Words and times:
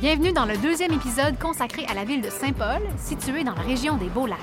Bienvenue 0.00 0.32
dans 0.32 0.46
le 0.46 0.56
deuxième 0.56 0.92
épisode 0.92 1.38
consacré 1.38 1.84
à 1.84 1.92
la 1.92 2.06
ville 2.06 2.22
de 2.22 2.30
Saint-Paul, 2.30 2.80
située 2.96 3.44
dans 3.44 3.52
la 3.52 3.60
région 3.60 3.98
des 3.98 4.08
Beaux-Lacs. 4.08 4.38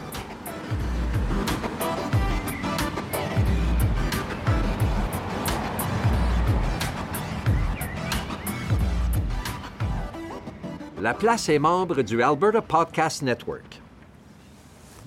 La 11.01 11.15
place 11.15 11.49
est 11.49 11.57
membre 11.57 12.03
du 12.03 12.21
Alberta 12.21 12.61
Podcast 12.61 13.23
Network. 13.23 13.81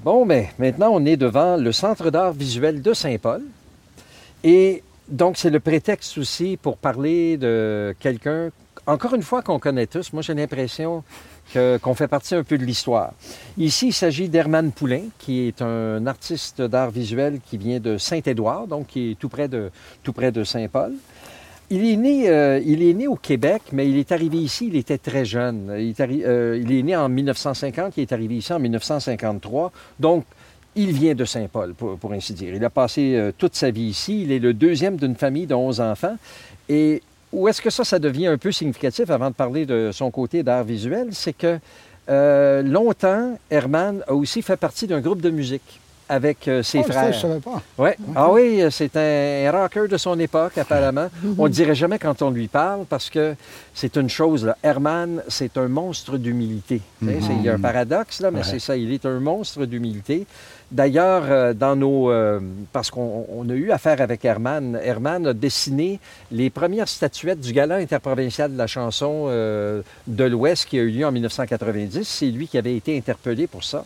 Bon, 0.03 0.25
mais 0.27 0.51
maintenant, 0.59 0.91
on 0.93 1.05
est 1.07 1.17
devant 1.17 1.59
le 1.59 1.71
Centre 1.71 2.11
d'art 2.11 2.33
visuel 2.33 2.83
de 2.83 2.93
Saint-Paul. 2.93 3.45
Et 4.43 4.83
donc, 5.07 5.37
c'est 5.37 5.51
le 5.51 5.61
prétexte 5.61 6.19
aussi 6.19 6.57
pour 6.61 6.77
parler 6.77 7.37
de 7.37 7.95
quelqu'un, 8.01 8.51
encore 8.87 9.15
une 9.15 9.23
fois, 9.23 9.43
qu'on 9.43 9.59
connaît 9.59 9.87
tous. 9.87 10.13
Moi, 10.13 10.23
j'ai 10.23 10.35
l'impression 10.35 11.05
qu'on 11.53 11.95
fait 11.95 12.09
partie 12.09 12.35
un 12.35 12.45
peu 12.45 12.59
de 12.59 12.65
l'histoire. 12.65 13.13
Ici, 13.59 13.89
il 13.89 13.93
s'agit 13.93 14.29
d'Herman 14.29 14.71
Poulain, 14.73 15.03
qui 15.19 15.49
est 15.49 15.63
un 15.63 16.07
artiste 16.07 16.63
d'art 16.63 16.91
visuel 16.91 17.41
qui 17.45 17.59
vient 17.59 17.81
de 17.81 17.99
Saint-Édouard, 17.99 18.67
donc 18.67 18.89
qui 18.89 19.13
est 19.13 19.15
tout 19.19 19.29
près 19.29 19.49
de, 19.49 20.45
Saint-Paul. 20.45 20.93
Il 21.73 21.85
est, 21.85 21.97
né, 21.97 22.29
euh, 22.29 22.61
il 22.65 22.83
est 22.83 22.95
né 22.95 23.07
au 23.07 23.15
Québec, 23.15 23.63
mais 23.73 23.89
il 23.89 23.97
est 23.97 24.11
arrivé 24.11 24.39
ici, 24.39 24.67
il 24.67 24.77
était 24.77 24.99
très 24.99 25.25
jeune. 25.25 25.73
Il 25.79 25.91
est, 25.91 26.01
euh, 26.01 26.83
né 26.83 26.97
en 26.97 27.09
1950, 27.09 27.97
il 27.97 28.01
est 28.03 28.13
arrivé 28.13 28.37
ici 28.37 28.53
en 28.53 28.59
1953. 28.59 29.71
Donc, 30.01 30.25
il 30.75 30.93
vient 30.93 31.15
de 31.15 31.25
Saint-Paul, 31.25 31.75
pour, 31.75 32.13
ainsi 32.13 32.33
dire. 32.33 32.55
Il 32.55 32.65
a 32.65 32.71
passé 32.71 33.15
euh, 33.15 33.33
toute 33.37 33.55
sa 33.55 33.71
vie 33.71 33.83
ici. 33.83 34.23
Il 34.23 34.33
est 34.33 34.39
le 34.39 34.55
deuxième 34.55 34.97
d'une 34.97 35.17
famille 35.17 35.47
de 35.47 35.55
11 35.55 35.81
enfants. 35.81 36.17
Où 37.33 37.49
est-ce 37.49 37.61
que 37.63 37.71
ça, 37.71 37.85
ça 37.85 37.99
devient 37.99 38.27
un 38.29 38.39
peu 38.39 38.53
significatif 38.53 39.11
avant 39.11 39.29
de 39.31 39.35
parler 39.35 39.67
de 39.67 39.91
son 39.93 40.11
côté 40.11 40.43
d'art 40.43 40.65
visuel? 40.65 41.09
C'est 41.13 41.33
que 41.33 41.59
euh, 42.09 42.63
longtemps, 42.63 43.39
Herman 43.51 44.03
a 44.09 44.15
aussi 44.15 44.43
fait 44.43 44.57
partie 44.57 44.87
d'un 44.87 45.01
groupe 45.01 45.21
de 45.21 45.31
musique 45.31 45.81
avec 46.09 46.49
euh, 46.49 46.65
ses 46.65 46.81
Ah, 46.81 46.83
ça, 46.83 46.93
frères. 46.93 47.13
je 47.13 47.19
savais 47.21 47.39
pas. 47.39 47.63
Ouais. 47.79 47.97
Ah 48.17 48.33
oui, 48.33 48.65
c'est 48.73 48.97
un, 48.97 49.49
rocker 49.53 49.87
de 49.87 49.97
son 49.97 50.19
époque, 50.19 50.59
apparemment. 50.59 51.09
On 51.39 51.45
ne 51.45 51.49
dirait 51.53 51.77
jamais 51.77 52.01
quand 52.01 52.21
on 52.23 52.31
lui 52.31 52.49
parle 52.49 52.85
parce 52.87 53.09
que 53.11 53.37
c'est 53.75 53.97
une 53.97 54.09
chose. 54.09 54.45
Là. 54.45 54.57
Herman, 54.65 55.23
c'est 55.29 55.57
un 55.57 55.69
monstre 55.69 56.17
d'humilité. 56.17 56.83
Il 57.01 57.43
y 57.45 57.49
a 57.49 57.55
un 57.55 57.61
paradoxe, 57.61 58.21
là, 58.21 58.33
mais 58.33 58.39
Ouais. 58.39 58.45
c'est 58.45 58.59
ça. 58.59 58.77
Il 58.77 58.93
est 58.93 59.07
un 59.07 59.21
monstre 59.21 59.67
d'humilité. 59.67 60.27
D'ailleurs, 60.71 61.25
euh, 61.29 61.53
dans 61.53 61.75
nos. 61.75 62.11
euh, 62.11 62.39
parce 62.73 62.91
qu'on 62.91 63.27
on 63.29 63.49
a 63.51 63.55
eu 63.55 63.73
affaire 63.73 64.01
avec 64.01 64.25
Herman, 64.25 64.79
Herman 64.81 65.27
a 65.27 65.33
dessiné 65.33 65.99
les 66.31 66.49
premières 66.49 66.89
statuettes 66.89 67.41
du 67.41 67.53
Gala 67.53 67.77
interprovincial 67.77 68.53
de 68.53 68.59
la 68.59 68.69
chanson 68.69 69.25
euh, 69.29 69.83
de 70.07 70.25
l'Ouest 70.25 70.67
qui 70.67 70.79
a 70.79 70.83
eu 70.83 70.91
lieu 70.91 71.05
en 71.05 71.11
1990. 71.11 72.07
C'est 72.07 72.27
lui 72.27 72.47
qui 72.47 72.57
avait 72.57 72.77
été 72.77 72.97
interpellé 72.97 73.49
pour 73.49 73.65
ça. 73.65 73.85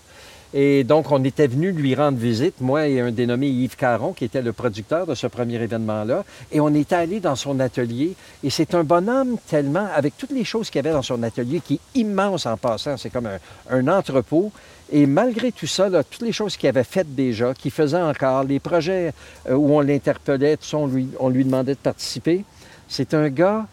Et 0.57 0.85
donc, 0.85 1.11
on 1.11 1.25
était 1.25 1.49
venu 1.49 1.73
lui 1.73 1.97
rendre 1.97 2.17
visite, 2.17 2.61
moi 2.61 2.87
et 2.87 3.01
un 3.01 3.11
dénommé 3.11 3.49
Yves 3.49 3.75
Caron, 3.75 4.13
qui 4.13 4.25
était 4.25 4.41
le 4.41 4.53
producteur 4.53 5.05
de 5.05 5.17
ce 5.17 5.27
premier 5.27 5.57
événement-là. 5.57 6.25
Et 6.53 6.61
on 6.61 6.73
était 6.75 6.95
allé 6.95 7.19
dans 7.19 7.35
son 7.35 7.59
atelier. 7.59 8.15
Et 8.45 8.51
c'est 8.51 8.73
un 8.75 8.85
bonhomme 8.85 9.37
tellement, 9.49 9.89
avec 9.93 10.17
toutes 10.17 10.31
les 10.31 10.45
choses 10.45 10.71
qu'il 10.71 10.79
y 10.79 10.87
avait 10.87 10.95
dans 10.95 11.03
son 11.03 11.25
atelier, 11.25 11.61
qui 11.61 11.75
est 11.75 11.99
immense 11.99 12.47
en 12.47 12.57
passant. 12.57 12.97
C'est 12.97 13.11
comme 13.11 13.29
un 13.69 13.89
entrepôt. 13.89 14.53
Et 14.97 15.07
malgré 15.07 15.51
tout 15.51 15.67
ça, 15.67 15.89
là, 15.89 16.05
toutes 16.05 16.23
les 16.23 16.31
choses 16.31 16.57
qu'il 16.57 16.69
avait 16.69 16.85
faites 16.85 17.13
déjà, 17.17 17.53
qu'il 17.53 17.73
faisait 17.73 18.01
encore, 18.01 18.45
les 18.45 18.61
projets 18.61 19.13
euh, 19.51 19.55
où 19.55 19.75
on 19.75 19.81
l'interpellait, 19.81 20.57
tout 20.57 20.67
ça, 20.67 20.77
on 20.79 20.87
lui, 20.87 21.09
on 21.19 21.31
lui 21.31 21.45
demandait 21.45 21.75
de 21.75 21.81
participer, 21.81 22.45
c'est 22.87 23.13
un 23.13 23.29
gars 23.29 23.67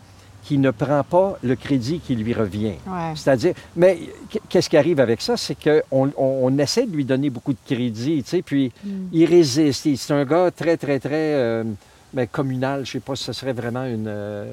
qui 0.44 0.58
ne 0.58 0.72
prend 0.72 1.04
pas 1.04 1.38
le 1.44 1.56
crédit 1.56 2.00
qui 2.00 2.16
lui 2.16 2.34
revient. 2.34 2.74
Ouais. 2.88 3.14
C'est-à-dire, 3.14 3.54
mais 3.76 4.00
qu'est-ce 4.50 4.68
qui 4.68 4.78
arrive 4.78 5.00
avec 5.00 5.22
ça? 5.22 5.38
C'est 5.38 5.56
qu'on 5.56 6.12
on, 6.18 6.58
essaie 6.58 6.88
de 6.88 6.96
lui 6.96 7.06
donner 7.06 7.30
beaucoup 7.30 7.54
de 7.54 7.60
crédit, 7.64 8.24
tu 8.24 8.30
sais, 8.30 8.42
puis 8.42 8.72
il 9.14 9.26
résiste. 9.26 9.88
C'est 9.96 10.14
un 10.14 10.26
gars 10.26 10.50
très, 10.50 10.76
très, 10.76 11.00
très 11.00 11.36
euh, 11.36 11.64
ben, 12.14 12.28
communal. 12.28 12.78
Je 12.86 12.90
ne 12.90 12.94
sais 12.94 13.00
pas 13.00 13.16
si 13.16 13.24
ce 13.24 13.34
serait 13.34 13.54
vraiment 13.54 13.86
une, 13.86 14.06
euh, 14.08 14.46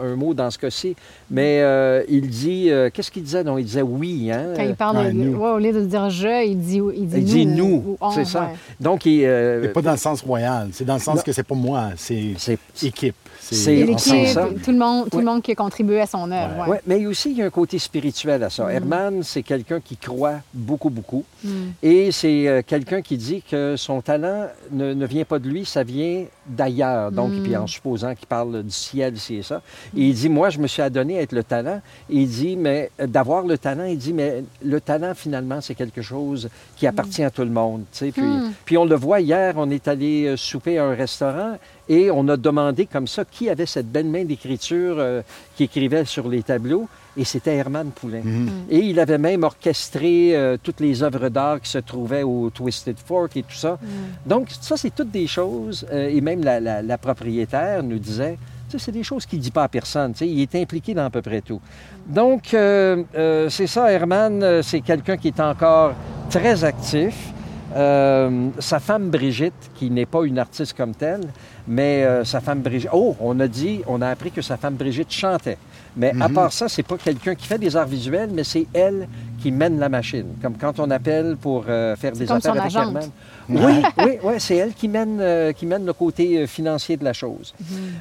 un 0.00 0.14
mot 0.16 0.34
dans 0.34 0.50
ce 0.50 0.58
cas-ci, 0.58 0.94
mais 1.30 1.60
euh, 1.62 2.02
il 2.08 2.28
dit, 2.28 2.70
euh, 2.70 2.90
qu'est-ce 2.92 3.10
qu'il 3.10 3.22
disait? 3.22 3.42
Non, 3.44 3.58
il 3.58 3.64
disait 3.64 3.82
oui, 3.82 4.30
hein? 4.32 4.52
Quand 4.56 4.62
il 4.62 4.74
parle 4.74 4.96
Ouais, 4.98 5.06
de, 5.08 5.12
nous. 5.12 5.36
ouais, 5.38 5.50
au 5.50 5.58
lieu 5.58 5.72
de 5.72 5.84
dire 5.84 6.10
je, 6.10 6.46
il 6.46 6.58
dit, 6.58 6.80
il 6.96 7.08
dit 7.08 7.16
Il 7.18 7.24
dit 7.24 7.46
nous. 7.46 7.96
c'est 8.14 8.24
ça. 8.24 8.40
ouais. 8.42 8.46
Donc, 8.80 9.06
il, 9.06 9.24
euh, 9.24 9.60
Mais 9.62 9.68
pas 9.68 9.82
dans 9.82 9.92
le 9.92 9.96
sens 9.96 10.22
royal. 10.22 10.68
C'est 10.72 10.84
dans 10.84 10.94
le 10.94 11.00
sens 11.00 11.16
Non. 11.16 11.22
que 11.22 11.32
c'est 11.32 11.42
pas 11.42 11.54
moi, 11.54 11.90
c'est 11.96 12.34
c'est 12.36 12.58
équipe. 12.82 13.14
C'est- 13.40 13.74
Et 13.74 13.84
l'équipe, 13.84 14.28
tout 14.64 14.70
le 14.70 14.78
monde, 14.78 15.10
tout 15.10 15.16
Ouais. 15.16 15.22
le 15.24 15.28
monde 15.30 15.42
qui 15.42 15.50
a 15.50 15.54
contribué 15.56 16.00
à 16.00 16.06
son 16.06 16.30
œuvre. 16.30 16.68
Ouais. 16.68 16.80
mais 16.86 17.04
aussi, 17.06 17.32
il 17.32 17.38
y 17.38 17.42
a 17.42 17.46
un 17.46 17.50
côté 17.50 17.78
spirituel 17.78 18.42
à 18.44 18.50
ça. 18.50 18.66
Mm. 18.66 18.70
Herman, 18.70 19.22
c'est 19.24 19.42
quelqu'un 19.42 19.80
qui 19.80 19.96
croit 19.96 20.36
beaucoup, 20.54 20.90
beaucoup. 20.90 21.24
Mm. 21.42 21.48
Et 21.82 22.12
c'est 22.12 22.46
euh, 22.48 22.62
quelqu'un 22.64 23.02
qui 23.02 23.16
dit 23.16 23.42
que 23.42 23.74
son 23.76 24.00
talent 24.00 24.46
ne, 24.70 24.94
ne 24.94 25.06
vient 25.06 25.24
pas 25.24 25.38
de 25.40 25.48
lui, 25.48 25.64
ça 25.64 25.82
vient 25.82 26.24
d'ailleurs. 26.46 26.91
Donc, 27.10 27.32
Mm. 27.32 27.42
puis 27.42 27.56
en 27.56 27.66
supposant 27.66 28.14
qu'il 28.14 28.26
parle 28.26 28.62
du 28.62 28.70
ciel, 28.70 29.14
c'est 29.18 29.42
ça. 29.42 29.62
Et 29.96 30.02
il 30.08 30.14
dit, 30.14 30.28
moi, 30.28 30.50
je 30.50 30.58
me 30.58 30.66
suis 30.66 30.82
adonné 30.82 31.18
à 31.18 31.22
être 31.22 31.32
le 31.32 31.44
talent. 31.44 31.80
Et 32.10 32.16
il 32.22 32.28
dit, 32.28 32.56
mais 32.56 32.90
euh, 33.00 33.06
d'avoir 33.06 33.44
le 33.46 33.58
talent, 33.58 33.84
il 33.84 33.98
dit, 33.98 34.12
mais 34.12 34.44
le 34.64 34.80
talent, 34.80 35.14
finalement, 35.14 35.60
c'est 35.60 35.74
quelque 35.74 36.02
chose 36.02 36.48
qui 36.76 36.86
appartient 36.86 37.22
à 37.24 37.30
tout 37.30 37.42
le 37.42 37.50
monde. 37.50 37.82
tu 37.92 37.98
sais. 37.98 38.12
Puis, 38.12 38.22
Mm. 38.22 38.52
puis 38.64 38.76
on 38.78 38.84
le 38.84 38.94
voit 38.96 39.20
hier, 39.20 39.54
on 39.56 39.70
est 39.70 39.88
allé 39.88 40.26
euh, 40.26 40.36
souper 40.36 40.78
à 40.78 40.84
un 40.84 40.94
restaurant 40.94 41.58
et 41.88 42.10
on 42.10 42.26
a 42.28 42.36
demandé 42.36 42.86
comme 42.86 43.06
ça 43.06 43.24
qui 43.24 43.48
avait 43.50 43.66
cette 43.66 43.90
belle 43.90 44.06
main 44.06 44.24
d'écriture 44.24 44.96
euh, 44.98 45.22
qui 45.56 45.64
écrivait 45.64 46.04
sur 46.04 46.28
les 46.28 46.42
tableaux. 46.42 46.88
Et 47.16 47.24
c'était 47.24 47.54
Herman 47.56 47.90
Poulain. 47.90 48.22
Mhm. 48.24 48.48
Et 48.70 48.78
il 48.78 48.98
avait 48.98 49.18
même 49.18 49.42
orchestré 49.44 50.34
euh, 50.34 50.56
toutes 50.62 50.80
les 50.80 51.02
œuvres 51.02 51.28
d'art 51.28 51.60
qui 51.60 51.68
se 51.70 51.78
trouvaient 51.78 52.22
au 52.22 52.48
Twisted 52.50 52.96
Fork 53.04 53.36
et 53.36 53.42
tout 53.42 53.54
ça. 53.54 53.78
Donc, 54.24 54.48
ça, 54.60 54.76
c'est 54.78 54.94
toutes 54.94 55.10
des 55.10 55.26
choses. 55.26 55.86
euh, 55.92 56.08
et 56.08 56.20
même 56.22 56.42
la, 56.42 56.58
la- 56.58 56.80
la 56.80 56.98
propriétaire 56.98 57.82
nous 57.82 57.98
disait, 57.98 58.38
tu 58.70 58.78
sais, 58.78 58.84
c'est 58.86 58.92
des 58.92 59.02
choses 59.02 59.26
qu'il 59.26 59.38
ne 59.40 59.44
dit 59.44 59.50
pas 59.50 59.64
à 59.64 59.68
personne. 59.68 60.12
Tu 60.12 60.20
sais, 60.20 60.28
il 60.28 60.40
est 60.40 60.54
impliqué 60.54 60.94
dans 60.94 61.04
à 61.04 61.10
peu 61.10 61.20
près 61.20 61.42
tout. 61.42 61.60
Donc, 62.06 62.54
euh, 62.54 63.02
euh, 63.14 63.50
c'est 63.50 63.66
ça, 63.66 63.92
Herman, 63.92 64.62
c'est 64.62 64.80
quelqu'un 64.80 65.18
qui 65.18 65.28
est 65.28 65.40
encore 65.40 65.92
très 66.30 66.64
actif. 66.64 67.14
Euh, 67.74 68.48
sa 68.58 68.80
femme 68.80 69.08
Brigitte, 69.08 69.70
qui 69.76 69.88
n'est 69.90 70.04
pas 70.06 70.24
une 70.24 70.38
artiste 70.38 70.74
comme 70.76 70.94
telle, 70.94 71.22
mais 71.66 72.04
euh, 72.04 72.22
sa 72.24 72.40
femme 72.40 72.60
Brigitte. 72.60 72.90
Oh, 72.92 73.16
on 73.20 73.38
a 73.40 73.48
dit, 73.48 73.80
on 73.86 74.02
a 74.02 74.08
appris 74.08 74.30
que 74.30 74.42
sa 74.42 74.56
femme 74.58 74.74
Brigitte 74.74 75.10
chantait. 75.10 75.56
Mais 75.96 76.10
à 76.20 76.28
Mhm. 76.28 76.34
part 76.34 76.52
ça, 76.52 76.68
c'est 76.68 76.82
pas 76.82 76.96
quelqu'un 76.96 77.34
qui 77.34 77.46
fait 77.46 77.58
des 77.58 77.76
arts 77.76 77.86
visuels, 77.86 78.30
mais 78.32 78.44
c'est 78.44 78.66
elle 78.72 79.08
qui 79.42 79.50
mène 79.50 79.78
la 79.78 79.88
machine. 79.88 80.26
Comme 80.40 80.56
quand 80.56 80.78
on 80.80 80.90
appelle 80.90 81.36
pour 81.36 81.64
euh, 81.68 81.96
faire 81.96 82.12
des 82.12 82.24
comme 82.26 82.36
affaires 82.38 82.54
son 82.54 82.60
avec. 82.60 82.74
Herman. 82.76 83.10
Oui, 83.48 83.82
oui, 83.98 84.18
oui, 84.22 84.34
c'est 84.38 84.56
elle 84.56 84.72
qui 84.72 84.86
mène, 84.88 85.18
euh, 85.20 85.52
qui 85.52 85.66
mène 85.66 85.84
le 85.84 85.92
côté 85.92 86.38
euh, 86.38 86.46
financier 86.46 86.96
de 86.96 87.04
la 87.04 87.12
chose. 87.12 87.52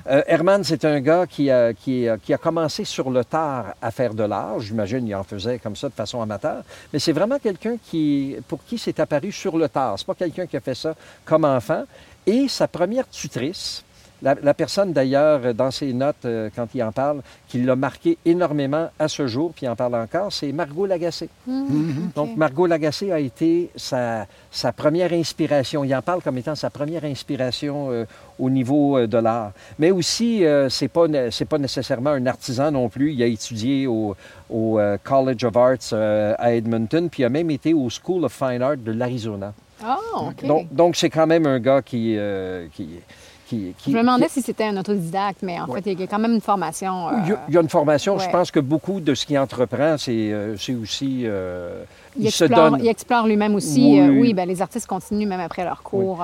Euh, 0.10 0.22
Herman, 0.28 0.64
c'est 0.64 0.86
un 0.86 1.00
gars 1.02 1.26
qui 1.28 1.50
a, 1.50 1.74
qui, 1.74 2.08
a, 2.08 2.18
qui 2.18 2.34
a 2.34 2.38
commencé 2.38 2.86
sur 2.86 3.10
le 3.10 3.26
tard 3.26 3.74
à 3.82 3.92
faire 3.92 4.14
de 4.14 4.24
l'art. 4.24 4.60
J'imagine 4.60 5.04
qu'il 5.04 5.16
en 5.16 5.24
faisait 5.24 5.58
comme 5.60 5.76
ça 5.76 5.90
de 5.90 5.94
façon 5.94 6.22
amateur. 6.22 6.64
Mais 6.94 7.00
c'est 7.00 7.12
vraiment 7.12 7.40
quelqu'un 7.40 7.76
qui, 7.84 8.36
pour 8.48 8.64
qui 8.64 8.78
c'est 8.78 9.00
apparu 9.00 9.32
sur 9.32 9.58
le 9.58 9.68
tard. 9.68 9.96
C'est 9.98 10.08
pas 10.08 10.16
quelqu'un 10.16 10.46
qui 10.46 10.56
a 10.56 10.62
fait 10.62 10.76
ça 10.76 10.94
comme 11.26 11.44
enfant. 11.44 11.84
Et 12.28 12.48
sa 12.48 12.68
première 12.68 13.10
tutrice, 13.10 13.84
la, 14.22 14.36
la 14.42 14.54
personne 14.54 14.94
d'ailleurs, 14.94 15.54
dans 15.54 15.72
ses 15.72 15.94
notes, 15.94 16.26
euh, 16.26 16.50
quand 16.56 16.68
il 16.74 16.84
en 16.84 16.92
parle, 16.92 17.22
qui 17.48 17.62
l'a 17.62 17.76
marqué 17.76 18.18
énormément 18.26 18.90
à 19.00 19.08
ce 19.08 19.28
jour, 19.28 19.52
puis 19.54 19.66
il 19.66 19.70
en 19.70 19.76
parle 19.76 19.96
encore, 19.96 20.32
c'est 20.32 20.52
Margot 20.52 20.86
Lagacé. 20.86 21.28
Mhm. 21.48 22.12
Donc, 22.16 22.36
Margot 22.38 22.68
Lagacé 22.68 23.12
a 23.12 23.20
été 23.20 23.70
sa, 23.76 24.28
sa 24.52 24.72
première 24.72 25.12
inspiration. 25.14 25.84
Il 25.84 25.94
en 25.96 26.02
parle 26.02 26.22
comme 26.22 26.38
étant 26.38 26.56
sa 26.56 26.70
première 26.70 27.04
inspiration 27.04 27.88
euh, 27.92 28.06
au 28.40 28.50
niveau 28.50 28.98
euh, 28.98 29.08
de 29.08 29.18
l'art. 29.18 29.52
Mais 29.80 29.92
aussi, 29.92 30.46
euh, 30.46 30.70
c'est 30.70 30.88
pas, 30.88 31.08
ne- 31.08 31.30
c'est 31.30 31.46
pas 31.46 31.58
nécessairement 31.58 32.12
un 32.12 32.26
artisan 32.28 32.72
non 32.72 32.90
plus. 32.90 33.14
Il 33.14 33.24
a 33.24 33.26
étudié 33.26 33.88
au, 33.88 34.16
au, 34.50 34.80
euh, 34.80 34.98
College 35.04 35.44
of 35.46 35.58
Arts 35.58 35.78
euh, 35.94 36.36
à 36.38 36.54
Edmonton, 36.54 37.10
puis 37.10 37.24
il 37.24 37.26
a 37.26 37.30
même 37.30 37.50
été 37.52 37.74
au 37.74 37.88
School 37.90 38.24
of 38.26 38.34
Fine 38.34 38.62
Art 38.62 38.78
de 38.78 38.92
l'Arizona. 38.92 39.54
Oh, 39.84 40.28
OK. 40.28 40.46
Donc, 40.46 40.72
donc 40.72 40.96
c'est 40.96 41.10
quand 41.10 41.26
même 41.26 41.48
un 41.48 41.60
gars 41.60 41.82
qui... 41.82 42.16
euh, 42.18 42.68
qui, 42.74 42.88
qui, 43.52 43.74
qui- 43.78 43.92
je 43.92 43.96
me 43.98 44.02
demandais 44.02 44.28
qui- 44.28 44.34
si 44.34 44.42
c'était 44.42 44.64
un 44.66 44.78
autodidacte, 44.78 45.40
mais 45.44 45.60
en 45.60 45.68
Ouais. 45.68 45.82
fait, 45.82 45.92
il 45.92 46.00
y 46.00 46.04
a 46.04 46.08
quand 46.08 46.20
même 46.20 46.34
une 46.34 46.42
formation. 46.42 47.10
euh, 47.10 47.12
il 47.24 47.30
y 47.30 47.34
a- 47.34 47.40
il 47.50 47.54
y 47.54 47.58
a 47.58 47.62
une 47.62 47.70
formation. 47.70 48.18
Je 48.18 48.30
pense 48.30 48.50
que 48.52 48.60
beaucoup 48.60 49.00
de 49.02 49.14
ce 49.14 49.26
qu'il 49.26 49.38
entreprend, 49.38 49.96
c'est 49.98 50.32
euh, 50.32 50.56
aussi... 50.82 51.24
euh, 51.26 51.84
il, 52.18 52.32
se 52.32 52.44
explore, 52.46 52.72
donne... 52.72 52.80
il 52.84 52.88
explore 52.88 53.28
lui-même 53.28 53.56
aussi. 53.56 54.00
Oui. 54.02 54.20
oui, 54.20 54.34
ben, 54.34 54.48
les 54.48 54.62
artistes 54.62 54.88
continuent 54.88 55.28
même 55.28 55.40
après 55.42 55.64
leur 55.64 55.82
cours, 55.84 56.24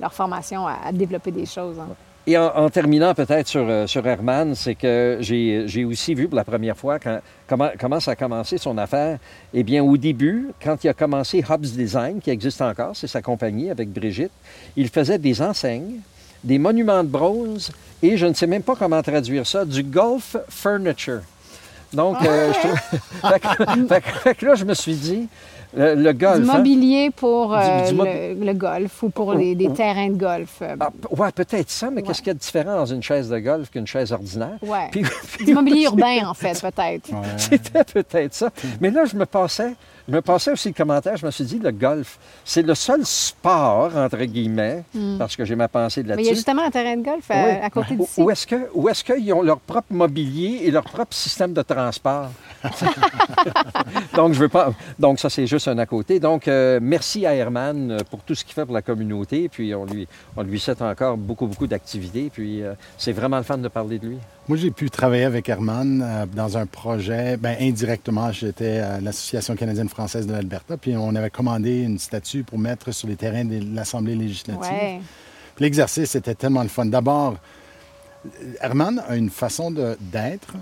leur 0.00 0.12
formation, 0.12 0.66
à, 0.66 0.76
à 0.86 0.92
développer 0.92 1.30
des 1.30 1.46
choses. 1.46 1.78
hein. 1.78 1.88
Et 2.28 2.36
en, 2.36 2.46
en 2.56 2.68
terminant 2.70 3.14
peut-être 3.14 3.46
sur, 3.46 3.88
sur 3.88 4.04
Herman, 4.04 4.56
c'est 4.56 4.74
que 4.74 5.18
j'ai 5.20 5.62
j'ai 5.68 5.84
aussi 5.84 6.12
vu 6.12 6.26
pour 6.26 6.34
la 6.36 6.42
première 6.42 6.76
fois 6.76 6.98
quand, 6.98 7.20
comment, 7.46 7.68
comment 7.78 8.00
ça 8.00 8.10
a 8.12 8.16
commencé 8.16 8.58
son 8.58 8.76
affaire. 8.78 9.18
Eh 9.54 9.62
bien, 9.62 9.80
au 9.84 9.96
début, 9.96 10.48
quand 10.60 10.82
il 10.82 10.88
a 10.88 10.92
commencé 10.94 11.44
Hobbs 11.48 11.60
Design, 11.82 12.18
qui 12.20 12.30
existe 12.30 12.60
encore, 12.62 12.96
c'est 12.96 13.06
sa 13.06 13.22
compagnie 13.22 13.70
avec 13.70 13.90
Brigitte, 13.92 14.32
il 14.76 14.88
faisait 14.88 15.18
des 15.18 15.40
enseignes, 15.40 16.00
des 16.44 16.58
monuments 16.58 17.02
de 17.04 17.08
bronze 17.08 17.70
et 18.02 18.16
je 18.16 18.26
ne 18.26 18.34
sais 18.34 18.46
même 18.46 18.62
pas 18.62 18.74
comment 18.76 19.02
traduire 19.02 19.46
ça, 19.46 19.64
du 19.64 19.82
golf 19.82 20.36
furniture. 20.48 21.20
Donc, 21.92 22.16
euh, 22.24 22.52
je 22.52 22.58
trouve- 22.58 23.00
fait, 23.30 23.40
que, 23.40 23.86
fait 23.88 24.00
que- 24.00 24.18
fait 24.18 24.34
que 24.34 24.46
là, 24.46 24.54
je 24.54 24.64
me 24.64 24.74
suis 24.74 24.94
dit, 24.94 25.28
le, 25.76 25.94
le 25.94 26.12
golf. 26.12 26.42
Du 26.42 26.50
hein, 26.50 26.56
mobilier 26.58 27.10
pour 27.10 27.54
euh, 27.54 27.88
du 27.88 27.94
mob- 27.94 28.06
le, 28.06 28.44
le 28.44 28.52
golf 28.54 29.02
ou 29.02 29.10
pour 29.10 29.34
les, 29.34 29.54
des 29.54 29.70
terrains 29.72 30.08
de 30.08 30.16
golf. 30.16 30.58
euh, 30.62 30.74
ah, 30.80 30.90
ouais, 31.16 31.30
peut-être 31.32 31.70
ça, 31.70 31.90
mais 31.90 32.02
qu'est-ce 32.02 32.18
qu'il 32.20 32.28
y 32.28 32.30
a 32.30 32.34
de 32.34 32.38
différent 32.38 32.76
dans 32.76 32.86
une 32.86 33.02
chaise 33.02 33.28
de 33.28 33.38
golf 33.38 33.70
qu'une 33.70 33.86
chaise 33.86 34.12
ordinaire? 34.12 34.56
Ouais. 34.62 34.88
Puis- 34.90 35.04
puis 35.36 35.44
Du 35.46 35.54
mobilier 35.54 35.84
urbain, 35.84 36.26
en 36.26 36.34
fait, 36.34 36.60
peut-être. 36.60 37.08
C'était 37.36 37.84
peut-être 37.84 38.34
ça. 38.34 38.50
Mais 38.80 38.90
là, 38.90 39.04
je 39.04 39.16
me 39.16 39.26
passais, 39.26 39.74
je 40.08 40.12
me 40.14 40.20
passais 40.20 40.52
aussi 40.52 40.68
le 40.68 40.74
commentaire, 40.74 41.16
je 41.16 41.26
me 41.26 41.30
suis 41.30 41.44
dit, 41.44 41.58
le 41.58 41.70
golf, 41.72 42.18
c'est 42.44 42.62
le 42.62 42.74
seul 42.74 43.04
sport, 43.04 43.96
entre 43.96 44.18
guillemets, 44.24 44.84
parce 45.18 45.34
que 45.36 45.44
j'ai 45.44 45.56
ma 45.56 45.68
pensée 45.68 46.02
Hmm. 46.02 46.06
Mais 46.08 46.14
il 46.14 46.16
y 46.16 46.28
a 46.28 46.30
là-dessus. 46.30 46.34
justement 46.36 46.62
un 46.62 46.70
terrain 46.70 46.96
de 46.96 47.02
golf 47.04 47.30
à, 47.30 47.34
Oui. 47.44 47.50
à 47.62 47.70
côté 47.70 47.94
Où- 47.94 47.96
d'ici. 48.04 48.20
Où 48.22 48.30
est-ce 48.30 48.46
que, 48.46 48.68
où 48.74 48.88
est-ce 48.88 49.02
qu'ils 49.04 49.32
ont 49.32 49.42
leur 49.42 49.58
propre 49.58 49.92
mobilier 49.92 50.60
et 50.62 50.70
leur 50.70 50.84
propre 50.84 51.14
système 51.14 51.52
de 51.52 51.62
transport? 51.62 52.30
donc, 54.14 54.32
je 54.32 54.38
veux 54.40 54.48
pas. 54.48 54.72
Donc, 54.98 55.18
ça, 55.18 55.28
c'est 55.30 55.46
juste 55.46 55.68
un 55.68 55.78
à 55.78 55.86
côté. 55.86 56.20
Donc, 56.20 56.48
euh, 56.48 56.78
merci 56.82 57.26
à 57.26 57.34
Herman 57.34 57.90
euh, 57.92 57.98
pour 58.10 58.20
tout 58.20 58.34
ce 58.34 58.44
qu'il 58.44 58.54
fait 58.54 58.64
pour 58.64 58.74
la 58.74 58.82
communauté. 58.82 59.48
Puis, 59.48 59.74
on 59.74 59.84
lui, 59.84 60.06
on 60.36 60.42
lui 60.42 60.58
souhaite 60.60 60.82
encore 60.82 61.16
beaucoup, 61.16 61.46
beaucoup 61.46 61.66
d'activités. 61.66 62.30
Puis, 62.32 62.62
euh, 62.62 62.74
c'est 62.98 63.12
vraiment 63.12 63.36
le 63.38 63.42
fun 63.42 63.58
de 63.58 63.68
parler 63.68 63.98
de 63.98 64.06
lui. 64.08 64.18
Moi, 64.48 64.56
j'ai 64.56 64.70
pu 64.70 64.90
travailler 64.90 65.24
avec 65.24 65.48
Herman 65.48 66.00
euh, 66.02 66.24
dans 66.26 66.56
un 66.56 66.66
projet. 66.66 67.36
Ben, 67.36 67.56
indirectement, 67.60 68.30
j'étais 68.30 68.78
à 68.78 69.00
l'Association 69.00 69.56
canadienne-française 69.56 70.24
de 70.28 70.32
l'Alberta, 70.32 70.76
puis 70.76 70.96
on 70.96 71.16
avait 71.16 71.30
commandé 71.30 71.82
une 71.82 71.98
statue 71.98 72.44
pour 72.44 72.56
mettre 72.56 72.92
sur 72.92 73.08
les 73.08 73.16
terrains 73.16 73.44
de 73.44 73.60
l'Assemblée 73.74 74.14
législative. 74.14 74.70
Ouais. 74.70 75.00
L'exercice 75.58 76.14
était 76.14 76.36
tellement 76.36 76.62
le 76.62 76.68
fun. 76.68 76.86
D'abord, 76.86 77.38
Herman 78.60 79.02
a 79.08 79.16
une 79.16 79.30
façon 79.30 79.72
d'être 79.72 80.54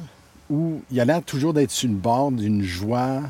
où 0.49 0.81
il 0.91 0.99
a 0.99 1.05
l'air 1.05 1.23
toujours 1.23 1.53
d'être 1.53 1.71
sur 1.71 1.89
le 1.89 1.95
bord 1.95 2.33
d'une 2.33 2.63
joie 2.63 3.21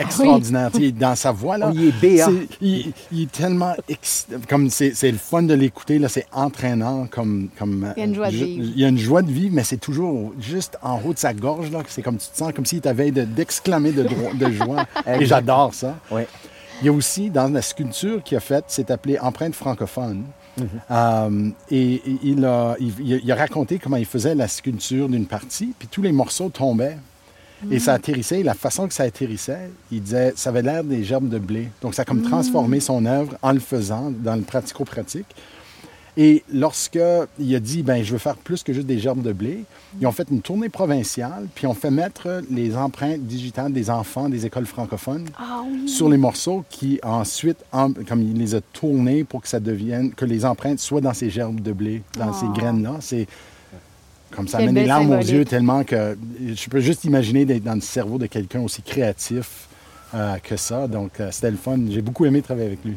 extraordinaire. 0.00 0.70
Tu 0.72 0.80
sais, 0.86 0.92
Dans 0.92 1.14
sa 1.14 1.32
voix, 1.32 1.58
là, 1.58 1.68
Oh, 1.70 1.74
il 1.74 1.88
est 1.88 2.00
béat. 2.00 2.26
c'est- 2.26 2.48
il, 2.60 2.92
il 3.12 3.22
est 3.22 3.32
tellement... 3.32 3.74
ex- 3.88 4.26
Comme 4.48 4.70
c'est 4.70 4.94
c'est 4.94 5.10
le 5.10 5.18
fun 5.18 5.42
de 5.42 5.54
l'écouter, 5.54 5.98
là, 5.98 6.08
c'est 6.08 6.26
entraînant. 6.32 7.06
Comme, 7.10 7.48
comme, 7.58 7.92
Il 7.96 8.00
y 8.00 8.02
a 8.02 8.06
une 8.06 8.14
joie 8.14 8.30
de 8.30 8.36
vivre. 8.36 8.64
Il 8.76 8.80
y 8.80 8.84
a 8.84 8.88
une 8.88 8.98
joie 8.98 9.22
de 9.22 9.30
vivre, 9.30 9.54
mais 9.54 9.64
c'est 9.64 9.76
toujours 9.80 10.32
juste 10.40 10.78
en 10.82 11.00
haut 11.04 11.12
de 11.12 11.18
sa 11.18 11.32
gorge. 11.34 11.70
là. 11.70 11.80
C'est 11.88 12.02
comme 12.02 12.16
tu 12.18 12.26
te 12.28 12.36
sens 12.36 12.52
comme 12.52 12.66
s'il 12.66 12.80
t'avait 12.80 13.10
de- 13.10 13.24
d'exclamer 13.24 13.92
de, 13.92 14.02
de 14.04 14.50
joie. 14.52 14.86
Et 15.20 15.24
j'adore 15.26 15.74
ça. 15.74 15.96
Oui. 16.10 16.22
Il 16.82 16.86
y 16.86 16.88
a 16.88 16.92
aussi, 16.92 17.28
dans 17.28 17.52
la 17.52 17.60
sculpture 17.62 18.22
qu'il 18.22 18.36
a 18.38 18.40
faite, 18.40 18.64
c'est 18.68 18.90
appelé 18.90 19.18
Empreinte 19.18 19.54
francophone. 19.54 20.22
Euh, 20.90 21.50
et, 21.70 21.94
et 21.94 22.02
il, 22.22 22.44
a, 22.44 22.74
il- 22.80 23.20
il 23.22 23.32
a 23.32 23.34
raconté 23.34 23.78
comment 23.78 23.96
il 23.96 24.04
faisait 24.06 24.34
la 24.34 24.48
sculpture 24.48 25.08
d'une 25.08 25.26
partie, 25.26 25.72
puis 25.78 25.88
tous 25.90 26.02
les 26.02 26.12
morceaux 26.12 26.48
tombaient. 26.48 26.96
Et 27.70 27.78
ça 27.78 27.94
atterrissait, 27.94 28.40
et 28.40 28.42
la 28.42 28.54
façon 28.54 28.88
que 28.88 28.94
ça 28.94 29.02
atterrissait, 29.02 29.70
il 29.92 30.02
disait, 30.02 30.32
ça 30.36 30.50
avait 30.50 30.62
l'air 30.62 30.82
des 30.84 31.04
gerbes 31.04 31.28
de 31.28 31.38
blé. 31.38 31.68
Donc 31.82 31.94
ça 31.94 32.02
a 32.02 32.04
comme 32.04 32.22
transformé 32.22 32.80
son 32.80 33.04
œuvre 33.06 33.36
en 33.42 33.52
le 33.52 33.60
faisant 33.60 34.10
dans 34.10 34.34
le 34.36 34.42
pratico-pratique. 34.42 35.26
Et 36.16 36.42
lorsque 36.52 36.98
il 37.38 37.54
a 37.54 37.60
dit, 37.60 37.82
ben 37.84 38.02
je 38.02 38.12
veux 38.12 38.18
faire 38.18 38.36
plus 38.36 38.62
que 38.64 38.72
juste 38.72 38.86
des 38.86 38.98
gerbes 38.98 39.22
de 39.22 39.32
blé, 39.32 39.64
ils 40.00 40.06
ont 40.06 40.12
fait 40.12 40.26
une 40.30 40.42
tournée 40.42 40.68
provinciale, 40.68 41.46
puis 41.54 41.66
ont 41.68 41.72
fait 41.74 41.90
mettre 41.90 42.42
les 42.50 42.76
empreintes 42.76 43.20
digitales 43.20 43.72
des 43.72 43.90
enfants 43.90 44.28
des 44.28 44.44
écoles 44.44 44.66
francophones 44.66 45.26
Ah 45.38 45.62
oui. 45.64 45.88
sur 45.88 46.08
les 46.08 46.16
morceaux 46.18 46.64
qui 46.68 46.98
ensuite, 47.04 47.58
en- 47.72 47.92
comme 47.92 48.22
il 48.22 48.34
les 48.36 48.54
a 48.56 48.60
tournés 48.60 49.22
pour 49.22 49.40
que 49.40 49.48
ça 49.48 49.60
devienne, 49.60 50.12
que 50.12 50.24
les 50.24 50.44
empreintes 50.44 50.80
soient 50.80 51.00
dans 51.00 51.14
ces 51.14 51.30
gerbes 51.30 51.60
de 51.60 51.72
blé, 51.72 52.02
dans 52.18 52.32
ces 52.32 52.46
graines-là. 52.48 52.96
C'est 53.00 53.28
comme 54.30 54.48
ça 54.48 54.58
Quelle 54.58 54.68
amène 54.68 54.74
les 54.74 54.80
belle 54.82 54.88
larmes 54.88 55.12
aux 55.12 55.18
yeux 55.18 55.44
tellement 55.44 55.84
que 55.84 56.16
je 56.40 56.68
peux 56.68 56.80
juste 56.80 57.04
imaginer 57.04 57.44
d'être 57.44 57.64
dans 57.64 57.74
le 57.74 57.80
cerveau 57.80 58.18
de 58.18 58.26
quelqu'un 58.26 58.60
aussi 58.60 58.82
créatif 58.82 59.68
euh, 60.14 60.38
que 60.42 60.56
ça. 60.56 60.88
Donc 60.88 61.20
euh, 61.20 61.28
c'était 61.30 61.50
le 61.50 61.56
fun. 61.56 61.78
J'ai 61.88 62.02
beaucoup 62.02 62.24
aimé 62.24 62.42
travailler 62.42 62.66
avec 62.66 62.84
lui. 62.84 62.96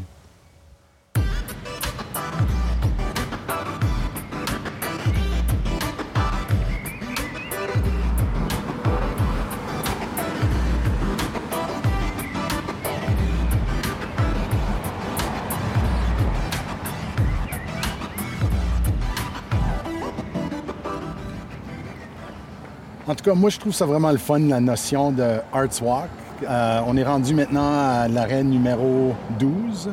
En 23.13 23.15
tout 23.15 23.25
cas, 23.25 23.35
moi, 23.35 23.51
je 23.51 23.59
trouve 23.59 23.73
ça 23.75 23.85
vraiment 23.85 24.09
le 24.11 24.17
fun, 24.17 24.39
la 24.39 24.59
notion 24.59 25.11
de 25.11 25.35
Arts 25.53 25.83
Walk. 25.83 26.09
Euh, 26.49 26.79
on 26.87 26.97
est 26.97 27.03
rendu 27.03 27.35
maintenant 27.35 27.71
à 27.71 28.07
l'arrêt 28.07 28.43
numéro 28.43 29.13
12. 29.39 29.91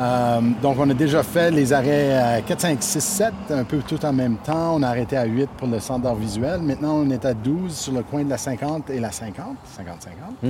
Euh, 0.00 0.40
donc, 0.62 0.76
on 0.78 0.88
a 0.88 0.94
déjà 0.94 1.22
fait 1.22 1.50
les 1.50 1.74
arrêts 1.74 2.16
à 2.16 2.40
4, 2.40 2.58
5, 2.58 2.82
6, 2.82 3.00
7, 3.04 3.32
un 3.50 3.64
peu 3.64 3.80
tout 3.86 4.02
en 4.02 4.14
même 4.14 4.36
temps. 4.38 4.76
On 4.76 4.82
a 4.82 4.88
arrêté 4.88 5.18
à 5.18 5.26
8 5.26 5.50
pour 5.58 5.68
le 5.68 5.78
centre 5.78 6.04
d'art 6.04 6.14
visuel. 6.14 6.62
Maintenant, 6.62 6.94
on 7.04 7.10
est 7.10 7.22
à 7.26 7.34
12 7.34 7.74
sur 7.76 7.92
le 7.92 8.02
coin 8.02 8.24
de 8.24 8.30
la 8.30 8.38
50 8.38 8.88
et 8.88 8.98
la 8.98 9.12
50. 9.12 9.44
50-50. 10.42 10.48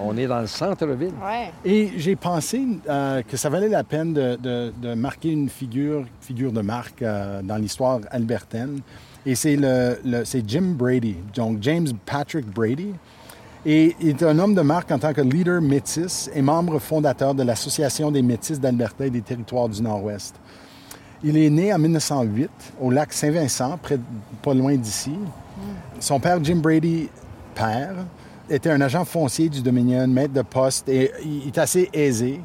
On 0.00 0.16
est 0.16 0.28
dans 0.28 0.38
le 0.42 0.46
centre-ville. 0.46 1.14
Ouais. 1.20 1.50
Et 1.64 1.94
j'ai 1.96 2.14
pensé 2.14 2.64
euh, 2.88 3.22
que 3.26 3.36
ça 3.36 3.48
valait 3.48 3.68
la 3.68 3.82
peine 3.82 4.12
de, 4.14 4.36
de- 4.40 4.72
de 4.80 4.94
marquer 4.94 5.30
une 5.32 5.48
figure, 5.48 6.04
figure 6.20 6.52
de 6.52 6.60
marque 6.60 7.02
euh, 7.02 7.42
dans 7.42 7.56
l'histoire 7.56 7.98
albertaine. 8.12 8.78
Et 9.26 9.34
c'est 9.34 9.56
le, 9.56 10.24
c'est 10.24 10.48
Jim 10.48 10.74
Brady, 10.76 11.16
donc 11.34 11.58
James 11.60 11.88
Patrick 12.06 12.46
Brady. 12.46 12.94
Et 13.66 13.94
il 14.00 14.08
est 14.08 14.22
un 14.22 14.38
homme 14.38 14.54
de 14.54 14.62
marque 14.62 14.90
en 14.90 14.98
tant 14.98 15.12
que 15.12 15.20
leader 15.20 15.60
métis 15.60 16.30
et 16.34 16.40
membre 16.40 16.78
fondateur 16.78 17.34
de 17.34 17.42
l'Association 17.42 18.10
des 18.10 18.22
métis 18.22 18.58
d'Alberta 18.58 19.06
et 19.06 19.10
des 19.10 19.20
territoires 19.20 19.68
du 19.68 19.82
Nord-Ouest. 19.82 20.34
Il 21.22 21.36
est 21.36 21.50
né 21.50 21.72
en 21.72 21.78
1908 21.78 22.50
au 22.80 22.90
lac 22.90 23.12
Saint-Vincent, 23.12 23.78
près, 23.82 23.98
pas 24.40 24.54
loin 24.54 24.74
d'ici. 24.76 25.12
Son 25.98 26.18
père, 26.18 26.42
Jim 26.42 26.56
Brady, 26.56 27.10
père, 27.54 27.94
était 28.48 28.70
un 28.70 28.80
agent 28.80 29.04
foncier 29.04 29.50
du 29.50 29.60
Dominion, 29.60 30.08
maître 30.08 30.32
de 30.32 30.40
poste, 30.40 30.88
et 30.88 31.12
il 31.22 31.48
est 31.48 31.58
assez 31.58 31.90
aisé. 31.92 32.40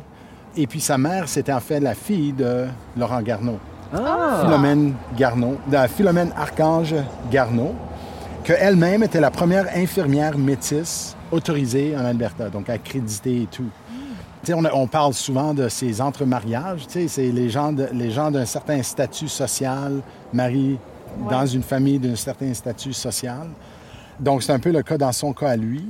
Et 0.58 0.68
puis 0.68 0.82
sa 0.82 0.98
mère, 0.98 1.30
c'était 1.30 1.54
en 1.54 1.62
fait 1.62 1.80
la 1.80 1.96
fille 1.96 2.34
de 2.34 2.66
Laurent 2.98 3.22
Garneau, 3.22 3.60
Ah! 3.94 4.42
Philomène 4.44 4.94
Garneau, 5.18 5.58
Philomène 5.96 6.32
Archange 6.36 6.96
Garneau, 7.32 7.74
qu'elle-même 8.44 9.04
était 9.04 9.20
la 9.20 9.32
première 9.32 9.68
infirmière 9.76 10.38
métisse 10.38 11.16
autorisée 11.32 11.96
en 11.98 12.06
Alberta, 12.06 12.50
donc 12.50 12.70
accréditée 12.70 13.44
et 13.44 13.48
tout. 13.48 13.70
On, 14.54 14.86
parle 14.86 15.14
souvent 15.16 15.56
de 15.56 15.70
ces 15.70 16.02
entremariages. 16.02 16.86
C'est 16.88 17.08
les 17.18 17.50
gens, 17.50 17.74
de- 17.74 17.90
les 17.92 18.12
gens 18.12 18.30
d'un 18.30 18.46
certain 18.46 18.84
statut 18.84 19.28
social 19.28 20.02
marient 20.32 20.78
dans 21.30 21.48
une 21.48 21.64
famille 21.64 21.98
d'un 21.98 22.16
certain 22.16 22.54
statut 22.54 22.94
social. 22.94 23.48
Donc, 24.20 24.44
c'est 24.44 24.54
un 24.54 24.60
peu 24.60 24.72
le 24.72 24.84
cas 24.84 24.98
dans 24.98 25.12
son 25.12 25.34
cas 25.34 25.50
à 25.50 25.56
lui. 25.56 25.84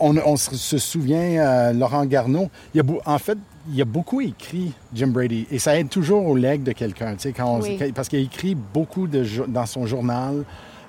On, 0.00 0.16
on 0.16 0.36
se, 0.36 0.78
souvient, 0.78 1.38
euh, 1.38 1.72
Laurent 1.72 2.04
Garneau, 2.04 2.50
il 2.74 2.78
y 2.78 2.80
a 2.80 2.84
en 3.06 3.18
fait, 3.18 3.38
il 3.72 3.80
a 3.82 3.84
beaucoup 3.84 4.20
écrit, 4.20 4.72
Jim 4.94 5.08
Brady, 5.08 5.46
et 5.50 5.58
ça 5.58 5.78
aide 5.78 5.88
toujours 5.88 6.26
au 6.26 6.36
leg 6.36 6.62
de 6.62 6.72
quelqu'un, 6.72 7.12
tu 7.14 7.20
sais, 7.22 7.32
quand 7.32 7.46
on- 7.56 7.60
Oui. 7.60 7.78
parce 7.94 8.08
qu'il 8.08 8.18
a 8.18 8.22
écrit 8.22 8.54
beaucoup 8.54 9.06
de, 9.06 9.24
dans 9.48 9.66
son 9.66 9.86
journal. 9.86 10.44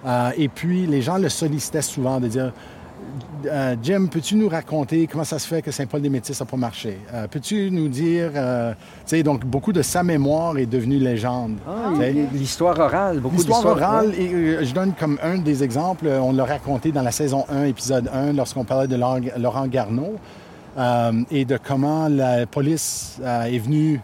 Euh, 0.06 0.30
et 0.38 0.48
puis, 0.48 0.86
les 0.86 1.02
gens 1.02 1.18
le 1.18 1.30
sollicitaient 1.30 1.82
souvent 1.82 2.20
de 2.20 2.28
dire 2.28 2.54
euh, 3.46 3.76
Jim, 3.82 4.08
peux-tu 4.12 4.36
nous 4.36 4.50
raconter 4.50 5.08
comment 5.08 5.24
ça 5.24 5.40
se 5.40 5.48
fait 5.48 5.62
que 5.62 5.72
Saint-Paul-des-Métis 5.72 6.40
n'a 6.40 6.46
pas 6.46 6.58
marché? 6.58 6.98
Euh, 7.14 7.28
peux-tu 7.28 7.70
nous 7.72 7.88
dire... 7.88 8.32
euh, 8.36 8.74
tu 8.74 8.78
sais, 9.06 9.24
donc, 9.24 9.46
beaucoup 9.46 9.72
de 9.72 9.82
sa 9.82 10.04
mémoire 10.04 10.58
est 10.58 10.66
devenue 10.66 10.98
légende. 10.98 11.58
Ah, 11.68 11.92
l'histoire 12.34 12.78
orale, 12.78 13.20
beaucoup 13.20 13.36
L'histoire 13.36 13.62
d'histoires 13.64 13.78
orale, 13.94 14.10
ouais. 14.10 14.22
et, 14.24 14.34
euh, 14.34 14.66
je 14.66 14.74
donne 14.74 14.94
comme 15.00 15.18
un 15.24 15.38
des 15.38 15.64
exemples, 15.64 16.08
on 16.08 16.34
l'a 16.34 16.46
raconté 16.46 16.92
dans 16.92 17.04
la 17.04 17.12
saison 17.12 17.46
1, 17.50 17.66
épisode 17.66 18.10
1, 18.14 18.34
lorsqu'on 18.34 18.66
parlait 18.66 18.88
de 18.88 18.96
Laurent, 18.96 19.68
Garneau, 19.68 20.16
et 21.32 21.46
de 21.46 21.58
comment 21.58 22.08
la 22.08 22.46
police 22.46 23.18
euh, 23.24 23.44
est 23.44 23.58
venue 23.58 24.00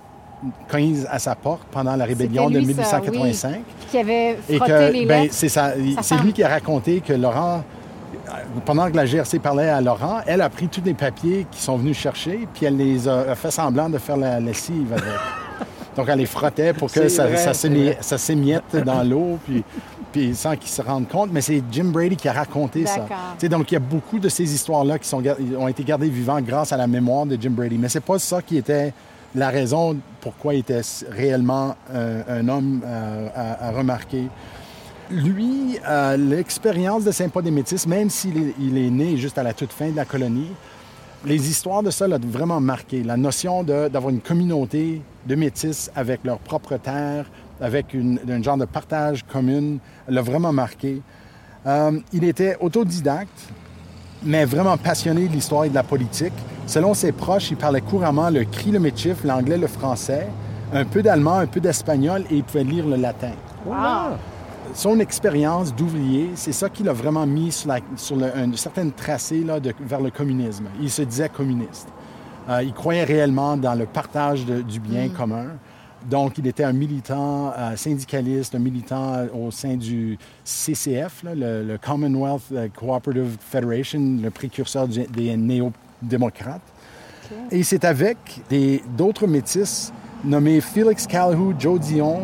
cogner 0.69 1.05
à 1.09 1.19
sa 1.19 1.35
porte 1.35 1.63
pendant 1.71 1.95
la 1.95 2.05
rébellion 2.05 2.49
de 2.49 2.59
C'était 2.59 2.73
lui, 2.73 2.83
ça, 2.83 2.99
1885. 2.99 3.61
Qui 3.89 3.97
avait 3.97 4.37
Et 4.49 4.57
frotté 4.57 4.71
que, 4.71 4.91
les 4.91 5.05
ben, 5.05 5.27
c'est 5.31 6.17
lui 6.21 6.33
qui 6.33 6.43
a 6.43 6.49
raconté 6.49 7.01
que 7.01 7.13
Laurent, 7.13 7.63
euh, 8.27 8.31
pendant 8.65 8.89
que 8.89 8.95
la 8.95 9.05
GRC 9.05 9.39
parlait 9.39 9.69
à 9.69 9.79
Laurent, 9.81 10.21
elle 10.25 10.41
a 10.41 10.49
pris 10.49 10.67
tous 10.67 10.81
les 10.83 10.93
papiers 10.93 11.45
qu'ils 11.49 11.61
sont 11.61 11.77
venus 11.77 11.97
chercher, 11.97 12.47
puis 12.53 12.65
elle 12.65 12.77
les 12.77 13.07
a, 13.07 13.19
a 13.31 13.35
fait 13.35 13.51
semblant 13.51 13.89
de 13.89 13.97
faire 13.97 14.17
la 14.17 14.39
lessive 14.39 14.91
avec. 14.91 15.03
Donc, 15.95 16.07
elle 16.09 16.19
les 16.19 16.25
frottait 16.25 16.73
pour 16.73 16.91
que 16.91 17.07
ça, 17.07 17.27
vrai, 17.27 17.53
s'émiette 18.17 18.75
dans 18.85 19.03
l'eau, 19.03 19.39
puis, 19.45 19.63
puis 20.11 20.35
sans 20.35 20.55
qu'ils 20.55 20.69
se 20.69 20.81
rendent 20.81 21.07
compte. 21.07 21.29
Mais 21.31 21.41
c'est 21.41 21.61
Jim 21.71 21.85
Brady 21.85 22.15
qui 22.15 22.27
a 22.27 22.33
raconté 22.33 22.85
ça. 22.85 23.05
Donc, 23.47 23.71
il 23.71 23.75
y 23.75 23.77
a 23.77 23.81
beaucoup 23.81 24.19
de 24.19 24.29
ces 24.29 24.53
histoires-là 24.53 24.99
qui 24.99 25.07
sont, 25.07 25.21
ont 25.57 25.67
été 25.67 25.83
gardées 25.83 26.09
vivantes 26.09 26.45
grâce 26.45 26.71
à 26.71 26.77
la 26.77 26.87
mémoire 26.87 27.25
de 27.25 27.37
Jim 27.39 27.51
Brady. 27.51 27.77
Mais 27.77 27.89
c'est 27.89 28.03
pas 28.03 28.19
ça 28.19 28.41
qui 28.41 28.57
était 28.57 28.93
la 29.35 29.49
raison 29.49 29.97
pourquoi 30.21 30.53
il 30.53 30.59
était 30.59 30.81
réellement 31.09 31.75
euh, 31.91 32.21
un 32.27 32.47
homme 32.47 32.81
euh, 32.85 33.27
à, 33.35 33.67
à 33.67 33.71
remarquer. 33.71 34.27
Lui, 35.11 35.79
euh, 35.87 36.17
l'expérience 36.17 37.03
de 37.03 37.11
Saint-Paul-des-Métis, 37.11 37.85
même 37.87 38.09
s'il 38.09 38.37
est, 38.37 38.53
il 38.59 38.77
est 38.77 38.89
né 38.89 39.17
juste 39.17 39.37
à 39.37 39.43
la 39.43 39.53
toute 39.53 39.71
fin 39.71 39.89
de 39.89 39.95
la 39.95 40.05
colonie, 40.05 40.51
les 41.25 41.49
histoires 41.49 41.83
de 41.83 41.91
ça 41.91 42.07
l'ont 42.07 42.19
vraiment 42.19 42.59
marqué. 42.59 43.03
La 43.03 43.17
notion 43.17 43.63
d'avoir 43.63 44.09
une 44.09 44.21
communauté 44.21 45.01
de 45.25 45.35
métis 45.35 45.89
avec 45.95 46.23
leur 46.23 46.39
propre 46.39 46.77
terre, 46.77 47.25
avec 47.61 47.93
une, 47.93 48.19
un 48.29 48.41
genre 48.41 48.57
de 48.57 48.65
partage 48.65 49.23
commune, 49.23 49.79
l'a 50.07 50.21
vraiment 50.21 50.51
marqué. 50.51 51.01
Euh, 51.65 51.99
il 52.11 52.25
était 52.25 52.57
autodidacte, 52.59 53.49
mais 54.23 54.43
vraiment 54.45 54.77
passionné 54.77 55.27
de 55.27 55.33
l'histoire 55.33 55.65
et 55.65 55.69
de 55.69 55.75
la 55.75 55.83
politique. 55.83 56.33
Selon 56.67 56.93
ses 56.93 57.11
proches, 57.11 57.51
il 57.51 57.57
parlait 57.57 57.81
couramment 57.81 58.29
le 58.29 58.43
cri, 58.43 58.71
le 58.71 58.79
métif, 58.79 59.23
l'anglais, 59.23 59.57
le 59.57 59.67
français, 59.67 60.27
un 60.73 60.85
peu 60.85 61.01
d'allemand, 61.01 61.37
un 61.37 61.47
peu 61.47 61.59
d'espagnol 61.59 62.23
et 62.29 62.35
il 62.37 62.43
pouvait 62.43 62.63
lire 62.63 62.85
le 62.87 62.97
latin. 62.97 63.31
Son 64.73 64.99
expérience 64.99 65.73
d'ouvrier, 65.75 66.31
c'est 66.35 66.51
ça 66.51 66.67
qui 66.69 66.83
l'a 66.83 66.93
vraiment 66.93 67.25
mis 67.27 67.51
sur, 67.51 67.69
la- 67.69 67.79
sur 67.95 68.15
le- 68.15 68.35
une 68.37 68.57
certaine 68.57 68.91
tracée 68.91 69.43
là, 69.43 69.59
de- 69.59 69.73
vers 69.81 70.01
le 70.01 70.09
communisme. 70.09 70.65
Il 70.81 70.89
se 70.89 71.03
disait 71.03 71.29
communiste. 71.29 71.87
Euh, 72.49 72.63
il 72.63 72.73
croyait 72.73 73.03
réellement 73.03 73.55
dans 73.55 73.75
le 73.75 73.85
partage 73.85 74.45
de- 74.45 74.61
du 74.61 74.79
bien 74.79 75.09
commun. 75.09 75.45
Donc, 76.09 76.37
il 76.37 76.47
était 76.47 76.63
un 76.65 76.73
militant 76.73 77.53
euh, 77.57 77.75
syndicaliste, 77.77 78.55
un 78.55 78.59
militant 78.59 79.13
euh, 79.13 79.27
au 79.33 79.51
sein 79.51 79.75
du 79.75 80.17
CCF, 80.43 81.23
là, 81.23 81.35
le, 81.35 81.63
le 81.63 81.77
Commonwealth 81.77 82.51
Cooperative 82.75 83.37
Federation, 83.39 84.17
le 84.21 84.29
précurseur 84.31 84.87
du- 84.87 85.03
des 85.05 85.37
néo-démocrates. 85.37 86.61
Et 87.51 87.63
c'est 87.63 87.85
avec 87.85 88.17
d'autres 88.97 89.27
métis 89.27 89.93
nommés 90.25 90.59
Felix 90.61 91.07
Calhoun, 91.07 91.55
Joe 91.57 91.79
Dion, 91.79 92.21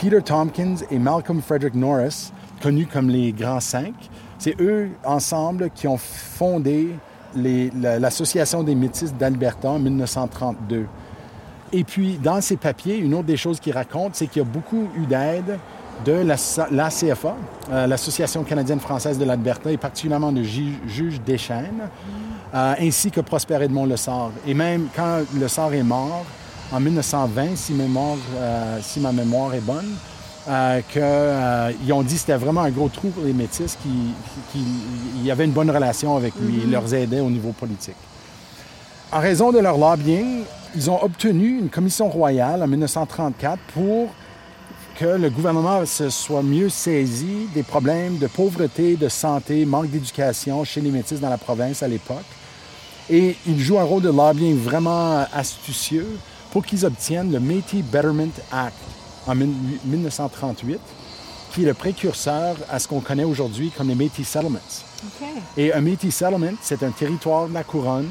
Peter 0.00 0.22
Tompkins 0.22 0.76
et 0.90 0.98
Malcolm 0.98 1.42
Frederick 1.42 1.74
Norris, 1.74 2.32
connus 2.62 2.86
comme 2.86 3.10
les 3.10 3.32
Grands 3.32 3.60
Cinq. 3.60 3.92
C'est 4.38 4.58
eux, 4.60 4.88
ensemble, 5.04 5.68
qui 5.74 5.86
ont 5.86 5.98
fondé 5.98 6.94
l'Association 7.36 8.62
des 8.62 8.74
métis 8.74 9.12
d'Alberta 9.14 9.68
en 9.70 9.78
1932. 9.78 10.86
Et 11.72 11.84
puis, 11.84 12.18
dans 12.22 12.40
ces 12.40 12.56
papiers, 12.56 12.96
une 12.96 13.12
autre 13.14 13.24
des 13.26 13.36
choses 13.36 13.60
qu'ils 13.60 13.74
racontent, 13.74 14.10
c'est 14.14 14.26
qu'il 14.26 14.40
y 14.42 14.44
a 14.44 14.48
beaucoup 14.48 14.88
eu 14.96 15.06
d'aide 15.06 15.58
de 16.04 16.12
la- 16.12 16.36
euh, 17.70 17.86
l'Association 17.86 18.42
canadienne-française 18.42 19.18
de 19.18 19.24
l'Alberta, 19.26 19.70
et 19.70 19.76
particulièrement 19.76 20.32
de 20.32 20.42
Ju- 20.42 20.78
juge 20.86 21.20
Deschênes, 21.20 21.88
euh, 22.54 22.74
ainsi 22.80 23.10
que 23.10 23.20
Prosper 23.20 23.58
Edmond 23.62 23.84
Lessard. 23.84 24.30
Et 24.46 24.54
même 24.54 24.86
quand 24.96 25.18
Lessard 25.38 25.74
est 25.74 25.82
mort, 25.82 26.24
en 26.72 26.80
1920, 26.80 27.56
si, 27.56 27.72
mémoire, 27.72 28.16
euh, 28.36 28.78
si 28.82 29.00
ma 29.00 29.12
mémoire 29.12 29.54
est 29.54 29.60
bonne, 29.60 29.96
euh, 30.48 30.80
qu'ils 31.78 31.92
ont 31.92 32.02
dit 32.02 32.14
que 32.14 32.20
c'était 32.20 32.36
vraiment 32.36 32.62
un 32.62 32.70
gros 32.70 32.88
trou 32.88 33.08
pour 33.08 33.24
les 33.24 33.32
métis, 33.32 33.76
qu'il 33.82 34.12
qui, 34.52 35.24
y 35.24 35.30
avait 35.30 35.44
une 35.44 35.52
bonne 35.52 35.70
relation 35.70 36.16
avec 36.16 36.34
lui, 36.40 36.60
il 36.64 36.70
leur 36.70 36.92
aidait 36.94 37.20
au 37.20 37.30
niveau 37.30 37.52
politique. 37.52 37.96
En 39.12 39.20
raison 39.20 39.52
de 39.52 39.58
leur 39.58 39.76
lobbying, 39.76 40.44
ils 40.74 40.90
ont 40.90 41.02
obtenu 41.02 41.58
une 41.58 41.68
commission 41.68 42.08
royale 42.08 42.62
en 42.62 42.68
1934 42.68 43.58
pour 43.74 44.08
que 44.96 45.06
le 45.06 45.30
gouvernement 45.30 45.84
se 45.84 46.10
soit 46.10 46.42
mieux 46.42 46.68
saisi 46.68 47.48
des 47.54 47.62
problèmes 47.62 48.18
de 48.18 48.28
pauvreté, 48.28 48.96
de 48.96 49.08
santé, 49.08 49.64
manque 49.64 49.90
d'éducation 49.90 50.62
chez 50.64 50.80
les 50.80 50.90
Métis 50.90 51.20
dans 51.20 51.30
la 51.30 51.38
province 51.38 51.82
à 51.82 51.88
l'époque. 51.88 52.18
Et 53.08 53.34
ils 53.46 53.58
jouent 53.58 53.80
un 53.80 53.84
rôle 53.84 54.02
de 54.02 54.10
lobbying 54.10 54.56
vraiment 54.56 55.24
astucieux 55.32 56.06
pour 56.52 56.64
qu'ils 56.64 56.84
obtiennent 56.84 57.32
le 57.32 57.40
Métis 57.40 57.82
Betterment 57.84 58.30
Act 58.52 58.74
en 59.26 59.34
1938, 59.34 60.78
qui 61.52 61.62
est 61.62 61.66
le 61.66 61.74
précurseur 61.74 62.56
à 62.70 62.78
ce 62.78 62.88
qu'on 62.88 63.00
connaît 63.00 63.24
aujourd'hui 63.24 63.70
comme 63.76 63.88
les 63.88 63.94
Métis 63.94 64.26
Settlements. 64.28 64.58
Et 65.56 65.72
un 65.72 65.80
Métis 65.80 66.14
Settlement, 66.14 66.52
c'est 66.62 66.82
un 66.82 66.90
territoire 66.90 67.48
de 67.48 67.54
la 67.54 67.64
couronne 67.64 68.08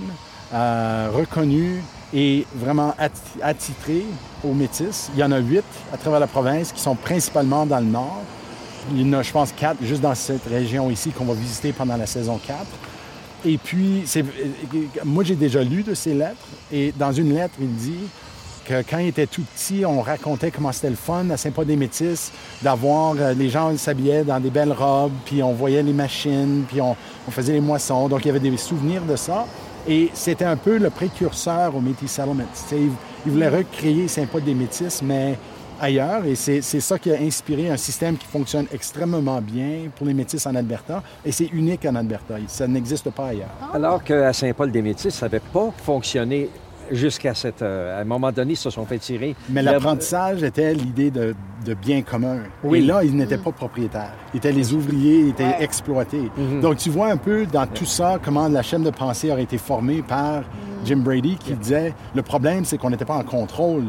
euh, 0.54 1.10
reconnu 1.14 1.84
et 2.14 2.46
vraiment 2.56 2.94
atti- 3.00 3.42
attitré 3.42 4.04
aux 4.44 4.54
Métis. 4.54 5.10
Il 5.14 5.20
y 5.20 5.24
en 5.24 5.32
a 5.32 5.38
huit 5.40 5.64
à 5.94 5.98
travers 5.98 6.20
la 6.20 6.28
province 6.28 6.72
qui 6.72 6.82
sont 6.82 6.96
principalement 6.96 7.66
dans 7.66 7.80
le 7.80 7.86
nord. 7.86 8.22
Il 8.92 9.02
y 9.06 9.10
en 9.10 9.20
a, 9.20 9.22
je 9.22 9.32
pense, 9.32 9.52
quatre 9.52 9.78
juste 9.84 10.02
dans 10.02 10.16
cette 10.16 10.48
région 10.48 10.90
ici 10.90 11.12
qu'on 11.12 11.26
va 11.26 11.34
visiter 11.34 11.72
pendant 11.72 11.98
la 11.98 12.08
saison 12.08 12.40
4. 12.46 12.66
Et 13.46 13.58
puis, 13.58 14.02
c'est- 14.06 14.26
moi, 15.06 15.24
j'ai 15.24 15.36
déjà 15.36 15.64
lu 15.64 15.84
de 15.84 15.94
ces 15.94 16.14
lettres. 16.14 16.36
Et 16.72 16.92
dans 16.98 17.12
une 17.14 17.34
lettre, 17.34 17.54
il 17.62 17.74
dit 17.76 18.00
quand 18.68 18.98
il 19.00 19.08
était 19.08 19.28
tout 19.28 19.44
petit, 19.56 19.86
on 19.86 20.02
racontait 20.02 20.52
comment 20.52 20.72
c'était 20.72 20.90
le 20.90 20.96
fun 20.96 21.30
à 21.30 21.38
Saint-Paul-des-Métis 21.38 22.32
d'avoir 22.62 23.16
euh, 23.18 23.34
les 23.34 23.50
gens 23.50 23.76
s'habillaient 23.78 24.24
dans 24.24 24.40
des 24.40 24.50
belles 24.50 24.74
robes, 24.74 25.14
puis 25.26 25.42
on 25.42 25.54
voyait 25.54 25.84
les 25.84 25.94
machines, 25.94 26.64
puis 26.68 26.82
on, 26.82 26.96
faisait 27.30 27.54
les 27.54 27.62
moissons. 27.62 28.08
Donc, 28.08 28.26
il 28.26 28.28
y 28.28 28.32
avait 28.32 28.40
des 28.40 28.58
souvenirs 28.58 29.04
de 29.04 29.16
ça. 29.16 29.46
Et 29.88 30.10
c'était 30.14 30.46
un 30.46 30.58
peu 30.58 30.78
le 30.78 30.90
précurseur 30.90 31.76
au 31.76 31.80
Métis 31.80 32.12
Settlement. 32.12 32.44
Sais, 32.54 32.78
Il, 33.26 33.32
voulait 33.32 33.50
recréer 33.50 34.08
Saint-Paul-des-Métis, 34.08 35.02
mais 35.04 35.38
ailleurs. 35.80 36.26
Et 36.26 36.36
c'est 36.36 36.62
ça 36.62 37.00
qui 37.00 37.12
a 37.12 37.20
inspiré 37.20 37.70
un 37.70 37.78
système 37.78 38.18
qui 38.18 38.26
fonctionne 38.26 38.66
extrêmement 38.74 39.42
bien 39.42 39.90
pour 39.96 40.06
les 40.08 40.14
Métis 40.14 40.46
en 40.46 40.56
Alberta. 40.56 41.02
Et 41.24 41.32
c'est 41.32 41.48
unique 41.54 41.86
en 41.86 41.96
Alberta. 41.96 42.36
Ça 42.48 42.68
n'existe 42.68 43.10
pas 43.12 43.28
ailleurs. 43.28 43.50
Alors 43.74 44.04
qu'à 44.04 44.34
Saint-Paul-des-Métis, 44.34 45.14
ça 45.14 45.28
n'avait 45.28 45.40
pas 45.40 45.72
fonctionné 45.84 46.50
jusqu'à 46.92 47.34
cette... 47.34 47.62
euh, 47.62 47.98
à 47.98 48.02
un 48.02 48.06
moment 48.06 48.32
donné, 48.32 48.54
ils 48.54 48.58
se 48.58 48.70
sont 48.70 48.86
fait 48.86 48.98
tirer. 48.98 49.36
Mais 49.50 49.62
l'apprentissage 49.62 50.44
était 50.44 50.74
l'idée 50.74 51.12
de, 51.12 51.36
de 51.66 51.74
bien 51.74 52.02
commun. 52.02 52.40
Oui. 52.64 52.80
Et 52.80 52.82
là, 52.82 53.04
ils 53.04 53.16
n'étaient 53.16 53.38
pas 53.38 53.52
propriétaires. 53.52 54.14
Ils 54.34 54.38
étaient 54.38 54.52
les 54.52 54.74
ouvriers, 54.74 55.20
ils 55.20 55.30
étaient 55.30 55.44
Ouais. 55.44 55.64
exploités. 55.64 56.30
Mhm. 56.38 56.62
Donc, 56.62 56.78
tu 56.78 56.90
vois 56.90 57.08
un 57.08 57.18
peu 57.18 57.46
dans 57.46 57.68
tout 57.68 57.86
ça 57.86 58.18
comment 58.24 58.48
la 58.48 58.62
chaîne 58.62 58.84
de 58.84 58.90
pensée 58.92 59.32
aurait 59.32 59.44
été 59.44 59.58
formée 59.58 60.02
par 60.02 60.44
Jim 60.86 60.98
Brady 60.98 61.36
qui 61.36 61.54
disait 61.54 61.94
le 62.16 62.22
problème, 62.22 62.64
c'est 62.66 62.78
qu'on 62.78 62.90
n'était 62.90 63.04
pas 63.06 63.16
en 63.18 63.24
contrôle 63.24 63.84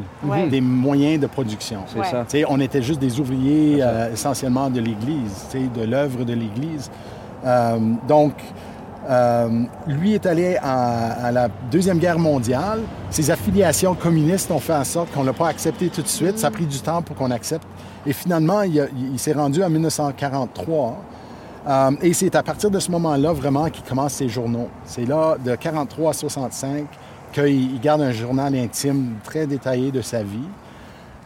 des 0.50 0.61
moyens 0.61 1.21
de 1.21 1.26
production. 1.28 1.80
C'est 1.87 2.04
ça. 2.04 2.25
On 2.49 2.59
était 2.61 2.83
juste 2.83 3.00
des 3.00 3.21
ouvriers 3.21 3.78
euh, 3.80 4.12
essentiellement 4.12 4.69
de 4.71 4.80
l'Église, 4.80 5.47
de 5.54 5.85
l'œuvre 5.85 6.25
de 6.25 6.33
l'Église. 6.33 6.90
Euh, 7.45 7.78
donc, 8.09 8.33
euh, 9.11 9.64
lui 9.88 10.14
est 10.14 10.25
allé 10.25 10.57
à, 10.62 11.33
la 11.33 11.49
Deuxième 11.71 11.99
Guerre 11.99 12.19
mondiale. 12.19 12.81
Ses 13.11 13.31
affiliations 13.31 13.95
communistes 13.95 14.52
ont 14.52 14.61
fait 14.61 14.75
en 14.75 14.85
sorte 14.85 15.12
qu'on 15.12 15.23
ne 15.23 15.26
l'a 15.26 15.33
pas 15.33 15.49
accepté 15.49 15.88
tout 15.88 16.02
de 16.02 16.07
suite. 16.09 16.38
Ça 16.38 16.47
a 16.47 16.50
pris 16.50 16.67
du 16.67 16.79
temps 16.79 17.02
pour 17.02 17.17
qu'on 17.17 17.33
accepte. 17.33 17.67
Et 18.07 18.12
finalement, 18.12 18.62
il, 18.62 19.19
s'est 19.19 19.33
rendu 19.33 19.64
en 19.64 19.71
1943. 19.71 20.97
Euh, 21.67 21.90
et 22.02 22.12
c'est 22.12 22.37
à 22.37 22.43
partir 22.45 22.71
de 22.71 22.79
ce 22.79 22.90
moment-là 22.93 23.33
vraiment 23.33 23.69
qu'il 23.69 23.85
commence 23.85 24.14
ses 24.14 24.29
journaux. 24.29 24.69
C'est 24.85 25.07
là, 25.07 25.37
de 25.45 25.57
43 25.57 26.11
à 26.11 26.12
65, 26.12 26.87
qu'il 27.33 27.73
il 27.75 27.81
garde 27.81 28.02
un 28.02 28.12
journal 28.12 28.55
intime 28.55 29.17
très 29.25 29.47
détaillé 29.47 29.90
de 29.90 30.02
sa 30.02 30.23
vie. 30.23 30.49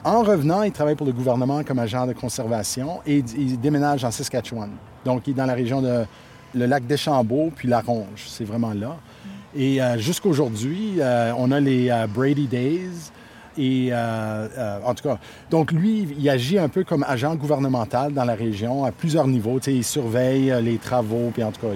En 0.05 0.23
revenant, 0.23 0.63
il 0.63 0.73
travaille 0.73 0.97
pour 0.97 1.07
le 1.07 1.13
gouvernement 1.13 1.63
comme 1.65 1.79
agent 1.79 2.07
de 2.07 2.13
conservation 2.15 3.01
et 3.07 3.23
il 3.37 3.61
déménage 3.61 4.05
en 4.05 4.11
Saskatchewan. 4.11 4.71
Donc, 5.05 5.27
il 5.27 5.31
est 5.31 5.35
dans 5.35 5.47
la 5.47 5.55
région 5.55 5.83
de 5.83 6.05
le 6.55 6.67
lac 6.67 6.87
Deschambault 6.87 7.53
puis 7.55 7.69
la 7.69 7.81
Ronge. 7.81 8.25
C'est 8.27 8.45
vraiment 8.45 8.73
là. 8.73 8.97
Et 9.57 9.81
euh, 9.81 9.99
jusqu'aujourd'hui, 9.99 10.95
euh, 10.99 11.33
on 11.39 11.53
a 11.53 11.61
les 11.61 11.89
euh, 11.91 12.07
Brady 12.07 12.47
Days. 12.47 13.11
Et 13.57 13.91
euh, 13.93 14.81
en 14.85 14.95
tout 14.95 15.05
cas, 15.05 15.19
donc 15.49 15.71
lui, 15.71 16.09
il 16.19 16.29
agit 16.29 16.59
un 16.59 16.69
peu 16.69 16.83
comme 16.83 17.05
agent 17.07 17.37
gouvernemental 17.37 18.13
dans 18.13 18.25
la 18.25 18.35
région 18.35 18.85
à 18.85 18.91
plusieurs 18.91 19.29
niveaux. 19.29 19.61
Il 19.69 19.85
surveille 19.85 20.53
les 20.61 20.79
travaux, 20.79 21.31
puis 21.33 21.45
en 21.45 21.53
tout 21.53 21.61
cas, 21.61 21.73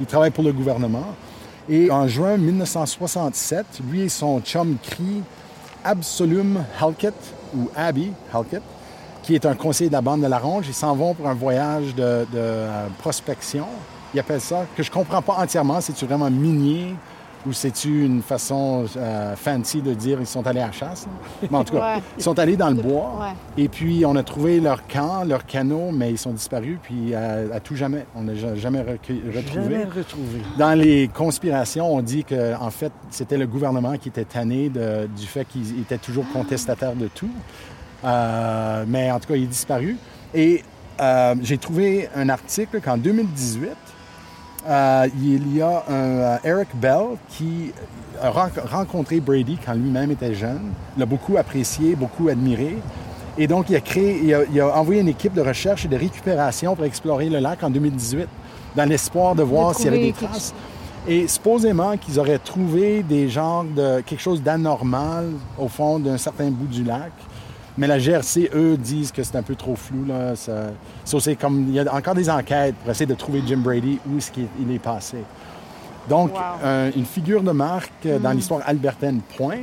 il, 0.00 0.06
travaille 0.06 0.32
pour 0.32 0.42
le 0.42 0.52
gouvernement. 0.52 1.14
Et 1.68 1.92
en 1.92 2.08
juin 2.08 2.36
1967, 2.38 3.66
lui 3.88 4.00
et 4.00 4.08
son 4.08 4.40
chum 4.40 4.76
Cree, 4.82 5.22
Absolum 5.84 6.64
Halkett, 6.80 7.14
ou 7.56 7.68
Abby 7.76 8.10
Halkett, 8.34 8.62
qui 9.22 9.36
est 9.36 9.46
un 9.46 9.54
conseiller 9.54 9.90
de 9.90 9.94
la 9.94 10.00
bande 10.00 10.22
de 10.22 10.26
la 10.26 10.38
Ronge, 10.38 10.66
ils 10.68 10.74
s'en 10.74 10.96
vont 10.96 11.14
pour 11.14 11.28
un 11.28 11.34
voyage 11.34 11.94
de, 11.94 12.26
prospection. 12.98 13.66
Ils 14.14 14.20
appellent 14.20 14.40
ça, 14.40 14.66
que 14.76 14.82
je 14.82 14.90
comprends 14.90 15.22
pas 15.22 15.34
entièrement, 15.38 15.80
c'est-tu 15.80 16.04
vraiment 16.06 16.30
minier 16.30 16.94
ou 17.44 17.52
c'est-tu 17.52 18.04
une 18.04 18.22
façon 18.22 18.84
euh, 18.96 19.34
fancy 19.34 19.82
de 19.82 19.94
dire 19.94 20.18
ils 20.20 20.26
sont 20.28 20.46
allés 20.46 20.60
à 20.60 20.66
la 20.66 20.72
chasse? 20.72 21.06
là? 21.06 21.48
Mais 21.50 21.56
en 21.58 21.64
tout 21.64 21.74
cas, 21.74 21.96
Ouais. 21.96 22.02
ils 22.16 22.22
sont 22.22 22.38
allés 22.38 22.56
dans 22.56 22.68
le 22.68 22.76
bois. 22.76 23.18
Ouais. 23.20 23.62
Et 23.64 23.68
puis, 23.68 24.04
on 24.06 24.14
a 24.14 24.22
trouvé 24.22 24.60
leur 24.60 24.86
camp, 24.86 25.24
leur 25.24 25.44
canot, 25.44 25.90
mais 25.92 26.10
ils 26.12 26.18
sont 26.18 26.30
disparus, 26.30 26.78
puis 26.82 27.14
à, 27.16 27.54
à 27.54 27.58
tout 27.58 27.74
jamais. 27.74 28.06
On 28.14 28.22
n'a 28.22 28.36
ja- 28.36 28.54
jamais 28.54 28.82
retrouvé. 28.82 29.22
Jamais 29.52 29.84
retrouvé. 29.84 30.40
Dans 30.56 30.74
les 30.78 31.08
conspirations, 31.12 31.92
on 31.92 32.00
dit 32.00 32.22
que 32.22 32.54
en 32.60 32.70
fait, 32.70 32.92
c'était 33.10 33.38
le 33.38 33.48
gouvernement 33.48 33.96
qui 33.96 34.10
était 34.10 34.24
tanné 34.24 34.68
de- 34.68 35.08
du 35.08 35.26
fait 35.26 35.44
qu'ils 35.46 35.80
étaient 35.80 35.98
toujours 35.98 36.26
contestataires 36.32 36.94
de 36.94 37.08
tout. 37.08 37.30
Euh, 38.04 38.84
mais 38.86 39.10
en 39.10 39.18
tout 39.18 39.28
cas, 39.28 39.34
il 39.36 39.44
est 39.44 39.46
disparu. 39.46 39.96
Et 40.34 40.62
euh, 41.00 41.34
j'ai 41.42 41.58
trouvé 41.58 42.08
un 42.14 42.28
article 42.28 42.80
qu'en 42.80 42.96
2018, 42.98 43.68
euh, 44.68 45.08
il 45.20 45.54
y 45.56 45.60
a 45.62 45.84
un 45.88 45.92
euh, 45.92 46.36
Eric 46.44 46.68
Bell 46.74 47.16
qui 47.28 47.72
a 48.20 48.30
ren- 48.30 48.50
rencontré 48.70 49.20
Brady 49.20 49.58
quand 49.64 49.74
lui-même 49.74 50.10
était 50.12 50.34
jeune, 50.34 50.72
l'a 50.96 51.06
beaucoup 51.06 51.36
apprécié, 51.36 51.94
beaucoup 51.96 52.28
admiré. 52.28 52.76
Et 53.38 53.46
donc, 53.46 53.70
il 53.70 53.76
a 53.76 53.80
créé, 53.80 54.20
il 54.22 54.34
a, 54.34 54.40
il 54.52 54.60
a 54.60 54.76
envoyé 54.76 55.00
une 55.00 55.08
équipe 55.08 55.32
de 55.32 55.40
recherche 55.40 55.84
et 55.86 55.88
de 55.88 55.96
récupération 55.96 56.76
pour 56.76 56.84
explorer 56.84 57.28
le 57.30 57.38
lac 57.38 57.62
en 57.62 57.70
2018, 57.70 58.28
dans 58.76 58.88
l'espoir 58.88 59.34
de 59.34 59.42
voir 59.42 59.74
s'il 59.74 59.86
y 59.86 59.88
avait 59.88 59.98
des 59.98 60.12
traces. 60.12 60.54
Et 61.08 61.26
supposément 61.26 61.96
qu'ils 61.96 62.20
auraient 62.20 62.38
trouvé 62.38 63.02
des 63.02 63.28
genres 63.28 63.64
de 63.64 64.00
quelque 64.02 64.20
chose 64.20 64.40
d'anormal 64.42 65.30
au 65.58 65.66
fond 65.66 65.98
d'un 65.98 66.18
certain 66.18 66.50
bout 66.50 66.66
du 66.66 66.84
lac. 66.84 67.10
Mais 67.78 67.86
la 67.86 67.98
GRC, 67.98 68.50
eux, 68.54 68.76
disent 68.76 69.12
que 69.12 69.22
c'est 69.22 69.36
un 69.36 69.42
peu 69.42 69.54
trop 69.54 69.76
flou. 69.76 70.04
Là. 70.06 70.36
Ça, 70.36 70.66
ça, 71.04 71.20
c'est 71.20 71.36
comme, 71.36 71.64
il 71.68 71.74
y 71.74 71.80
a 71.80 71.94
encore 71.94 72.14
des 72.14 72.28
enquêtes 72.28 72.74
pour 72.76 72.90
essayer 72.90 73.06
de 73.06 73.14
trouver 73.14 73.42
Jim 73.46 73.58
Brady, 73.58 73.98
où 74.06 74.18
est-ce 74.18 74.30
qu'il 74.30 74.46
il 74.60 74.70
est 74.72 74.78
passé. 74.78 75.18
Donc, 76.08 76.32
Wow. 76.34 76.38
euh, 76.64 76.90
une 76.96 77.04
figure 77.06 77.42
de 77.42 77.52
marque 77.52 77.92
euh, 78.06 78.18
dans 78.18 78.32
l'histoire 78.32 78.60
albertaine, 78.66 79.20
point. 79.36 79.60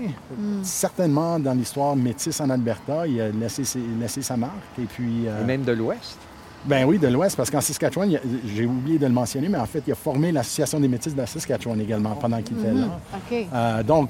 Certainement 0.63 1.37
dans 1.39 1.53
l'histoire 1.53 1.95
métisse 1.95 2.39
en 2.41 2.49
Alberta, 2.49 3.05
il 3.07 3.19
a 3.21 3.29
laissé, 3.29 3.63
ses- 3.63 3.81
laissé 3.99 4.21
sa 4.21 4.37
marque. 4.37 4.53
Et 4.81 4.85
puis, 4.85 5.27
euh, 5.27 5.41
Et 5.41 5.45
même 5.45 5.63
de 5.63 5.71
l'Ouest. 5.73 6.17
Ben 6.65 6.85
oui, 6.85 6.97
de 6.99 7.07
l'Ouest, 7.07 7.35
parce 7.37 7.49
qu'en 7.49 7.61
Saskatchewan, 7.61 8.13
a- 8.15 8.19
j'ai 8.53 8.65
oublié 8.65 8.97
de 8.99 9.05
le 9.05 9.13
mentionner, 9.13 9.47
mais 9.49 9.57
en 9.57 9.65
fait, 9.65 9.81
il 9.87 9.91
a 9.93 9.95
formé 9.95 10.31
l'Association 10.31 10.79
des 10.79 10.87
métis 10.87 11.13
de 11.13 11.17
la 11.19 11.25
Saskatchewan 11.25 11.79
également 11.79 12.15
pendant 12.15 12.41
qu'il 12.41 12.59
était 12.59 12.73
là. 12.73 12.99
OK. 13.15 13.45
Euh, 13.53 13.83
donc, 13.83 14.09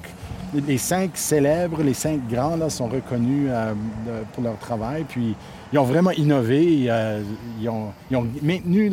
les 0.68 0.78
cinq 0.80 1.12
célèbres, 1.16 1.84
les 1.84 1.94
cinq 1.94 2.28
grands, 2.28 2.56
là, 2.56 2.70
sont 2.70 2.88
reconnus 2.88 3.48
euh, 3.52 3.74
de- 3.74 4.26
pour 4.34 4.44
leur 4.44 4.58
travail. 4.58 5.06
Puis, 5.08 5.36
ils 5.72 5.78
ont 5.80 5.84
vraiment 5.84 6.12
innové. 6.12 6.86
euh, 6.90 7.22
ils, 7.62 7.70
ont, 7.70 7.90
ils 8.10 8.18
ont 8.18 8.28
maintenu 8.42 8.90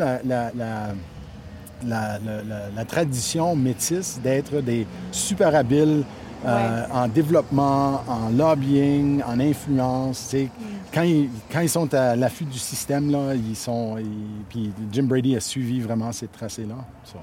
la 1.87 2.85
tradition 2.87 3.55
métisse 3.57 4.21
d'être 4.23 4.61
des 4.61 4.87
super 5.13 5.55
habiles 5.55 6.05
euh, 6.47 6.87
en 6.93 7.09
développement, 7.09 8.03
en 8.09 8.31
lobbying, 8.31 9.23
en 9.23 9.39
influence. 9.41 10.29
tu 10.31 10.37
sais. 10.39 10.49
Quand 10.93 11.03
ils, 11.03 11.29
quand 11.53 11.61
ils 11.61 11.69
sont 11.69 11.93
à 11.95 12.15
l'affût 12.17 12.45
du 12.45 12.59
système, 12.59 13.11
là, 13.11 13.35
ils 13.35 13.57
sont. 13.57 13.99
ils- 13.99 14.45
puis 14.49 14.73
Jim 14.93 15.05
Brady 15.05 15.37
a 15.37 15.41
suivi 15.41 15.81
vraiment 15.81 16.13
ces 16.13 16.29
tracés-là. 16.29 16.77
So, 17.05 17.19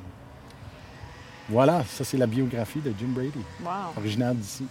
Voilà, 1.49 1.83
ça 1.87 2.03
c'est 2.03 2.17
la 2.17 2.27
biographie 2.27 2.79
de 2.79 2.93
Jim 2.99 3.09
Brady, 3.13 3.39
Wow. 3.63 3.71
originaire 3.97 4.33
d'ici. 4.35 4.65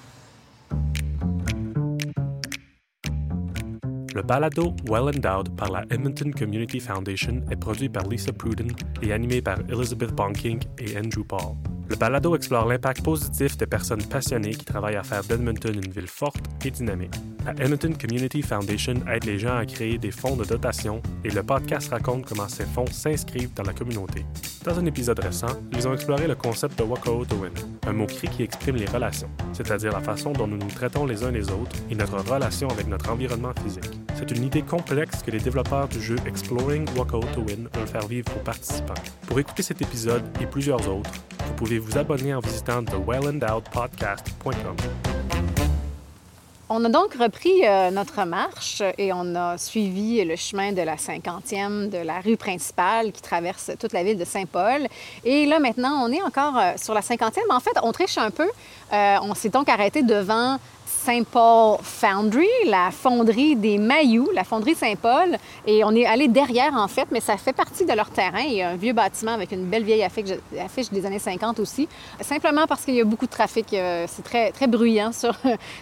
Le 4.15 4.23
balado 4.23 4.75
Well 4.91 5.15
Endowed 5.17 5.57
par 5.57 5.71
la 5.71 5.83
Edmonton 5.91 6.33
Community 6.35 6.81
Foundation 6.81 7.43
est 7.51 7.57
produit 7.57 7.89
par 7.89 8.07
Lisa 8.09 8.33
Pruden 8.33 8.69
et 9.03 9.13
animé 9.13 9.41
par 9.41 9.59
Elizabeth 9.71 10.13
Bonking 10.13 10.61
et 10.79 10.99
Andrew 10.99 11.25
Paul. 11.27 11.57
Le 11.89 11.97
balado 11.97 12.35
explore 12.35 12.67
l'impact 12.67 13.03
positif 13.03 13.57
des 13.57 13.67
personnes 13.67 14.05
passionnées 14.05 14.55
qui 14.55 14.65
travaillent 14.65 14.97
à 14.97 15.03
faire 15.03 15.23
d'Edmonton 15.25 15.75
une 15.75 15.91
ville 15.91 16.07
forte 16.07 16.43
et 16.65 16.71
dynamique. 16.71 17.15
La 17.45 17.53
Edmonton 17.53 17.97
Community 17.97 18.41
Foundation 18.41 18.95
aide 19.11 19.25
les 19.25 19.39
gens 19.39 19.57
à 19.57 19.67
créer 19.67 19.99
des 19.99 20.13
fonds 20.13 20.37
de 20.37 20.45
dotation 20.45 21.03
et 21.25 21.31
le 21.31 21.43
podcast 21.43 21.91
raconte 21.91 22.25
comment 22.25 22.49
ces 22.49 22.65
fonds 22.65 22.87
s'inscrivent 22.87 23.53
dans 23.55 23.65
la 23.65 23.73
communauté. 23.73 24.25
Dans 24.65 24.79
un 24.79 24.87
épisode 24.87 25.19
récent, 25.19 25.59
ils 25.73 25.89
ont 25.89 25.93
exploré 25.93 26.29
le 26.29 26.37
concept 26.37 26.79
de 26.79 26.85
Wako 26.85 27.25
to 27.25 27.35
Win, 27.37 27.51
un 27.87 27.93
mot-cri 27.93 28.29
qui 28.29 28.45
exprime 28.45 28.77
les 28.77 28.87
relations, 28.87 29.29
c'est-à-dire 29.53 29.93
la 29.93 30.01
façon 30.01 30.33
dont 30.33 30.47
nous 30.47 30.57
nous 30.57 30.69
traitons 30.69 31.05
les 31.05 31.25
uns 31.25 31.33
les 31.33 31.51
autres 31.51 31.77
et 31.91 31.97
notre 31.97 32.19
relation 32.19 32.69
avec 32.69 32.87
notre 32.87 33.11
environnement 33.11 33.53
physique. 33.65 33.91
C'est 34.15 34.31
une 34.31 34.45
idée 34.45 34.63
complexe 34.63 35.21
que 35.23 35.33
les 35.33 35.41
développeurs 35.41 35.89
du 35.89 36.01
jeu 36.01 36.15
Exploring 36.27 36.87
Wako 36.97 37.21
to 37.35 37.41
Win 37.41 37.69
veulent 37.75 37.89
faire 37.89 38.07
vivre 38.07 38.31
aux 38.37 38.45
participants. 38.45 38.95
Pour 39.27 39.41
écouter 39.41 39.65
cet 39.65 39.83
épisode 39.83 40.23
et 40.41 40.47
plusieurs 40.47 40.89
autres, 40.89 41.11
vous 41.45 41.55
pouvez 41.55 41.72
vous 41.79 41.99
abonner 41.99 42.35
en 42.35 42.41
visitant 42.41 42.85
thewellendowedpodcast.com. 42.85 44.77
On 46.75 46.83
a 46.87 46.89
donc 46.89 47.13
repris 47.21 47.67
euh, 47.67 47.91
notre 47.91 48.25
marche 48.25 48.83
et 48.97 49.13
on 49.13 49.35
a 49.35 49.59
suivi 49.59 50.25
le 50.25 50.37
chemin 50.37 50.73
de 50.73 50.81
la 50.81 50.97
50e, 50.97 51.91
de 51.91 51.99
la 51.99 52.21
rue 52.21 52.39
principale 52.39 53.13
qui 53.13 53.21
traverse 53.21 53.73
toute 53.79 53.93
la 53.93 54.03
ville 54.03 54.17
de 54.17 54.25
Saint-Paul. 54.25 54.87
Et 55.23 55.45
là, 55.45 55.59
maintenant, 55.59 56.03
on 56.03 56.11
est 56.11 56.23
encore 56.23 56.57
euh, 56.57 56.73
sur 56.77 56.95
la 56.95 57.03
50e. 57.03 57.41
En 57.51 57.61
fait, 57.61 57.79
on 57.83 57.93
triche 57.93 58.17
un 58.17 58.31
peu. 58.31 58.49
Euh, 58.91 59.17
on 59.21 59.35
s'est 59.35 59.51
donc 59.51 59.69
arrêté 59.69 60.03
devant 60.03 60.57
Saint 61.05 61.25
Paul 61.25 61.79
Foundry, 61.83 62.47
la 62.67 62.93
fonderie 62.93 63.57
des 63.57 63.77
Mailloux, 63.77 64.31
la 64.33 64.45
fonderie 64.45 64.77
Saint-Paul. 64.77 65.37
Et 65.67 65.83
on 65.83 65.91
est 65.97 66.07
allé 66.07 66.29
derrière, 66.29 66.75
en 66.77 66.87
fait, 66.87 67.09
mais 67.11 67.19
ça 67.19 67.37
fait 67.37 67.53
partie 67.53 67.85
de 67.85 67.93
leur 67.93 68.09
terrain. 68.11 68.43
Il 68.47 68.53
y 68.53 68.63
a 68.63 68.69
un 68.69 68.77
vieux 68.77 68.93
bâtiment 68.93 69.33
avec 69.33 69.51
une 69.51 69.65
belle 69.65 69.83
vieille 69.83 70.05
affiche, 70.05 70.31
affiche 70.65 70.91
des 70.91 71.05
années 71.05 71.19
50 71.19 71.59
aussi. 71.59 71.89
Simplement 72.21 72.69
parce 72.69 72.85
qu'il 72.85 72.95
y 72.95 73.01
a 73.01 73.05
beaucoup 73.05 73.27
de 73.27 73.33
trafic. 73.33 73.75
euh, 73.75 74.07
C'est 74.09 74.23
très, 74.23 74.53
très 74.53 74.69
bruyant 74.69 75.11
sur, 75.23 75.35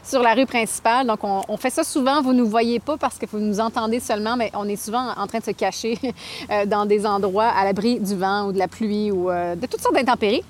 sur 0.03 0.23
la 0.23 0.33
rue 0.33 0.47
principale. 0.47 1.07
Donc, 1.07 1.19
on, 1.23 1.57
fait 1.59 1.69
ça 1.69 1.85
souvent. 1.85 2.23
Vous 2.23 2.33
ne 2.33 2.39
nous 2.39 2.49
voyez 2.49 2.81
pas 2.81 2.97
parce 2.97 3.19
que 3.19 3.27
vous 3.31 3.41
nous 3.41 3.61
entendez 3.61 4.01
seulement, 4.01 4.39
mais 4.39 4.51
on 4.55 4.67
est 4.67 4.83
souvent 4.83 5.13
en 5.19 5.27
train 5.27 5.41
de 5.41 5.45
se 5.45 5.51
cacher 5.51 5.99
euh, 6.51 6.65
dans 6.65 6.87
des 6.87 7.05
endroits 7.05 7.49
à 7.49 7.67
l'abri 7.67 8.01
du 8.01 8.17
vent 8.17 8.47
ou 8.47 8.53
de 8.53 8.59
la 8.59 8.69
pluie 8.69 9.11
ou 9.11 9.31
euh, 9.31 9.55
de 9.55 9.67
toutes 9.67 9.83
sortes 9.83 9.97
d'intempéries. 9.97 10.45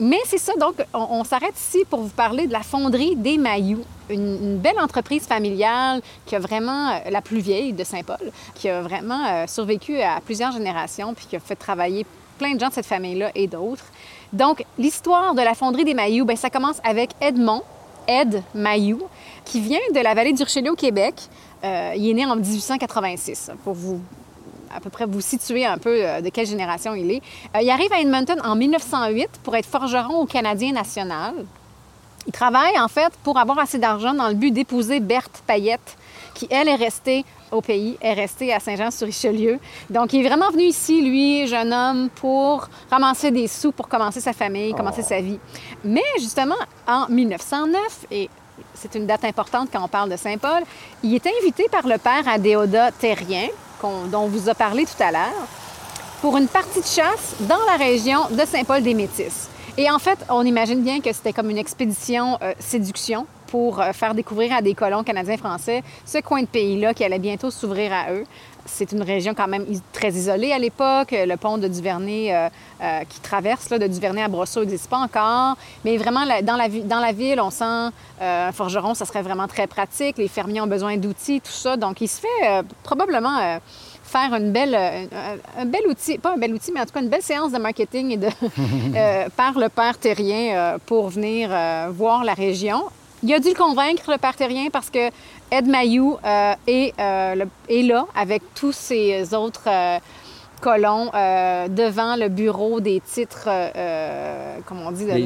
Mais 0.00 0.20
c'est 0.24 0.38
ça, 0.38 0.54
donc, 0.58 0.76
on, 0.94 1.08
on 1.10 1.24
s'arrête 1.24 1.58
ici 1.58 1.84
pour 1.90 2.00
vous 2.00 2.08
parler 2.08 2.46
de 2.46 2.52
la 2.52 2.62
fonderie 2.62 3.16
des 3.16 3.36
Mailloux 3.36 3.84
une, 4.10 4.58
belle 4.58 4.78
entreprise 4.78 5.24
familiale 5.26 6.00
qui 6.26 6.36
a 6.36 6.38
vraiment 6.38 6.90
euh, 6.90 7.10
la 7.10 7.20
plus 7.20 7.38
vieille 7.38 7.72
de 7.72 7.84
Saint-Paul, 7.84 8.32
qui 8.54 8.68
a 8.68 8.82
vraiment 8.82 9.26
euh, 9.26 9.46
survécu 9.46 10.00
à 10.00 10.20
plusieurs 10.24 10.52
générations 10.52 11.14
puis 11.14 11.26
qui 11.28 11.36
a 11.36 11.40
fait 11.40 11.56
travailler 11.56 12.06
plein 12.38 12.54
de 12.54 12.60
gens 12.60 12.68
de 12.68 12.74
cette 12.74 12.86
famille-là 12.86 13.30
et 13.34 13.46
d'autres. 13.46 13.84
Donc, 14.32 14.64
l'histoire 14.78 15.34
de 15.34 15.42
la 15.42 15.54
fonderie 15.54 15.84
des 15.84 15.94
Mailloux, 15.94 16.24
bien, 16.24 16.36
ça 16.36 16.50
commence 16.50 16.80
avec 16.82 17.10
Edmond, 17.20 17.62
Ed 18.08 18.42
Mailloux, 18.54 19.02
qui 19.44 19.60
vient 19.60 19.78
de 19.94 20.00
la 20.00 20.14
vallée 20.14 20.32
du 20.32 20.42
Richelieu 20.42 20.72
au 20.72 20.76
Québec. 20.76 21.14
Euh, 21.62 21.92
il 21.96 22.10
est 22.10 22.14
né 22.14 22.26
en 22.26 22.36
1886, 22.36 23.52
pour 23.62 23.74
vous 23.74 24.00
à 24.76 24.80
peu 24.80 24.90
près 24.90 25.06
vous 25.06 25.20
situer 25.20 25.64
un 25.64 25.78
peu 25.78 26.20
de 26.20 26.28
quelle 26.30 26.48
génération 26.48 26.94
il 26.94 27.12
est. 27.12 27.22
Il 27.62 27.70
arrive 27.70 27.92
à 27.92 28.00
Edmonton 28.00 28.40
en 28.42 28.56
1908 28.56 29.30
pour 29.44 29.54
être 29.54 29.66
forgeron 29.66 30.22
au 30.22 30.26
Canadien 30.26 30.72
national. 30.72 31.32
Il 32.26 32.32
travaille, 32.32 32.78
en 32.78 32.88
fait, 32.88 33.12
pour 33.22 33.38
avoir 33.38 33.58
assez 33.58 33.78
d'argent 33.78 34.14
dans 34.14 34.28
le 34.28 34.34
but 34.34 34.50
d'épouser 34.50 35.00
Berthe 35.00 35.42
Payette, 35.46 35.96
qui, 36.34 36.46
elle, 36.50 36.68
est 36.68 36.74
restée 36.74 37.24
au 37.52 37.60
pays, 37.60 37.96
est 38.00 38.14
restée 38.14 38.52
à 38.52 38.60
Saint-Jean-sur-Richelieu. 38.60 39.58
Donc, 39.90 40.12
il 40.12 40.24
est 40.24 40.28
vraiment 40.28 40.50
venu 40.50 40.64
ici, 40.64 41.02
lui, 41.02 41.46
jeune 41.46 41.72
homme, 41.72 42.08
pour 42.14 42.68
ramasser 42.90 43.30
des 43.30 43.46
sous 43.46 43.72
pour 43.72 43.88
commencer 43.88 44.20
sa 44.20 44.32
famille, 44.32 44.74
commencer 44.74 45.02
sa 45.02 45.20
vie. 45.20 45.38
Mais, 45.84 46.02
justement, 46.18 46.56
en 46.88 47.06
1909, 47.08 48.06
et 48.10 48.30
c'est 48.74 48.94
une 48.94 49.06
date 49.06 49.24
importante 49.24 49.68
quand 49.72 49.84
on 49.84 49.88
parle 49.88 50.10
de 50.10 50.16
Saint-Paul, 50.16 50.62
il 51.02 51.14
est 51.14 51.26
invité 51.40 51.68
par 51.70 51.86
le 51.86 51.98
père 51.98 52.26
Adéoda 52.26 52.90
Terrien, 52.92 53.48
dont 53.82 54.20
on 54.20 54.26
vous 54.26 54.48
a 54.48 54.54
parlé 54.54 54.86
tout 54.86 55.02
à 55.02 55.12
l'heure, 55.12 55.46
pour 56.20 56.36
une 56.38 56.48
partie 56.48 56.80
de 56.80 56.86
chasse 56.86 57.34
dans 57.40 57.60
la 57.66 57.76
région 57.76 58.20
de 58.30 58.44
Saint-Paul-des-Métis. 58.46 59.50
Et 59.76 59.90
en 59.90 59.98
fait, 59.98 60.18
on 60.28 60.44
imagine 60.44 60.82
bien 60.82 61.00
que 61.00 61.12
c'était 61.12 61.32
comme 61.32 61.50
une 61.50 61.58
expédition 61.58 62.38
euh, 62.42 62.52
séduction 62.60 63.26
pour 63.48 63.80
euh, 63.80 63.92
faire 63.92 64.14
découvrir 64.14 64.54
à 64.54 64.62
des 64.62 64.74
colons 64.74 65.02
canadiens-français 65.02 65.82
ce 66.04 66.18
coin 66.18 66.42
de 66.42 66.46
pays-là 66.46 66.94
qui 66.94 67.02
allait 67.02 67.18
bientôt 67.18 67.50
s'ouvrir 67.50 67.92
à 67.92 68.12
eux. 68.12 68.24
C'est 68.66 68.92
une 68.92 69.02
région 69.02 69.34
quand 69.34 69.48
même 69.48 69.66
très 69.92 70.12
isolée 70.12 70.52
à 70.52 70.58
l'époque. 70.58 71.08
Le 71.12 71.36
pont 71.36 71.58
de 71.58 71.68
Duvernay 71.68 72.32
euh, 72.32 72.48
euh, 72.82 73.00
qui 73.08 73.20
traverse 73.20 73.68
là, 73.70 73.78
de 73.78 73.86
Duvernay 73.86 74.22
à 74.22 74.28
Brosseau 74.28 74.60
n'existe 74.60 74.88
pas 74.88 74.98
encore. 74.98 75.56
Mais 75.84 75.96
vraiment, 75.96 76.24
dans, 76.42 76.56
la, 76.56 76.68
dans 76.68 77.00
la 77.00 77.12
ville, 77.12 77.40
on 77.40 77.50
sent 77.50 77.90
euh, 78.22 78.48
un 78.48 78.52
forgeron, 78.52 78.94
ça 78.94 79.04
serait 79.04 79.22
vraiment 79.22 79.48
très 79.48 79.66
pratique. 79.66 80.18
Les 80.18 80.28
fermiers 80.28 80.60
ont 80.60 80.66
besoin 80.66 80.96
d'outils, 80.96 81.40
tout 81.40 81.52
ça. 81.52 81.76
Donc, 81.76 82.00
il 82.00 82.08
se 82.08 82.20
fait 82.20 82.48
euh, 82.48 82.62
probablement 82.82 83.38
euh, 83.38 83.58
faire 84.16 84.34
une 84.34 84.52
belle, 84.52 84.74
euh, 84.74 85.04
un, 85.56 85.62
un 85.62 85.66
bel 85.66 85.82
outil, 85.88 86.18
pas 86.18 86.32
un 86.34 86.36
bel 86.36 86.52
outil, 86.54 86.70
mais 86.72 86.80
en 86.80 86.84
tout 86.86 86.92
cas 86.92 87.00
une 87.02 87.08
belle 87.08 87.22
séance 87.22 87.50
de 87.52 87.58
marketing 87.58 88.12
et 88.12 88.16
de, 88.16 88.28
euh, 88.96 89.26
par 89.36 89.58
le 89.58 89.68
père 89.68 89.98
Terrien 89.98 90.54
euh, 90.56 90.78
pour 90.86 91.08
venir 91.08 91.48
euh, 91.52 91.88
voir 91.92 92.22
la 92.24 92.34
région. 92.34 92.82
Il 93.22 93.32
a 93.34 93.38
dû 93.40 93.48
le 93.48 93.54
convaincre, 93.54 94.10
le 94.10 94.18
père 94.18 94.36
Terrien, 94.36 94.66
parce 94.70 94.90
que 94.90 95.08
Ed 95.50 95.66
Mayou 95.66 96.18
est, 96.66 96.92
là 96.98 98.06
avec 98.14 98.42
tous 98.54 98.72
ses 98.72 99.32
autres 99.34 99.68
colons 100.60 101.10
euh, 101.14 101.68
devant 101.68 102.16
le 102.16 102.28
bureau 102.28 102.80
des 102.80 103.00
titres, 103.00 103.48
euh, 103.48 104.56
comme 104.66 104.80
on 104.86 104.90
dit, 104.92 105.04
de 105.04 105.12
Les- 105.12 105.22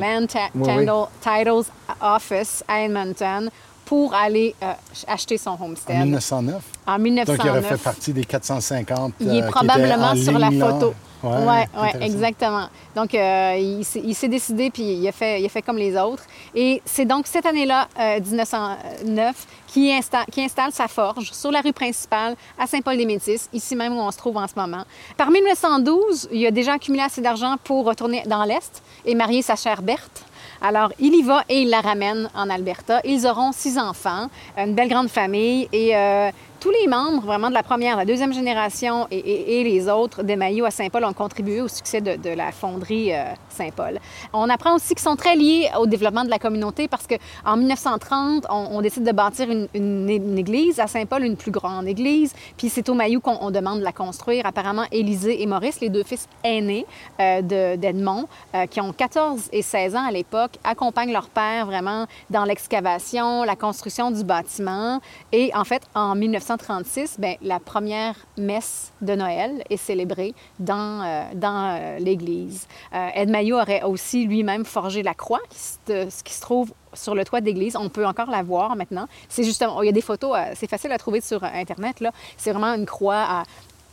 oui. 0.54 0.62
Title- 0.64 1.08
Titles 1.20 1.70
Office 2.00 2.64
à 2.68 2.80
Edmonton 2.82 3.48
pour 3.88 4.12
aller 4.14 4.54
euh, 4.62 4.72
acheter 5.06 5.38
son 5.38 5.50
En 5.52 5.64
homestead. 5.64 5.96
1909. 6.04 6.62
En 6.86 6.98
1909. 6.98 7.26
Donc, 7.38 7.46
il 7.46 7.50
aurait 7.50 7.62
fait 7.62 7.82
partie 7.82 8.12
des 8.12 8.24
450 8.24 9.14
Il 9.20 9.28
euh, 9.28 9.30
est 9.30 9.32
qui 9.32 9.38
étaient 9.38 9.48
probablement 9.50 10.08
en 10.10 10.16
sur 10.16 10.38
la 10.38 10.50
ligne, 10.50 10.60
photo. 10.60 10.94
Oui, 11.22 11.30
ouais, 11.32 11.66
exactement. 12.06 12.68
Donc, 12.94 13.12
euh, 13.14 13.56
il 13.58 13.84
s'est- 13.84 14.02
il 14.04 14.14
s'est 14.14 14.28
décidé, 14.28 14.70
puis 14.70 14.84
il 14.84 15.08
a, 15.08 15.10
fait, 15.12 15.40
il 15.40 15.46
a 15.46 15.48
fait 15.48 15.62
comme 15.62 15.78
les 15.78 15.96
autres. 15.96 16.22
Et 16.54 16.80
c'est 16.84 17.06
donc 17.06 17.26
cette 17.26 17.44
année-là, 17.46 17.88
euh, 17.98 18.20
1909, 18.20 19.34
qui, 19.66 19.90
insta- 19.90 20.26
qui 20.30 20.42
installe 20.44 20.70
sa 20.72 20.86
forge 20.86 21.32
sur 21.32 21.50
la 21.50 21.60
rue 21.60 21.72
principale 21.72 22.36
à 22.58 22.66
Saint-Paul-des-Métis, 22.68 23.48
ici 23.52 23.74
même 23.74 23.96
où 23.96 24.00
on 24.00 24.10
se 24.12 24.18
trouve 24.18 24.36
en 24.36 24.46
ce 24.46 24.54
moment. 24.54 24.84
Par 25.16 25.30
1912, 25.30 26.28
il 26.30 26.46
a 26.46 26.50
déjà 26.50 26.74
accumulé 26.74 27.02
assez 27.02 27.20
d'argent 27.20 27.56
pour 27.64 27.84
retourner 27.86 28.22
dans 28.26 28.44
l'Est 28.44 28.82
et 29.04 29.14
marier 29.14 29.42
sa 29.42 29.56
chère 29.56 29.82
Berthe. 29.82 30.24
Alors, 30.60 30.92
il 30.98 31.14
y 31.14 31.22
va 31.22 31.44
et 31.48 31.62
il 31.62 31.70
la 31.70 31.80
ramène 31.80 32.28
en 32.34 32.50
Alberta. 32.50 33.00
Ils 33.04 33.26
auront 33.26 33.52
six 33.52 33.78
enfants, 33.78 34.28
une 34.56 34.74
belle 34.74 34.88
grande 34.88 35.08
famille. 35.08 35.68
Et 35.72 35.96
euh, 35.96 36.30
tous 36.60 36.70
les 36.70 36.86
membres 36.88 37.22
vraiment 37.22 37.48
de 37.48 37.54
la 37.54 37.62
première, 37.62 37.96
la 37.96 38.04
deuxième 38.04 38.32
génération 38.32 39.06
et, 39.10 39.62
les 39.64 39.88
autres 39.88 40.22
des 40.22 40.36
Maillots 40.36 40.64
à 40.64 40.70
Saint-Paul 40.70 41.04
ont 41.04 41.12
contribué 41.12 41.60
au 41.60 41.68
succès 41.68 42.00
de, 42.00 42.30
la 42.30 42.52
fonderie 42.52 43.12
euh, 43.12 43.24
Saint-Paul. 43.48 43.98
On 44.32 44.48
apprend 44.48 44.74
aussi 44.74 44.94
qu'ils 44.94 45.00
sont 45.00 45.16
très 45.16 45.36
liés 45.36 45.68
au 45.78 45.86
développement 45.86 46.24
de 46.24 46.30
la 46.30 46.38
communauté 46.38 46.88
parce 46.88 47.06
qu'en 47.06 47.56
1930, 47.56 48.46
on, 48.50 48.80
décide 48.80 49.04
de 49.04 49.12
bâtir 49.12 49.48
une, 49.50 50.38
église 50.38 50.80
à 50.80 50.86
Saint-Paul, 50.86 51.24
une 51.24 51.36
plus 51.36 51.50
grande 51.50 51.86
église. 51.86 52.32
Puis 52.56 52.68
c'est 52.68 52.88
aux 52.88 52.94
Maillots 52.94 53.20
qu'on 53.20 53.38
on 53.40 53.50
demande 53.50 53.80
de 53.80 53.84
la 53.84 53.92
construire. 53.92 54.46
Apparemment, 54.46 54.84
Élisée 54.92 55.42
et 55.42 55.46
Maurice, 55.46 55.80
les 55.80 55.88
deux 55.90 56.04
fils 56.04 56.28
aînés 56.44 56.86
euh, 57.20 57.42
de- 57.42 57.76
d'Edmond, 57.76 58.26
euh, 58.54 58.66
qui 58.66 58.80
ont 58.80 58.92
14 58.92 59.48
et 59.52 59.62
16 59.62 59.96
ans 59.96 60.06
à 60.06 60.12
l'époque, 60.12 60.52
accompagnent 60.64 61.12
leur 61.12 61.28
père 61.28 61.66
vraiment 61.66 62.06
dans 62.30 62.44
l'excavation, 62.44 63.44
la 63.44 63.56
construction 63.56 64.10
du 64.10 64.24
bâtiment. 64.24 65.00
Et 65.32 65.50
en 65.54 65.64
fait, 65.64 65.82
en 65.94 66.14
1936, 66.48 67.16
ben, 67.18 67.36
la 67.42 67.60
première 67.60 68.14
messe 68.38 68.92
de 69.02 69.14
Noël 69.14 69.62
est 69.68 69.76
célébrée 69.76 70.34
dans, 70.58 71.02
euh, 71.04 71.22
dans 71.34 71.76
euh, 71.78 71.98
l'église. 71.98 72.66
Euh, 72.94 73.08
Ed 73.14 73.28
Maillot 73.28 73.58
aurait 73.60 73.82
aussi 73.82 74.24
lui-même 74.24 74.64
forgé 74.64 75.02
la 75.02 75.12
croix 75.14 75.40
qui 75.50 75.58
se, 75.58 76.22
qui 76.22 76.32
se 76.32 76.40
trouve 76.40 76.72
sur 76.94 77.14
le 77.14 77.24
toit 77.24 77.42
d'église. 77.42 77.76
On 77.76 77.90
peut 77.90 78.06
encore 78.06 78.30
la 78.30 78.42
voir 78.42 78.76
maintenant. 78.76 79.06
C'est 79.28 79.44
justement, 79.44 79.82
il 79.82 79.86
y 79.86 79.88
a 79.90 79.92
des 79.92 80.00
photos, 80.00 80.34
euh, 80.36 80.52
c'est 80.54 80.68
facile 80.70 80.90
à 80.92 80.96
trouver 80.98 81.20
sur 81.20 81.44
Internet. 81.44 82.00
Là. 82.00 82.12
C'est 82.38 82.52
vraiment 82.52 82.72
une 82.74 82.86
croix 82.86 83.24
à 83.28 83.42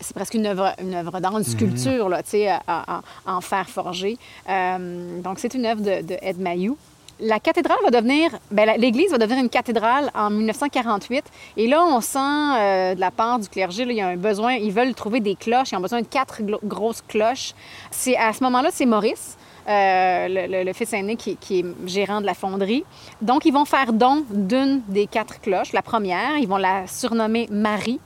c'est 0.02 0.14
presque 0.14 0.34
une 0.34 0.46
œuvre, 0.46 0.74
une 0.82 0.94
œuvre 0.94 1.22
d'art, 1.22 1.38
une 1.38 1.46
sculpture, 1.46 2.10
là, 2.10 2.22
tu 2.22 2.32
sais, 2.32 2.50
à- 2.50 2.62
à- 2.68 3.02
en 3.26 3.40
fer 3.40 3.68
forgé. 3.70 4.18
Donc, 4.46 5.40
c'est 5.40 5.54
une 5.54 5.66
œuvre 5.66 5.80
de, 5.82 6.02
de 6.06 6.18
Ed 6.22 6.38
Mayou. 6.38 6.78
La 7.22 7.40
cathédrale 7.40 7.78
va 7.82 7.92
devenir, 7.92 8.32
ben, 8.52 8.78
l'église 8.78 9.10
va 9.12 9.18
devenir 9.18 9.42
une 9.42 9.50
cathédrale 9.50 10.12
en 10.14 10.30
1948. 10.30 11.24
Et 11.56 11.68
là, 11.68 11.86
on 11.86 12.02
sent 12.02 12.20
euh, 12.20 12.94
de 12.94 13.00
la 13.00 13.10
part 13.10 13.40
du 13.40 13.48
clergé, 13.48 13.84
il 13.84 13.94
y 13.94 14.02
a 14.02 14.08
un 14.08 14.18
besoin, 14.18 14.56
ils 14.56 14.74
veulent 14.74 14.94
trouver 14.94 15.22
des 15.22 15.36
cloches, 15.36 15.72
ils 15.72 15.78
ont 15.78 15.82
besoin 15.82 16.02
de 16.02 16.08
quatre 16.08 16.42
grosses 16.66 17.02
cloches. 17.08 17.54
C'est 17.90 18.18
à 18.18 18.34
ce 18.34 18.44
moment-là, 18.44 18.70
c'est 18.72 18.86
Maurice. 18.86 19.38
euh, 19.68 20.64
le, 20.64 20.74
fils 20.74 20.94
aîné 20.94 21.16
qui 21.16 21.38
est 21.52 21.66
gérant 21.88 22.20
de 22.20 22.26
la 22.26 22.34
fonderie. 22.34 22.84
Donc, 23.22 23.46
ils 23.46 23.54
vont 23.54 23.66
faire 23.66 23.94
don 23.94 24.26
d'une 24.30 24.82
des 24.90 25.08
quatre 25.08 25.40
cloches, 25.40 25.72
la 25.72 25.82
première. 25.82 26.38
Ils 26.38 26.48
vont 26.48 26.58
la 26.58 26.86
surnommer 26.86 27.48
Marie. 27.50 28.00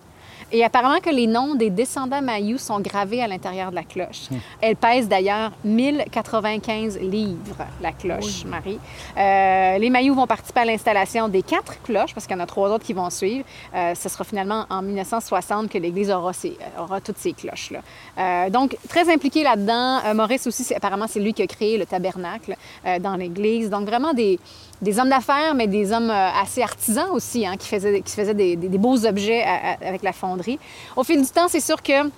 Et 0.51 0.63
apparemment 0.63 0.99
que 0.99 1.09
les 1.09 1.27
noms 1.27 1.55
des 1.55 1.69
descendants 1.69 2.21
Mayou 2.21 2.57
sont 2.57 2.79
gravés 2.79 3.21
à 3.21 3.27
l'intérieur 3.27 3.69
de 3.69 3.75
la 3.75 3.83
cloche. 3.83 4.29
Elle 4.61 4.75
pèse 4.75 5.07
d'ailleurs 5.07 5.51
1095 5.63 6.99
livres, 6.99 7.65
la 7.81 7.91
cloche 7.91 8.45
Marie. 8.45 8.79
Euh, 9.17 9.77
les 9.77 9.89
Mayou 9.89 10.15
vont 10.15 10.27
participer 10.27 10.61
à 10.61 10.65
l'installation 10.65 11.27
des 11.27 11.43
quatre 11.43 11.81
cloches, 11.83 12.13
parce 12.13 12.25
qu'il 12.25 12.35
y 12.35 12.39
en 12.39 12.43
a 12.43 12.47
trois 12.47 12.69
autres 12.71 12.85
qui 12.85 12.93
vont 12.93 13.09
suivre. 13.09 13.45
Euh, 13.75 13.93
ce 13.95 14.09
sera 14.09 14.23
finalement 14.23 14.65
en 14.69 14.81
1960 14.81 15.69
que 15.69 15.77
l'Église 15.77 16.09
aura, 16.11 16.33
ses- 16.33 16.57
aura 16.79 16.99
toutes 17.01 17.17
ces 17.17 17.33
cloches-là. 17.33 17.79
Euh, 18.17 18.49
donc, 18.49 18.75
très 18.87 19.11
impliqué 19.13 19.43
là-dedans. 19.43 19.99
Maurice 20.15 20.47
aussi, 20.47 20.73
apparemment, 20.73 21.05
c'est 21.07 21.19
lui 21.19 21.33
qui 21.33 21.41
a 21.41 21.47
créé 21.47 21.77
le 21.77 21.85
tabernacle 21.85 22.55
dans 23.01 23.15
l'Église. 23.15 23.69
Donc, 23.69 23.85
vraiment 23.87 24.13
des, 24.13 24.39
des 24.81 24.99
hommes 24.99 25.09
d'affaires, 25.09 25.53
mais 25.55 25.67
des 25.67 25.91
hommes 25.91 26.09
euh, 26.09 26.29
assez 26.41 26.61
artisans 26.61 27.09
aussi, 27.11 27.45
hein, 27.45 27.55
qui 27.57 27.67
faisaient, 27.67 28.01
qui 28.01 28.13
faisaient 28.15 28.33
des, 28.33 28.55
des- 28.55 28.77
beaux 28.77 29.05
objets 29.05 29.43
avec 29.81 30.03
la 30.03 30.13
fonderie. 30.13 30.57
Au 30.95 31.03
fil 31.03 31.21
du 31.21 31.27
temps, 31.29 31.47
c'est 31.49 31.59
sûr 31.59 31.81
que 31.83 32.09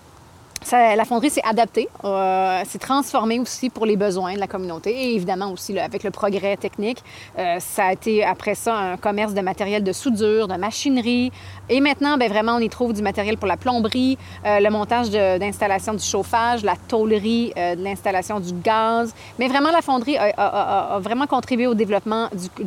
la 0.71 1.05
fonderie 1.05 1.29
s'est 1.29 1.41
adaptée, 1.43 1.89
euh, 2.03 2.61
s'est 2.65 2.79
transformée 2.79 3.39
aussi 3.39 3.69
pour 3.69 3.85
les 3.85 3.97
besoins 3.97 4.35
de 4.35 4.39
la 4.39 4.47
communauté 4.47 4.91
et 4.91 5.15
évidemment 5.15 5.51
aussi 5.51 5.77
avec 5.77 6.03
le 6.03 6.11
progrès 6.11 6.57
technique. 6.57 7.03
euh, 7.37 7.59
ça 7.59 7.85
a 7.85 7.93
été 7.93 8.23
après 8.23 8.55
ça 8.55 8.75
un 8.75 8.97
commerce 8.97 9.33
de 9.33 9.41
matériel 9.41 9.83
de 9.83 9.91
soudure, 9.91 10.47
de 10.47 10.55
machinerie 10.55 11.31
et 11.69 11.81
maintenant, 11.81 12.17
ben 12.17 12.29
vraiment, 12.29 12.55
on 12.55 12.59
y 12.59 12.69
trouve 12.69 12.93
du 12.93 13.01
matériel 13.01 13.37
pour 13.37 13.47
la 13.47 13.57
plomberie, 13.57 14.17
euh, 14.45 14.59
le 14.59 14.69
montage 14.69 15.09
d'installation 15.09 15.93
du 15.93 16.03
chauffage, 16.03 16.63
la 16.63 16.75
tôlerie, 16.75 17.53
l'installation 17.77 18.39
du 18.39 18.53
gaz. 18.53 19.13
Mais 19.39 19.47
vraiment, 19.47 19.71
la 19.71 19.81
fonderie 19.81 20.17
a, 20.17 20.99
vraiment 20.99 21.27
contribué 21.27 21.67
au 21.67 21.73
développement 21.73 22.27
du- 22.33 22.65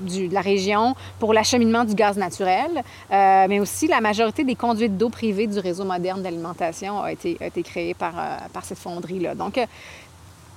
du- 0.00 0.28
de 0.28 0.34
la 0.34 0.40
région 0.40 0.94
pour 1.18 1.32
l'acheminement 1.32 1.84
du 1.84 1.94
gaz 1.94 2.16
naturel, 2.16 2.70
euh, 3.10 3.46
mais 3.48 3.60
aussi 3.60 3.86
la 3.86 4.00
majorité 4.00 4.44
des 4.44 4.54
conduites 4.54 4.96
d'eau 4.96 5.08
privées 5.08 5.46
du 5.46 5.58
réseau 5.58 5.84
moderne 5.84 6.22
d'alimentation 6.22 7.00
a 7.02 7.12
été, 7.12 7.36
a 7.40 7.46
été 7.46 7.62
créée 7.62 7.94
par, 7.94 8.14
euh, 8.18 8.36
par 8.52 8.64
cette 8.64 8.78
fonderie-là. 8.78 9.34
Donc, 9.34 9.58
euh, 9.58 9.66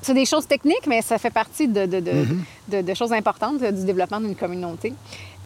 c'est 0.02 0.13
des 0.13 0.25
choses 0.25 0.47
techniques, 0.47 0.88
mais 0.88 1.02
ça 1.02 1.17
fait 1.17 1.30
partie 1.30 1.67
de, 1.67 1.86
de- 1.86 2.82
de 2.82 2.93
choses 2.93 3.12
importantes 3.12 3.62
du 3.62 3.86
développement 3.86 4.21
d'une 4.21 4.36
communauté. 4.36 4.93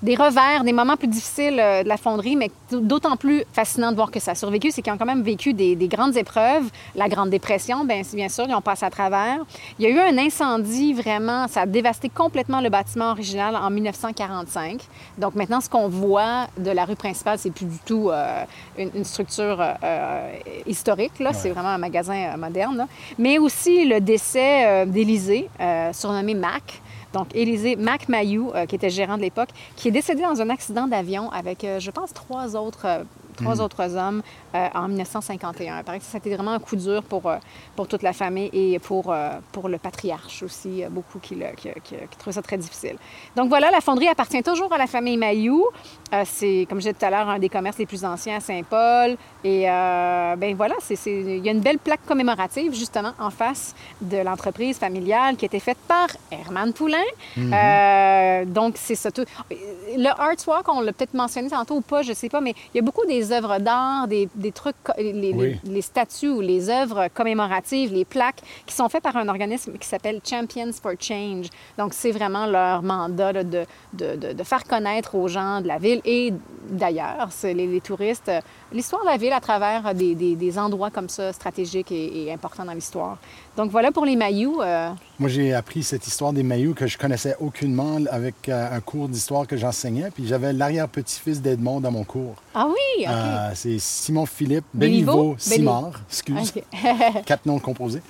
Des 0.03 0.15
revers, 0.15 0.63
des 0.63 0.73
moments 0.73 0.97
plus 0.97 1.07
difficiles 1.07 1.59
euh, 1.59 1.83
de 1.83 1.87
la 1.87 1.97
fonderie, 1.97 2.35
mais 2.35 2.51
d'autant 2.71 3.15
plus 3.15 3.43
fascinant 3.53 3.91
de 3.91 3.95
voir 3.95 4.11
que 4.11 4.19
ça 4.19 4.31
a 4.31 4.35
survécu, 4.35 4.69
c'est 4.69 4.81
qu'ils 4.81 4.93
ont 4.93 4.97
quand 4.97 5.05
même 5.05 5.23
vécu 5.23 5.53
des, 5.53 5.75
des 5.75 5.87
grandes 5.87 6.17
épreuves. 6.17 6.69
La 6.95 7.07
Grande 7.07 7.29
Dépression, 7.29 7.85
bien, 7.85 8.01
bien 8.13 8.29
sûr, 8.29 8.45
ils 8.47 8.53
ont 8.53 8.61
passé 8.61 8.85
à 8.85 8.89
travers. 8.89 9.39
Il 9.79 9.85
y 9.85 9.87
a 9.87 9.89
eu 9.89 9.99
un 9.99 10.17
incendie 10.17 10.93
vraiment, 10.93 11.47
ça 11.47 11.61
a 11.61 11.65
dévasté 11.65 12.09
complètement 12.09 12.61
le 12.61 12.69
bâtiment 12.69 13.11
original 13.11 13.55
en 13.55 13.69
1945. 13.69 14.81
Donc 15.17 15.35
maintenant, 15.35 15.61
ce 15.61 15.69
qu'on 15.69 15.87
voit 15.87 16.47
de 16.57 16.71
la 16.71 16.85
rue 16.85 16.95
principale, 16.95 17.37
c'est 17.39 17.51
plus 17.51 17.65
du 17.65 17.77
tout 17.85 18.09
euh, 18.09 18.43
une, 18.77 18.91
une 18.95 19.03
structure 19.05 19.57
euh, 19.61 20.33
historique, 20.65 21.19
là. 21.19 21.33
c'est 21.33 21.49
vraiment 21.49 21.69
un 21.69 21.77
magasin 21.77 22.33
euh, 22.33 22.37
moderne. 22.37 22.77
là. 22.77 22.87
Mais 23.17 23.37
aussi 23.37 23.85
le 23.85 23.99
décès 23.99 24.65
euh, 24.67 25.93
surnommé 25.93 26.33
Mac. 26.33 26.81
Donc, 27.13 27.27
Élisée 27.35 27.75
Mac 27.75 28.09
Mayou, 28.09 28.51
euh, 28.55 28.65
qui 28.65 28.75
était 28.75 28.89
gérant 28.89 29.17
de 29.17 29.21
l'époque, 29.21 29.49
qui 29.75 29.87
est 29.87 29.91
décédé 29.91 30.23
dans 30.23 30.41
un 30.41 30.49
accident 30.49 30.87
d'avion 30.87 31.31
avec, 31.31 31.63
euh, 31.63 31.79
je 31.79 31.91
pense, 31.91 32.11
trois 32.13 32.55
autres, 32.55 33.05
trois 33.33 33.61
autres 33.61 33.95
hommes 33.97 34.21
euh, 34.55 34.67
en 34.73 34.87
1951. 34.87 35.79
Il 35.79 35.83
paraît 35.83 35.99
que 35.99 36.05
ça 36.05 36.15
a 36.15 36.19
été 36.19 36.33
vraiment 36.33 36.51
un 36.51 36.59
coup 36.59 36.75
dur 36.75 37.03
pour, 37.03 37.27
euh, 37.29 37.37
pour 37.75 37.87
toute 37.87 38.01
la 38.03 38.13
famille 38.13 38.49
et 38.53 38.79
pour, 38.79 39.11
euh, 39.11 39.29
pour 39.51 39.69
le 39.69 39.77
patriarche 39.77 40.43
aussi. 40.43 40.83
Beaucoup 40.89 41.19
qui, 41.19 41.35
le- 41.35 41.55
qui, 41.55 41.69
qui- 41.83 41.95
qui 41.95 42.17
trouvaient 42.17 42.33
ça 42.33 42.41
très 42.41 42.57
difficile. 42.57 42.95
Donc 43.35 43.49
voilà, 43.49 43.71
la 43.71 43.81
fonderie 43.81 44.07
appartient 44.07 44.41
toujours 44.43 44.71
à 44.73 44.77
la 44.77 44.87
famille 44.87 45.17
Mayou. 45.17 45.65
Euh, 46.13 46.23
c'est, 46.25 46.65
comme 46.69 46.77
je 46.79 46.83
disais 46.83 46.93
tout 46.93 47.05
à 47.05 47.09
l'heure, 47.09 47.27
un 47.29 47.39
des 47.39 47.49
commerces 47.49 47.77
les 47.77 47.85
plus 47.85 48.05
anciens 48.05 48.37
à 48.37 48.39
Saint-Paul. 48.39 49.17
Et 49.43 49.69
euh, 49.69 50.35
ben 50.37 50.55
voilà, 50.55 50.75
c'est, 50.79 50.95
c'est- 50.95 51.21
il 51.21 51.45
y 51.45 51.49
a 51.49 51.51
une 51.51 51.59
belle 51.61 51.79
plaque 51.79 52.05
commémorative 52.05 52.73
justement 52.73 53.13
en 53.19 53.29
face 53.29 53.73
de 54.01 54.17
l'entreprise 54.17 54.77
familiale 54.77 55.35
qui 55.37 55.45
a 55.45 55.47
été 55.47 55.59
faite 55.59 55.77
par 55.87 56.07
Herman 56.31 56.71
Poulain. 56.73 56.97
Euh, 57.37 58.45
donc 58.45 58.75
c'est 58.77 58.95
ça. 58.95 59.11
tout- 59.11 59.25
Le 59.49 60.07
Arts 60.09 60.47
Walk, 60.47 60.67
on 60.69 60.81
l'a 60.81 60.91
peut-être 60.93 61.13
mentionné 61.13 61.49
tantôt 61.49 61.75
ou 61.75 61.81
pas, 61.81 62.01
je 62.01 62.13
sais 62.13 62.29
pas, 62.29 62.41
mais 62.41 62.53
il 62.73 62.77
y 62.77 62.79
a 62.79 62.83
beaucoup 62.83 63.05
des 63.05 63.22
œuvres 63.31 63.59
d'art, 63.59 64.07
des, 64.07 64.27
des 64.35 64.51
trucs, 64.51 64.75
les, 64.97 65.13
les- 65.13 65.33
Oui. 65.33 65.59
les 65.63 65.81
statues 65.81 66.29
ou 66.29 66.41
les 66.41 66.69
œuvres 66.69 67.07
commémoratives, 67.13 67.93
les 67.93 68.05
plaques 68.05 68.41
qui 68.65 68.75
sont 68.75 68.89
faites 68.89 69.03
par 69.03 69.15
un 69.17 69.27
organisme 69.29 69.73
qui 69.77 69.87
s'appelle 69.87 70.19
Champions 70.27 70.71
for 70.73 70.93
Change. 70.99 71.47
Donc, 71.77 71.93
c'est 71.93 72.11
vraiment 72.11 72.45
leur 72.45 72.81
mandat 72.83 73.31
là, 73.31 73.43
de, 73.43 73.65
de, 73.93 74.15
de- 74.15 74.33
de 74.33 74.43
faire 74.43 74.63
connaître 74.63 75.15
aux 75.15 75.27
gens 75.27 75.61
de 75.61 75.67
la 75.67 75.77
ville 75.77 76.01
et 76.05 76.33
d'ailleurs, 76.69 77.29
les, 77.43 77.53
les 77.67 77.81
touristes, 77.81 78.29
euh, 78.29 78.39
l'histoire 78.71 79.03
de 79.03 79.07
la 79.09 79.17
ville 79.17 79.33
à 79.33 79.39
travers 79.41 79.93
des, 79.93 80.15
des- 80.15 80.35
des 80.35 80.59
endroits 80.59 80.89
comme 80.89 81.09
ça 81.09 81.31
stratégiques 81.33 81.91
et, 81.91 82.23
et 82.25 82.33
importants 82.33 82.65
dans 82.65 82.73
l'histoire. 82.73 83.17
Donc, 83.55 83.69
voilà 83.69 83.91
pour 83.91 84.03
les 84.05 84.15
Mayous. 84.15 84.61
euh, 84.61 84.89
Moi, 85.19 85.29
j'ai 85.29 85.53
appris 85.53 85.83
cette 85.83 86.07
histoire 86.07 86.33
des 86.33 86.41
Mayous 86.41 86.73
que 86.73 86.87
je 86.87 86.97
connaissais 86.97 87.35
aucunement 87.39 87.99
avec 88.09 88.49
euh, 88.49 88.75
un 88.75 88.79
cours 88.79 89.07
d'histoire 89.07 89.45
que 89.45 89.55
j'enseignais. 89.57 90.09
Puis 90.09 90.25
j'avais 90.25 90.53
l'arrière-petit-fils 90.53 91.39
d'Edmond 91.39 91.79
dans 91.79 91.91
mon 91.91 92.03
cours. 92.03 92.35
Ah 92.55 92.65
oui, 92.67 93.05
OK. 93.05 93.09
Euh, 93.09 93.51
c'est 93.53 93.77
Simon-Philippe 93.77 94.65
Béliveau? 94.73 95.11
Béliveau 95.13 95.35
Simard, 95.37 96.01
excuse, 96.09 96.53
quatre 97.27 97.45
noms 97.45 97.59
composés. 97.59 98.01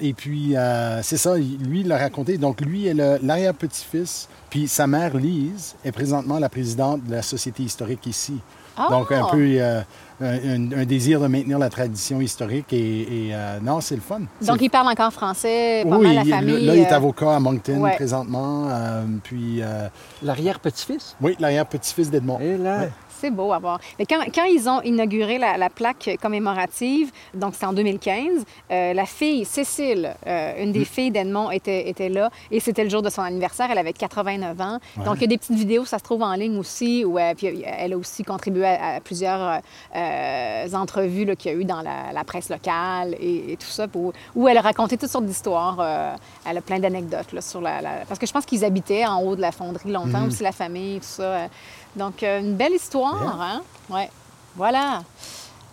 Et 0.00 0.12
puis, 0.14 0.54
c'est 1.02 1.16
ça, 1.18 1.36
lui, 1.36 1.80
il 1.80 1.88
l'a 1.88 1.98
raconté. 1.98 2.38
Donc, 2.38 2.60
lui 2.60 2.86
est 2.86 2.94
l'arrière-petit-fils. 2.94 4.28
Puis 4.48 4.68
sa 4.68 4.86
mère, 4.86 5.16
Lise, 5.16 5.74
est 5.84 5.92
présentement 5.92 6.38
la 6.38 6.48
présidente 6.48 7.04
de 7.04 7.10
la 7.12 7.22
Société 7.22 7.62
historique 7.64 8.06
ici. 8.06 8.34
Ah! 8.76 8.88
Donc, 8.90 9.10
un 9.12 9.24
peu 9.24 9.38
euh, 9.58 9.80
un, 10.20 10.72
un 10.72 10.84
désir 10.84 11.20
de 11.20 11.26
maintenir 11.26 11.58
la 11.58 11.68
tradition 11.68 12.20
historique. 12.20 12.72
Et, 12.72 13.28
et, 13.28 13.34
euh, 13.34 13.58
non, 13.62 13.80
c'est 13.80 13.94
le 13.96 14.00
fun. 14.00 14.20
Donc, 14.40 14.58
le 14.58 14.64
il 14.64 14.70
parle 14.70 14.88
encore 14.88 15.12
français, 15.12 15.84
pas 15.88 15.96
oui, 15.96 16.06
mal 16.06 16.14
la 16.16 16.22
il- 16.22 16.30
famille. 16.30 16.66
là, 16.66 16.74
il 16.76 16.80
est 16.82 16.92
euh, 16.92 16.96
avocat 16.96 17.36
à 17.36 17.40
Moncton 17.40 17.80
ouais. 17.80 17.94
présentement. 17.96 18.68
euh, 18.70 19.02
puis, 19.22 19.60
euh, 19.62 19.88
L'arrière-petit-fils? 20.22 21.16
oui, 21.20 21.36
l'arrière-petit-fils 21.38 22.10
d'Edmond. 22.10 22.38
Et 22.40 22.56
là, 22.56 22.78
Ouais. 22.78 22.90
C'est 23.22 23.30
beau 23.30 23.52
à 23.52 23.60
voir. 23.60 23.78
Mais 24.00 24.04
quand, 24.04 24.20
quand 24.34 24.42
ils 24.46 24.68
ont 24.68 24.80
inauguré 24.82 25.38
la, 25.38 25.56
la 25.56 25.70
plaque 25.70 26.18
commémorative, 26.20 27.12
donc 27.34 27.54
c'était 27.54 27.66
en 27.66 27.72
2015, 27.72 28.44
euh, 28.72 28.92
la 28.94 29.06
fille, 29.06 29.44
Cécile, 29.44 30.16
euh, 30.26 30.60
une 30.60 30.70
Mm. 30.70 30.72
des 30.72 30.84
filles 30.84 31.10
d'Edmond, 31.12 31.52
était, 31.52 31.88
était 31.88 32.08
là 32.08 32.30
et 32.50 32.58
c'était 32.58 32.82
le 32.82 32.90
jour 32.90 33.00
de 33.02 33.10
son 33.10 33.22
anniversaire. 33.22 33.68
Elle 33.70 33.78
avait 33.78 33.92
89 33.92 34.60
ans. 34.60 34.78
Donc 35.04 35.16
il 35.18 35.20
y 35.20 35.24
a 35.24 35.26
des 35.28 35.38
petites 35.38 35.54
vidéos, 35.56 35.84
ça 35.84 35.98
se 35.98 36.02
trouve 36.02 36.22
en 36.22 36.32
ligne 36.34 36.58
aussi, 36.58 37.04
où 37.04 37.16
euh, 37.16 37.32
puis 37.36 37.62
elle 37.64 37.92
a 37.92 37.96
aussi 37.96 38.24
contribué 38.24 38.64
à, 38.66 38.96
à 38.96 39.00
plusieurs 39.00 39.40
euh, 39.40 39.58
euh, 39.96 40.72
entrevues 40.74 41.36
qu'il 41.36 41.52
y 41.52 41.54
a 41.54 41.58
eu 41.58 41.64
dans 41.64 41.82
la, 41.82 42.12
la 42.12 42.24
presse 42.24 42.48
locale 42.48 43.14
et, 43.20 43.52
et 43.52 43.56
tout 43.56 43.66
ça, 43.68 43.86
pour- 43.86 44.12
où 44.34 44.48
elle 44.48 44.56
a 44.56 44.62
raconté 44.62 44.96
toutes 44.96 45.10
sortes 45.10 45.26
d'histoires. 45.26 45.76
euh, 45.80 46.14
elle 46.48 46.58
a 46.58 46.60
plein 46.60 46.80
d'anecdotes 46.80 47.32
là, 47.32 47.40
sur 47.40 47.60
la, 47.60 47.80
la- 47.80 48.04
Parce 48.08 48.18
que 48.18 48.26
je 48.26 48.32
pense 48.32 48.44
qu'ils 48.46 48.64
habitaient 48.64 49.06
en 49.06 49.22
haut 49.22 49.36
de 49.36 49.40
la 49.40 49.52
fonderie 49.52 49.90
longtemps, 49.92 50.26
aussi 50.26 50.42
la 50.42 50.52
famille, 50.52 50.98
tout 50.98 51.04
ça. 51.06 51.22
euh. 51.22 51.46
Donc, 51.94 52.22
euh, 52.22 52.40
une 52.40 52.54
belle 52.56 52.72
histoire, 52.72 53.11
Bien. 53.20 53.38
hein? 53.40 53.62
Ouais. 53.90 54.10
Voilà. 54.56 55.02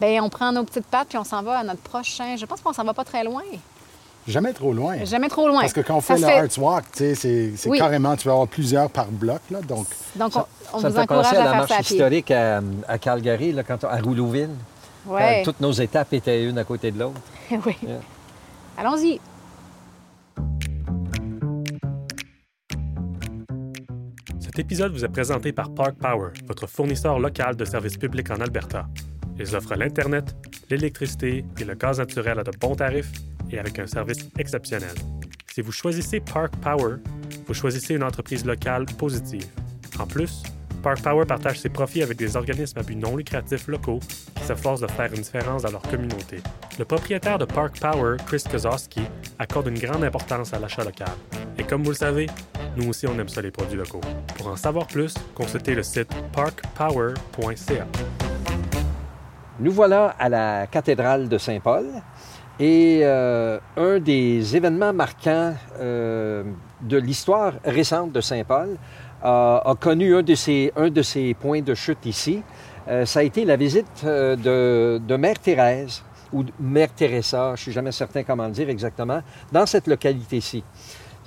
Bien, 0.02 0.24
on 0.24 0.30
prend 0.30 0.52
nos 0.52 0.64
petites 0.64 0.86
pattes 0.88 1.10
puis 1.10 1.18
on 1.18 1.24
s'en 1.24 1.42
va 1.44 1.60
à 1.60 1.64
notre 1.64 1.82
prochain. 1.82 2.36
Je 2.38 2.46
pense 2.46 2.62
qu'on 2.62 2.74
s'en 2.74 2.84
va 2.84 2.94
pas 2.94 3.04
très 3.04 3.24
loin. 3.24 3.42
Jamais 4.28 4.54
trop 4.54 4.74
loin. 4.74 5.04
Jamais 5.06 5.28
trop 5.28 5.48
loin. 5.48 5.62
Parce 5.62 5.74
que 5.74 5.82
quand 5.82 5.96
on 5.96 6.02
fait 6.02 6.18
le 6.18 6.26
fait- 6.26 6.40
Arts 6.40 6.58
Walk, 6.64 6.86
tu 6.92 6.98
sais, 7.00 7.16
c'est 7.16 7.54
c'est 7.58 7.70
Oui. 7.70 7.80
carrément, 7.80 8.16
tu 8.16 8.28
vas 8.28 8.34
avoir 8.34 8.48
plusieurs 8.48 8.90
par 8.90 9.08
bloc, 9.08 9.40
là, 9.50 9.60
donc... 9.62 9.88
Donc, 10.16 10.36
on, 10.36 10.46
on 10.74 10.80
ça 10.80 10.88
me 10.88 10.90
vous 10.92 10.96
fait 10.98 11.04
encourage 11.04 11.24
penser 11.26 11.38
à 11.38 11.42
à, 11.42 11.44
la 11.46 11.50
faire 11.66 11.78
marche 11.78 11.92
historique 11.92 12.32
à, 12.32 12.62
à 12.88 12.98
Calgary, 13.00 13.52
là, 13.54 13.64
quand 13.64 13.84
on- 13.84 13.88
à 13.88 13.98
Rouleauville. 13.98 14.52
Ouais. 15.08 15.42
Quand 15.44 15.52
toutes 15.52 15.62
nos 15.62 15.72
étapes 15.72 16.14
étaient 16.14 16.44
une 16.44 16.60
à 16.60 16.64
côté 16.64 16.92
de 16.92 17.00
l'autre. 17.00 17.20
oui. 17.52 17.76
Yeah. 17.82 18.00
Allons-y. 18.78 19.20
Cet 24.60 24.66
épisode 24.66 24.92
vous 24.92 25.06
est 25.06 25.08
présenté 25.08 25.54
par 25.54 25.74
Park 25.74 25.96
Power, 26.02 26.32
votre 26.46 26.68
fournisseur 26.68 27.18
local 27.18 27.56
de 27.56 27.64
services 27.64 27.96
publics 27.96 28.30
en 28.30 28.42
Alberta. 28.42 28.88
Ils 29.40 29.56
offrent 29.56 29.76
l'Internet, 29.76 30.36
l'électricité 30.70 31.46
et 31.58 31.64
le 31.64 31.76
gaz 31.76 31.98
naturel 31.98 32.38
à 32.38 32.44
de 32.44 32.52
bons 32.60 32.76
tarifs 32.76 33.10
et 33.50 33.58
avec 33.58 33.80
un 33.80 33.88
service 33.88 34.28
exceptionnel. 34.38 34.94
Si 35.54 35.62
vous 35.62 35.72
choisissez 35.72 36.20
Park 36.20 36.54
Power, 36.58 36.98
vous 37.48 37.54
choisissez 37.54 37.96
une 37.96 38.04
entreprise 38.04 38.44
locale 38.46 38.86
positive. 38.98 39.48
En 39.98 40.06
plus, 40.06 40.44
Park 40.84 41.02
Power 41.04 41.26
partage 41.26 41.62
ses 41.62 41.70
profits 41.70 42.04
avec 42.04 42.18
des 42.18 42.36
organismes 42.36 42.80
à 42.80 42.84
but 42.84 42.98
non 42.98 43.16
lucratif 43.16 43.66
locaux 43.70 44.02
qui 44.36 44.44
s'efforcent 44.44 44.82
de 44.82 44.88
faire 44.88 45.14
une 45.14 45.22
différence 45.22 45.64
dans 45.64 45.72
leur 45.72 45.84
communauté. 45.84 46.42
Le 46.78 46.84
propriétaire 46.84 47.38
de 47.38 47.46
Park 47.46 47.80
Power, 47.80 48.18
Chris 48.28 48.44
Kozowski, 48.52 49.04
accorde 49.40 49.68
une 49.68 49.80
grande 49.80 50.04
importance 50.04 50.54
à 50.54 50.60
l'achat 50.60 50.84
local. 50.84 51.16
Et 51.58 51.64
comme 51.64 51.82
vous 51.82 51.92
le 51.92 51.96
savez, 51.96 52.28
nous 52.80 52.90
aussi 52.90 53.08
on 53.08 53.18
aime 53.20 53.30
ça 53.30 53.42
les 53.42 53.52
produits 53.52 53.78
locaux. 53.78 54.02
Pour 54.38 54.48
en 54.48 54.56
savoir 54.56 54.88
plus, 54.88 55.14
consultez 55.36 55.76
le 55.76 55.84
site 55.84 56.10
parkpower.ca. 56.34 57.88
Nous 59.60 59.72
voilà 59.72 60.16
à 60.20 60.30
la 60.30 60.68
cathédrale 60.68 61.28
de 61.28 61.38
Saint-Paul. 61.38 61.86
Et 62.62 63.02
euh, 63.04 63.58
un 63.78 64.00
des 64.00 64.56
événements 64.56 64.92
marquants 64.92 65.54
euh, 65.80 66.44
de 66.82 66.98
l'histoire 66.98 67.54
récente 67.64 68.12
de 68.12 68.20
Saint-Paul 68.20 68.76
a, 69.22 69.62
a 69.66 69.76
connu 69.76 70.16
un 70.16 70.22
de, 70.22 70.36
ses, 70.36 71.34
points 71.40 71.62
de 71.62 71.74
chute 71.74 72.06
ici. 72.06 72.44
Euh, 72.90 73.06
ça 73.06 73.20
a 73.20 73.24
été 73.24 73.46
la 73.46 73.56
visite 73.56 73.86
euh, 74.04 74.36
de, 74.36 75.02
de 75.06 75.16
Mère 75.16 75.40
Thérèse, 75.40 76.04
ou 76.32 76.44
Mère 76.60 76.94
Teresa, 76.94 77.48
je 77.50 77.52
ne 77.52 77.58
suis 77.58 77.72
jamais 77.72 77.92
certain 77.92 78.24
comment 78.24 78.46
le 78.46 78.52
dire 78.52 78.70
exactement, 78.70 79.22
dans 79.52 79.66
cette 79.66 79.88
localité-ci. 79.88 80.64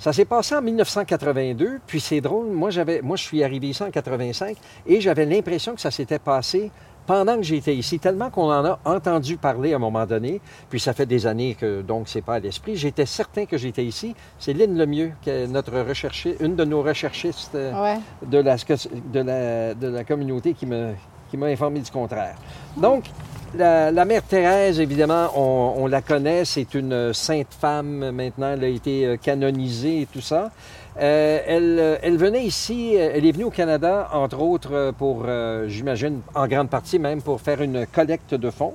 Ça 0.03 0.11
s'est 0.11 0.25
passé 0.25 0.53
en 0.53 0.61
1982, 0.61 1.79
puis 1.87 2.01
c'est 2.01 2.19
drôle, 2.19 2.47
moi, 2.47 2.69
j'avais, 2.71 3.01
moi 3.01 3.15
je 3.15 3.23
suis 3.23 3.41
arrivé 3.41 3.69
ici 3.69 3.81
en 3.83 3.89
85 3.89 4.57
et 4.85 4.99
j'avais 4.99 5.25
l'impression 5.25 5.75
que 5.75 5.79
ça 5.79 5.91
s'était 5.91 6.19
passé 6.19 6.71
pendant 7.05 7.37
que 7.37 7.43
j'étais 7.43 7.73
ici, 7.73 7.99
tellement 7.99 8.29
qu'on 8.29 8.51
en 8.51 8.65
a 8.65 8.79
entendu 8.83 9.37
parler 9.37 9.71
à 9.71 9.77
un 9.77 9.79
moment 9.79 10.05
donné, 10.05 10.41
puis 10.69 10.81
ça 10.81 10.91
fait 10.91 11.05
des 11.05 11.25
années 11.25 11.55
que 11.55 11.81
donc 11.81 12.09
c'est 12.09 12.21
pas 12.21 12.33
à 12.35 12.39
l'esprit. 12.39 12.75
J'étais 12.75 13.05
certain 13.05 13.45
que 13.45 13.57
j'étais 13.57 13.85
ici. 13.85 14.13
C'est 14.39 14.51
Lynn 14.51 14.77
Lemieux, 14.77 15.13
qui 15.21 15.29
est 15.29 15.47
notre 15.47 15.79
recherchiste, 15.79 16.35
une 16.41 16.57
de 16.57 16.65
nos 16.65 16.81
recherchistes 16.83 17.55
euh, 17.55 17.71
Ouais. 17.81 17.97
de, 18.25 18.39
la, 18.39 18.57
de, 18.57 19.19
la, 19.21 19.73
de 19.73 19.87
la 19.87 20.03
communauté 20.03 20.53
qui 20.53 20.65
me 20.65 20.95
qui 21.31 21.37
m'a 21.37 21.45
informé 21.47 21.79
du 21.79 21.89
contraire. 21.89 22.35
Donc, 22.77 23.05
la, 23.55 23.91
la 23.91 24.05
mère 24.05 24.23
Thérèse, 24.23 24.79
évidemment, 24.79 25.29
on, 25.35 25.83
on 25.83 25.87
la 25.87 26.01
connaît, 26.01 26.45
c'est 26.45 26.73
une 26.73 27.13
sainte 27.13 27.53
femme 27.59 28.11
maintenant, 28.11 28.53
elle 28.53 28.63
a 28.63 28.67
été 28.67 29.05
euh, 29.05 29.17
canonisée 29.17 30.01
et 30.01 30.05
tout 30.05 30.21
ça. 30.21 30.51
Euh, 30.99 31.39
elle, 31.45 31.77
euh, 31.79 31.97
elle 32.01 32.17
venait 32.17 32.43
ici, 32.43 32.93
euh, 32.95 33.11
elle 33.13 33.25
est 33.25 33.31
venue 33.31 33.45
au 33.45 33.49
Canada, 33.49 34.09
entre 34.13 34.39
autres, 34.39 34.93
pour, 34.97 35.25
j'imagine, 35.67 36.21
en 36.35 36.47
grande 36.47 36.69
partie 36.69 36.99
même, 36.99 37.21
pour 37.21 37.41
faire 37.41 37.61
une 37.61 37.85
collecte 37.87 38.35
de 38.35 38.49
fonds. 38.49 38.73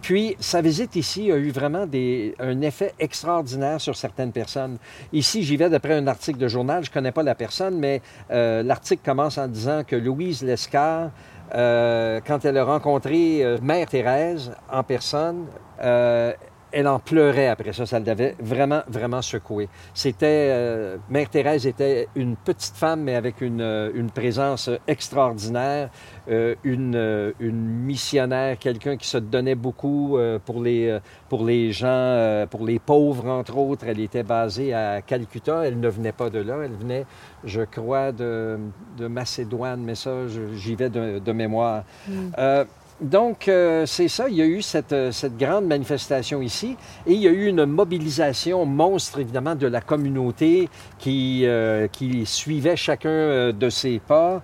Puis, 0.00 0.36
sa 0.38 0.60
visite 0.60 0.94
ici 0.96 1.30
a 1.32 1.36
eu 1.36 1.50
vraiment 1.50 1.84
des, 1.84 2.34
un 2.38 2.60
effet 2.60 2.94
extraordinaire 3.00 3.80
sur 3.80 3.96
certaines 3.96 4.30
personnes. 4.30 4.78
Ici, 5.12 5.42
j'y 5.42 5.56
vais 5.56 5.68
d'après 5.68 5.94
un 5.94 6.06
article 6.06 6.38
de 6.38 6.48
journal, 6.48 6.84
je 6.84 6.90
ne 6.90 6.94
connais 6.94 7.12
pas 7.12 7.24
la 7.24 7.34
personne, 7.34 7.78
mais 7.78 8.00
euh, 8.30 8.62
l'article 8.62 9.02
commence 9.04 9.38
en 9.38 9.48
disant 9.48 9.82
que 9.84 9.96
Louise 9.96 10.42
Lescar, 10.42 11.10
euh, 11.54 12.20
quand 12.26 12.44
elle 12.44 12.58
a 12.58 12.64
rencontré 12.64 13.42
euh, 13.42 13.58
Mère 13.62 13.86
Thérèse 13.86 14.52
en 14.70 14.82
personne, 14.82 15.46
euh, 15.82 16.32
elle 16.72 16.88
en 16.88 16.98
pleurait 16.98 17.48
après 17.48 17.72
ça. 17.72 17.86
Ça 17.86 17.98
l'avait 17.98 18.34
vraiment, 18.40 18.82
vraiment 18.88 19.22
secoué. 19.22 19.68
C'était... 19.94 20.50
euh, 20.50 20.96
Mère 21.08 21.28
Thérèse 21.28 21.66
était 21.66 22.08
une 22.14 22.36
petite 22.36 22.74
femme, 22.76 23.02
mais 23.02 23.14
avec 23.14 23.40
une, 23.40 23.60
euh, 23.60 23.90
une 23.94 24.10
présence 24.10 24.70
extraordinaire, 24.86 25.90
euh, 26.30 26.54
une, 26.64 27.32
une 27.40 27.64
missionnaire, 27.64 28.58
quelqu'un 28.58 28.96
qui 28.96 29.08
se 29.08 29.18
donnait 29.18 29.54
beaucoup 29.54 30.16
euh, 30.18 30.38
pour, 30.44 30.62
les, 30.62 30.98
pour 31.28 31.44
les 31.44 31.72
gens, 31.72 32.46
pour 32.50 32.66
les 32.66 32.78
pauvres, 32.78 33.28
entre 33.28 33.56
autres. 33.56 33.86
Elle 33.88 34.00
était 34.00 34.22
basée 34.22 34.74
à 34.74 35.02
Calcutta. 35.02 35.62
Elle 35.64 35.80
ne 35.80 35.88
venait 35.88 36.12
pas 36.12 36.30
de 36.30 36.40
là. 36.40 36.56
Elle 36.64 36.72
venait, 36.72 37.06
je 37.44 37.62
crois, 37.62 38.12
de, 38.12 38.58
de 38.96 39.06
Macédoine, 39.06 39.82
mais 39.82 39.94
ça, 39.94 40.10
j'y 40.54 40.74
vais 40.74 40.90
de, 40.90 41.18
de 41.18 41.32
mémoire. 41.32 41.84
Euh, 42.38 42.64
donc, 43.00 43.46
euh, 43.46 43.86
c'est 43.86 44.08
ça, 44.08 44.28
il 44.28 44.34
y 44.36 44.42
a 44.42 44.46
eu 44.46 44.60
cette, 44.60 44.92
euh, 44.92 45.12
cette 45.12 45.36
grande 45.36 45.66
manifestation 45.66 46.42
ici 46.42 46.76
et 47.06 47.12
il 47.12 47.20
y 47.20 47.28
a 47.28 47.30
eu 47.30 47.46
une 47.46 47.64
mobilisation 47.64 48.64
monstre, 48.66 49.20
évidemment, 49.20 49.54
de 49.54 49.66
la 49.68 49.80
communauté 49.80 50.68
qui, 50.98 51.42
euh, 51.44 51.86
qui 51.88 52.26
suivait 52.26 52.76
chacun 52.76 53.08
euh, 53.08 53.52
de 53.52 53.70
ses 53.70 54.00
pas. 54.00 54.42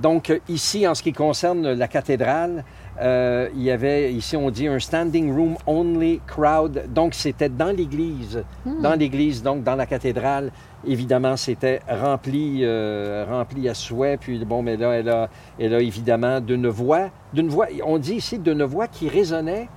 Donc, 0.00 0.30
euh, 0.30 0.38
ici, 0.48 0.86
en 0.86 0.94
ce 0.94 1.02
qui 1.02 1.12
concerne 1.12 1.72
la 1.72 1.88
cathédrale, 1.88 2.64
euh, 3.00 3.48
il 3.54 3.62
y 3.62 3.70
avait, 3.70 4.12
ici, 4.12 4.36
on 4.36 4.50
dit 4.50 4.68
un 4.68 4.78
standing 4.78 5.34
room 5.34 5.56
only 5.66 6.20
crowd. 6.26 6.84
Donc, 6.92 7.14
c'était 7.14 7.48
dans 7.48 7.74
l'église, 7.74 8.44
dans 8.82 8.94
l'église, 8.94 9.42
donc 9.42 9.64
dans 9.64 9.74
la 9.74 9.86
cathédrale. 9.86 10.50
Évidemment, 10.86 11.36
c'était 11.36 11.80
rempli, 11.88 12.60
euh, 12.62 13.24
rempli 13.28 13.68
à 13.68 13.74
souhait. 13.74 14.16
Puis, 14.16 14.44
bon, 14.44 14.62
mais 14.62 14.76
là, 14.76 14.92
elle 14.92 15.08
a, 15.08 15.28
elle 15.58 15.74
a 15.74 15.80
évidemment 15.80 16.40
d'une 16.40 16.68
voix, 16.68 17.10
d'une 17.32 17.48
voix, 17.48 17.66
on 17.84 17.98
dit 17.98 18.14
ici 18.14 18.38
d'une 18.38 18.62
voix 18.62 18.86
qui 18.86 19.08
résonnait, 19.08 19.68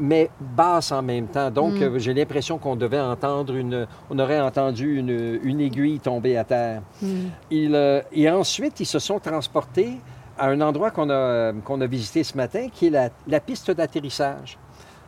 mais 0.00 0.30
basse 0.40 0.90
en 0.90 1.02
même 1.02 1.26
temps. 1.26 1.50
Donc, 1.50 1.74
euh, 1.74 1.98
j'ai 1.98 2.14
l'impression 2.14 2.58
qu'on 2.58 2.76
devait 2.76 3.00
entendre 3.00 3.54
une, 3.54 3.86
on 4.10 4.18
aurait 4.18 4.40
entendu 4.40 4.98
une, 4.98 5.38
une 5.42 5.60
aiguille 5.60 6.00
tomber 6.00 6.36
à 6.36 6.44
terre. 6.44 6.82
Il, 7.50 7.74
euh, 7.74 8.00
et 8.12 8.28
ensuite, 8.30 8.80
ils 8.80 8.86
se 8.86 8.98
sont 8.98 9.18
transportés 9.20 10.00
à 10.36 10.48
un 10.48 10.60
endroit 10.60 10.90
qu'on 10.90 11.10
a, 11.10 11.52
qu'on 11.64 11.80
a 11.80 11.86
visité 11.86 12.24
ce 12.24 12.36
matin, 12.36 12.68
qui 12.72 12.88
est 12.88 12.90
la, 12.90 13.10
la 13.28 13.38
piste 13.38 13.70
d'atterrissage. 13.70 14.58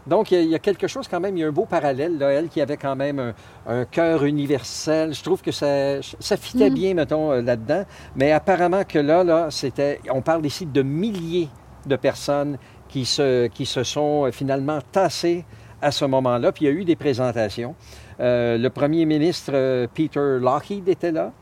Donc, 0.07 0.31
il 0.31 0.37
y, 0.37 0.39
a, 0.39 0.43
il 0.43 0.49
y 0.51 0.55
a 0.55 0.59
quelque 0.59 0.87
chose 0.87 1.09
quand 1.09 1.21
même, 1.21 1.37
il 1.37 1.41
y 1.41 1.45
a 1.45 1.49
un 1.49 1.53
beau 1.53 1.67
parallèle, 1.67 2.17
là, 2.19 2.31
elle 2.31 2.49
qui 2.49 2.61
avait 2.61 2.77
quand 2.77 2.95
même 2.97 3.19
un, 3.19 3.35
un 3.67 3.85
cœur 3.85 4.25
universel. 4.25 5.13
Je 5.15 5.23
trouve 5.23 5.43
que 5.43 5.51
ça, 5.53 6.01
ça 6.01 6.37
fitait 6.37 6.71
bien, 6.71 6.95
mettons, 6.95 7.33
euh, 7.33 7.43
là-dedans. 7.43 7.85
Mais 8.15 8.33
apparemment 8.33 8.85
que 8.85 8.99
là, 8.99 9.25
là, 9.25 9.49
c'était, 9.51 10.01
on 10.11 10.23
parle 10.23 10.47
ici 10.47 10.65
de 10.67 10.83
milliers 10.83 11.49
de 11.87 11.97
personnes 11.97 12.59
qui 12.89 13.05
se, 13.05 13.49
qui 13.49 13.67
se 13.67 13.83
sont 13.83 14.27
euh, 14.27 14.31
finalement 14.31 14.79
tassées 14.93 15.45
à 15.83 15.91
ce 15.91 16.05
moment-là. 16.05 16.53
Puis 16.53 16.65
il 16.67 16.69
y 16.69 16.71
a 16.71 16.75
eu 16.75 16.85
des 16.85 16.97
présentations. 16.97 17.75
Euh, 18.21 18.57
le 18.59 18.71
premier 18.71 19.05
ministre 19.07 19.87
Peter 19.95 20.39
Lockheed 20.41 20.89
était 20.89 21.13
là. 21.13 21.33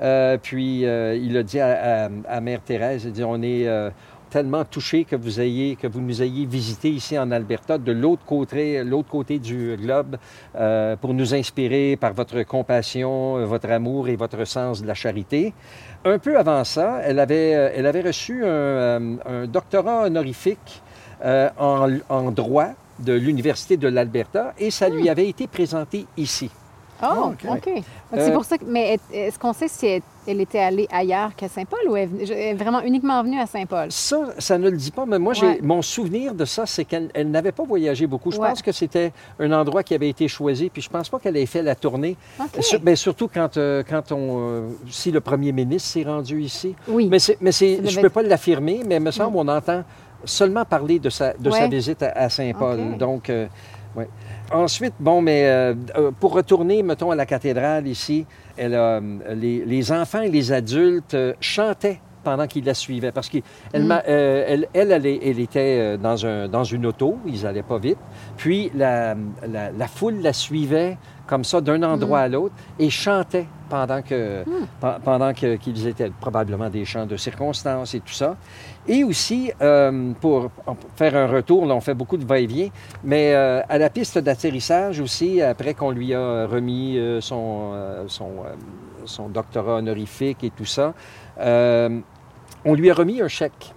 Euh, 0.00 0.38
puis 0.40 0.86
euh, 0.86 1.14
il 1.16 1.36
a 1.36 1.42
dit 1.42 1.60
à, 1.60 2.04
à- 2.06 2.08
à 2.28 2.40
Mère 2.40 2.62
Thérèse, 2.62 3.04
il 3.04 3.08
a 3.08 3.10
dit, 3.10 3.24
on 3.24 3.42
est 3.42 3.66
tellement 4.32 4.64
touchés 4.64 5.04
que 5.04 5.14
vous, 5.14 5.40
ayez, 5.40 5.76
que 5.76 5.86
vous 5.86 6.00
nous 6.00 6.22
ayez 6.22 6.46
visité 6.46 6.88
ici 6.90 7.18
en 7.18 7.30
Alberta, 7.30 7.76
de 7.78 7.92
l'autre 7.92 8.24
côté, 8.24 8.82
l'autre 8.82 9.10
côté 9.10 9.38
du 9.38 9.76
globe, 9.76 10.16
euh, 10.56 10.96
pour 10.96 11.12
nous 11.12 11.34
inspirer 11.34 11.96
par 12.00 12.12
votre 12.14 12.42
compassion, 12.42 13.36
euh, 13.36 13.44
votre 13.44 13.70
amour 13.70 14.08
et 14.08 14.16
votre 14.16 14.44
sens 14.46 14.80
de 14.82 14.86
la 14.86 14.94
charité. 14.94 15.52
Un 16.04 16.18
peu 16.18 16.38
avant 16.38 16.64
ça, 16.64 17.00
elle 17.04 17.18
avait, 17.20 17.54
euh, 17.54 17.70
elle 17.76 17.86
avait 17.86 18.00
reçu 18.00 18.42
un, 18.44 19.18
un 19.26 19.46
doctorat 19.46 20.06
honorifique 20.06 20.82
euh, 21.24 21.48
en, 21.58 21.88
en 22.08 22.30
droit 22.30 22.70
de 22.98 23.12
l'Université 23.12 23.76
de 23.76 23.88
l'Alberta 23.88 24.54
et 24.58 24.70
ça 24.70 24.88
lui 24.88 25.08
avait 25.10 25.28
été 25.28 25.46
présenté 25.46 26.06
ici. 26.16 26.50
Oh, 27.02 27.32
OK. 27.32 27.44
OK. 27.50 27.68
Euh, 27.68 28.16
C'est 28.16 28.32
pour 28.32 28.44
ça 28.44 28.56
que. 28.58 28.64
Mais 28.64 28.94
est- 28.94 29.14
est-ce 29.16 29.38
qu'on 29.38 29.52
sait 29.52 29.66
si 29.68 29.86
elle, 29.86 30.02
elle 30.26 30.40
était 30.40 30.58
allée 30.58 30.86
ailleurs 30.92 31.34
qu'à 31.34 31.48
Saint-Paul 31.48 31.80
ou 31.88 31.96
elle, 31.96 32.10
est 32.30 32.54
vraiment 32.54 32.80
uniquement 32.82 33.22
venue 33.22 33.40
à 33.40 33.46
Saint-Paul? 33.46 33.90
Ça, 33.90 34.18
ça 34.38 34.58
ne 34.58 34.70
le 34.70 34.76
dit 34.76 34.90
pas, 34.90 35.04
mais 35.06 35.18
moi, 35.18 35.32
Ouais. 35.42 35.58
mon 35.62 35.82
souvenir 35.82 36.34
de 36.34 36.44
ça, 36.44 36.66
c'est 36.66 36.84
qu'elle 36.84 37.10
elle 37.14 37.30
n'avait 37.30 37.52
pas 37.52 37.64
voyagé 37.64 38.06
beaucoup. 38.06 38.30
Je 38.30 38.38
Ouais. 38.38 38.48
pense 38.48 38.62
que 38.62 38.72
c'était 38.72 39.12
un 39.40 39.50
endroit 39.52 39.82
qui 39.82 39.94
avait 39.94 40.08
été 40.08 40.28
choisi, 40.28 40.70
puis 40.70 40.82
je 40.82 40.88
pense 40.90 41.08
pas 41.08 41.18
qu'elle 41.18 41.36
ait 41.36 41.46
fait 41.46 41.62
la 41.62 41.74
tournée. 41.74 42.16
Sur- 42.60 42.80
ben, 42.80 42.94
surtout 42.96 43.28
quand, 43.32 43.56
euh, 43.56 43.82
quand 43.88 44.12
on, 44.12 44.38
euh, 44.40 44.68
si 44.90 45.10
le 45.10 45.20
premier 45.20 45.52
ministre 45.52 45.88
s'est 45.88 46.04
rendu 46.04 46.40
ici. 46.42 46.74
Oui. 46.88 47.08
Mais, 47.10 47.18
c'est- 47.18 47.38
mais 47.40 47.52
je 47.52 47.80
devait 47.82 48.02
peux 48.02 48.10
pas 48.10 48.22
l'affirmer, 48.22 48.82
mais 48.86 48.96
il 48.96 49.02
me 49.02 49.10
semble 49.10 49.32
qu'on 49.34 49.48
entend 49.48 49.82
seulement 50.24 50.64
parler 50.64 50.98
de 51.00 51.10
sa, 51.10 51.32
de 51.34 51.50
sa 51.50 51.66
visite 51.66 52.02
à, 52.02 52.10
à 52.12 52.28
Saint-Paul. 52.28 52.96
Donc, 52.96 53.28
euh, 53.28 53.46
ouais. 53.96 54.08
Ensuite, 54.52 54.94
bon, 55.00 55.20
mais 55.22 55.74
pour 56.20 56.32
retourner, 56.34 56.82
mettons, 56.82 57.10
à 57.10 57.14
la 57.16 57.26
cathédrale 57.26 57.88
ici, 57.88 58.26
elle 58.56 58.74
euh, 58.74 59.00
les, 59.34 59.64
les 59.64 59.92
enfants 59.92 60.20
et 60.22 60.30
les 60.30 60.52
adultes 60.52 61.14
euh, 61.14 61.32
chantaient 61.40 62.00
pendant 62.24 62.46
qu'il 62.46 62.64
la 62.64 62.74
suivait. 62.74 63.10
Parce 63.10 63.28
qu'elle 63.28 63.42
m'a- 63.84 64.02
euh, 64.08 64.44
elle, 64.46 64.68
elle, 64.74 64.92
elle, 64.92 65.06
elle 65.06 65.40
était 65.40 65.98
dans, 65.98 66.24
un, 66.24 66.46
dans 66.48 66.62
une 66.64 66.86
auto, 66.86 67.18
ils 67.26 67.42
n'allaient 67.42 67.64
pas 67.64 67.78
vite. 67.78 67.98
Puis 68.36 68.70
la, 68.76 69.14
la, 69.48 69.72
la 69.72 69.88
foule 69.88 70.20
la 70.22 70.32
suivait 70.32 70.96
comme 71.26 71.42
ça 71.44 71.60
d'un 71.60 71.82
endroit 71.82 72.20
à 72.20 72.28
l'autre 72.28 72.54
et 72.78 72.90
chantait 72.90 73.46
pendant 73.68 74.02
que 74.02 74.44
pe- 74.80 75.00
pendant 75.02 75.32
que- 75.32 75.56
qu'ils 75.56 75.86
étaient 75.86 76.10
probablement 76.20 76.68
des 76.68 76.84
chants 76.84 77.06
de 77.06 77.16
circonstances 77.16 77.94
et 77.94 78.00
tout 78.00 78.12
ça. 78.12 78.36
Et 78.88 79.04
aussi, 79.04 79.52
euh, 79.60 80.12
pour 80.20 80.50
faire 80.96 81.16
un 81.16 81.28
retour, 81.28 81.66
là, 81.66 81.74
on 81.74 81.80
fait 81.80 81.94
beaucoup 81.94 82.16
de 82.16 82.24
va-et-vient, 82.24 82.68
mais 83.04 83.32
euh, 83.32 83.60
à 83.68 83.78
la 83.78 83.90
piste 83.90 84.18
d'atterrissage 84.18 84.98
aussi, 84.98 85.40
après 85.40 85.74
qu'on 85.74 85.92
lui 85.92 86.14
a 86.14 86.46
remis 86.46 86.98
euh, 86.98 87.20
son, 87.20 87.70
euh, 87.74 88.04
son, 88.08 88.30
son 89.04 89.28
doctorat 89.28 89.76
honorifique 89.76 90.42
et 90.42 90.50
tout 90.50 90.64
ça, 90.64 90.94
on 92.64 92.74
lui 92.74 92.90
a 92.90 92.94
remis 92.94 93.20
un 93.20 93.28
chèque. 93.28 93.72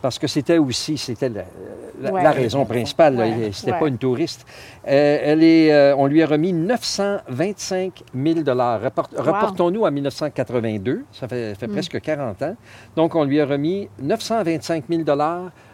Parce 0.00 0.18
que 0.18 0.26
c'était 0.28 0.58
aussi, 0.58 0.96
c'était 0.96 1.28
la, 1.28 1.42
la- 2.00 2.12
Ouais. 2.12 2.22
la 2.22 2.30
raison 2.30 2.64
principale. 2.64 3.16
Ouais. 3.16 3.50
C'était 3.52 3.72
Ouais. 3.72 3.78
pas 3.80 3.88
une 3.88 3.98
touriste. 3.98 4.46
Euh, 4.86 5.18
elle 5.22 5.42
est, 5.42 5.72
euh, 5.72 5.94
on 5.96 6.06
lui 6.06 6.22
a 6.22 6.26
remis 6.26 6.52
925 6.52 8.02
000 8.14 8.38
Report- 8.40 9.10
Reportons-nous 9.16 9.84
à 9.86 9.90
1982. 9.90 11.04
Ça 11.12 11.26
fait, 11.26 11.54
fait 11.56 11.68
presque 11.68 12.00
40 12.00 12.40
ans. 12.42 12.56
Donc, 12.96 13.14
on 13.14 13.24
lui 13.24 13.40
a 13.40 13.46
remis 13.46 13.88
925 14.00 14.84
000 14.88 15.02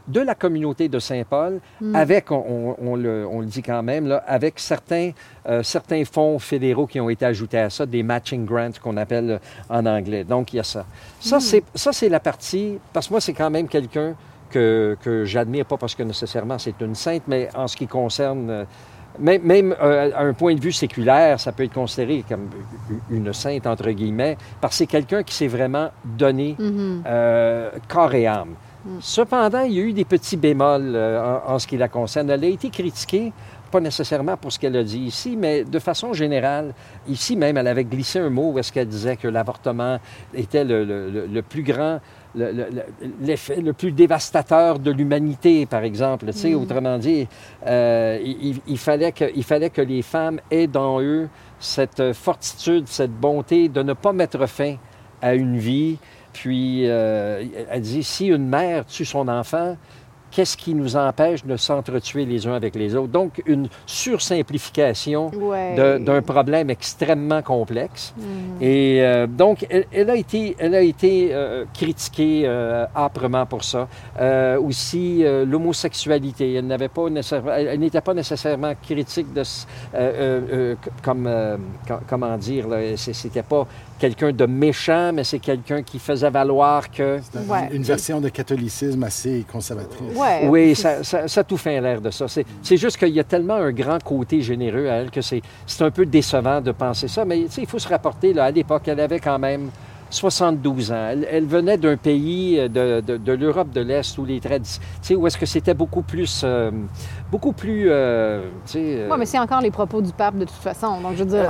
de 0.07 0.21
la 0.21 0.35
communauté 0.35 0.89
de 0.89 0.99
Saint-Paul, 0.99 1.61
avec, 1.95 2.31
on, 2.31 2.97
le, 2.97 3.27
on 3.31 3.41
le 3.41 3.47
dit 3.47 3.63
quand 3.63 3.83
même, 3.83 4.07
là, 4.07 4.23
avec 4.27 4.59
certains, 4.59 5.13
euh, 5.49 5.63
certains 5.63 6.05
fonds 6.05 6.39
fédéraux 6.39 6.87
qui 6.87 7.01
ont 7.01 7.09
été 7.09 7.25
ajoutés 7.25 7.59
à 7.59 7.71
ça, 7.71 7.87
des 7.87 8.03
matching 8.03 8.45
grants 8.45 8.71
qu'on 8.83 8.97
appelle 8.97 9.31
euh, 9.31 9.39
en 9.69 9.87
anglais. 9.87 10.25
Donc, 10.25 10.53
il 10.53 10.57
y 10.57 10.61
a 10.61 10.65
ça. 10.65 10.85
Ça, 11.21 11.41
c'est, 11.41 11.65
ça, 11.75 11.93
c'est 11.93 12.09
la 12.09 12.21
partie, 12.21 12.79
parce 12.93 13.09
que 13.09 13.15
moi, 13.15 13.21
c'est 13.21 13.33
quand 13.33 13.51
même 13.51 13.69
quelqu'un 13.69 14.15
que, 14.51 14.97
que 15.03 15.25
j'admire, 15.25 15.65
pas 15.65 15.79
parce 15.79 15.95
que 15.95 16.03
nécessairement 16.03 16.59
c'est 16.59 16.81
une 16.81 16.95
sainte, 16.95 17.23
mais 17.27 17.49
en 17.55 17.67
ce 17.67 17.77
qui 17.77 17.87
concerne... 17.87 18.51
euh, 18.51 18.65
même, 19.17 19.43
même, 19.43 19.77
euh, 19.81 20.11
à 20.13 20.23
un 20.23 20.33
point 20.33 20.57
de 20.57 20.61
vue 20.61 20.73
séculaire, 20.73 21.39
ça 21.39 21.53
peut 21.53 21.63
être 21.63 21.73
considéré 21.73 22.25
comme 22.29 22.51
une 23.11 23.33
sainte, 23.33 23.65
entre 23.65 23.91
guillemets, 23.91 24.37
parce 24.61 24.75
que 24.75 24.79
c'est 24.79 24.87
quelqu'un 24.87 25.23
qui 25.23 25.33
s'est 25.33 25.47
vraiment 25.47 25.91
donné 26.05 26.57
euh, 27.07 27.71
corps 27.87 28.13
et 28.13 28.27
âme. 28.27 28.55
Cependant, 29.01 29.63
il 29.63 29.73
y 29.73 29.79
a 29.81 29.83
eu 29.83 29.93
des 29.93 30.05
petits 30.05 30.37
bémols 30.37 30.93
euh, 30.95 31.41
en, 31.47 31.55
en 31.55 31.59
ce 31.59 31.67
qui 31.67 31.77
la 31.77 31.89
concerne. 31.89 32.29
Elle 32.31 32.45
a 32.45 32.49
été 32.49 32.69
critiquée, 32.71 33.33
pas 33.71 33.81
nécessairement 33.81 34.37
pour 34.37 34.53
ce 34.53 34.59
qu'elle 34.59 34.77
a 34.77 34.85
dit 34.85 35.01
ici, 35.01 35.37
mais 35.37 35.65
de 35.65 35.79
façon 35.79 36.13
générale. 36.13 36.75
Ici 37.09 37.35
même, 37.35 37.57
elle 37.57 37.67
avait 37.67 37.85
glissé 37.85 38.19
un 38.19 38.29
mot 38.31 38.53
où 38.53 38.59
est-ce 38.59 38.71
qu'elle 38.73 38.89
disait 38.89 39.17
que 39.17 39.27
l'avortement 39.27 39.99
était 40.35 40.65
le, 40.65 40.85
le- 40.85 41.27
le- 41.27 41.43
plus 41.43 41.63
grand, 41.63 41.99
le, 42.35 42.53
le- 42.53 42.67
le- 42.71 43.11
l'effet 43.23 43.57
le 43.57 43.73
plus 43.73 43.91
dévastateur 43.93 44.79
de 44.79 44.91
l'humanité, 44.91 45.65
par 45.67 45.83
exemple. 45.83 46.27
Tu 46.27 46.39
sais, 46.39 46.55
Autrement 46.55 46.99
dit, 46.99 47.27
euh, 47.67 48.19
il, 48.23 48.49
il- 48.49 48.61
il 48.67 48.79
fallait 48.79 49.13
que, 49.13 49.25
il 49.35 49.45
fallait 49.45 49.71
que 49.71 49.83
les 49.83 50.03
femmes 50.03 50.41
aient 50.51 50.67
dans 50.67 51.01
eux 51.01 51.29
cette 51.59 52.13
fortitude, 52.13 52.87
cette 52.87 53.13
bonté 53.13 53.69
de 53.71 53.83
ne 53.83 53.95
pas 53.95 54.13
mettre 54.13 54.47
fin 54.47 54.77
à 55.23 55.35
une 55.35 55.57
vie. 55.57 55.97
Puis, 56.35 56.83
euh, 56.85 57.43
elle 57.71 57.81
dit, 57.81 58.03
si 58.03 58.27
une 58.27 58.47
mère 58.49 58.85
tue 58.85 59.07
son 59.07 59.27
enfant, 59.29 59.77
qu'est-ce 60.31 60.57
qui 60.57 60.75
nous 60.75 60.97
empêche 60.97 61.45
de 61.45 61.57
s'entretuer 61.57 62.25
les 62.27 62.45
uns 62.49 62.55
avec 62.55 62.75
les 62.75 62.97
autres? 62.97 63.13
Donc, 63.13 63.41
une 63.47 63.69
sursimplification 63.87 65.31
Ouais. 65.33 65.77
d'un 66.01 66.23
problème 66.23 66.71
extrêmement 66.71 67.41
complexe. 67.41 68.13
Et 68.61 68.99
euh, 69.01 69.29
donc, 69.29 69.65
elle, 69.71 69.87
elle 69.93 70.11
a 70.11 70.17
été, 70.17 70.57
elle 70.59 70.75
a 70.75 70.81
été 70.81 71.29
euh, 71.31 71.65
critiquée 71.73 72.43
euh, 72.47 72.85
âprement 72.97 73.47
pour 73.47 73.63
ça. 73.63 73.87
Aussi, 74.59 75.23
l'homosexualité. 75.47 76.55
Elle 76.55 76.67
n'avait 76.67 76.89
pas 76.89 77.03
elle, 77.57 77.79
n'était 77.79 78.01
pas 78.01 78.15
nécessairement 78.15 78.73
critique 78.83 79.33
de, 79.33 80.77
comme, 81.01 81.31
com- 81.87 82.01
comment 82.09 82.37
dire, 82.39 82.67
c'était 82.97 83.45
pas 83.45 83.69
quelqu'un 84.05 84.33
de 84.33 84.45
méchant, 84.47 85.13
mais 85.15 85.25
c'est 85.25 85.39
quelqu'un 85.39 85.83
qui 85.83 85.99
faisait 85.99 86.29
valoir 86.29 86.91
que 86.91 87.21
C'est 87.23 87.39
un- 87.39 87.49
Ouais. 87.51 87.69
une 87.73 87.83
version 87.83 88.21
de 88.21 88.29
catholicisme 88.29 89.03
assez 89.03 89.45
conservatrice. 89.51 90.15
Ouais. 90.15 90.47
oui, 90.49 90.75
ça, 90.75 91.03
ça, 91.03 91.27
ça 91.27 91.41
a 91.41 91.45
tout 91.45 91.57
fait 91.57 91.81
l'air 91.81 92.01
de 92.03 92.11
ça. 92.11 92.29
C'est 92.29 92.45
c'est 92.63 92.77
juste 92.77 92.99
qu'il 92.99 93.09
y 93.15 93.21
a 93.21 93.25
tellement 93.25 93.55
un 93.55 93.73
grand 93.73 94.03
côté 94.03 94.43
généreux 94.43 94.89
à 94.91 94.95
elle 94.97 95.11
que 95.11 95.23
c'est 95.23 95.41
c'est 95.67 95.83
un 95.85 95.91
peu 95.91 96.05
décevant 96.05 96.61
de 96.61 96.73
penser 96.73 97.09
ça. 97.09 97.25
Mais 97.25 97.45
tu 97.45 97.51
sais, 97.53 97.63
il 97.63 97.67
faut 97.69 97.79
se 97.79 97.89
rapporter, 97.89 98.35
là, 98.35 98.45
à 98.45 98.51
l'époque, 98.51 98.83
elle 98.89 99.01
avait 99.01 99.21
quand 99.21 99.39
même 99.39 99.71
72 100.15 100.93
ans. 100.93 101.09
Elle, 101.11 101.27
elle 101.31 101.45
venait 101.47 101.77
d'un 101.77 101.97
pays 101.97 102.59
euh, 102.59 102.69
de, 102.69 103.01
de- 103.01 103.17
de 103.17 103.33
l'Europe 103.33 103.71
de 103.71 103.81
l'Est 103.81 104.17
où 104.19 104.25
les 104.25 104.41
traditions... 104.41 104.81
Tu 105.03 105.09
sais, 105.09 105.15
où 105.15 105.27
est-ce 105.27 105.37
que 105.37 105.47
c'était 105.47 105.75
beaucoup 105.75 106.03
plus... 106.03 106.43
euh, 106.45 106.71
beaucoup 107.31 107.53
plus... 107.53 107.87
euh, 107.91 108.43
tu 108.67 108.73
sais... 108.73 108.79
euh, 109.01 109.09
Ouais, 109.11 109.17
mais 109.19 109.27
c'est 109.27 109.39
encore 109.39 109.61
les 109.61 109.71
propos 109.71 110.01
du 110.01 110.13
pape 110.13 110.37
de 110.37 110.45
toute 110.45 110.55
façon. 110.55 111.01
Donc, 111.01 111.13
je 111.15 111.25
veux 111.25 111.31
dire, 111.31 111.45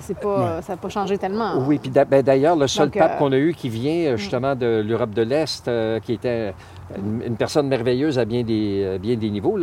c'est 0.00 0.18
pas, 0.18 0.60
ça 0.62 0.72
n'a 0.72 0.76
pas 0.76 0.88
changé 0.88 1.16
tellement. 1.18 1.58
Oui, 1.66 1.78
puis 1.78 1.90
ben, 1.90 2.22
d'ailleurs, 2.22 2.56
le 2.56 2.66
seul 2.66 2.86
Donc, 2.90 2.98
pape 2.98 3.18
qu'on 3.18 3.32
a 3.32 3.38
eu 3.38 3.54
qui 3.54 3.68
vient 3.68 4.12
euh, 4.12 4.16
justement 4.16 4.54
de 4.54 4.84
l'Europe 4.86 5.10
de 5.14 5.22
l'Est, 5.22 5.70
qui 6.04 6.12
était 6.12 6.54
une, 6.96 7.22
une 7.26 7.36
personne 7.36 7.68
merveilleuse 7.68 8.18
à 8.18 8.24
bien 8.24 8.42
des, 8.42 8.98
bien 9.00 9.16
des 9.16 9.30
niveaux, 9.30 9.58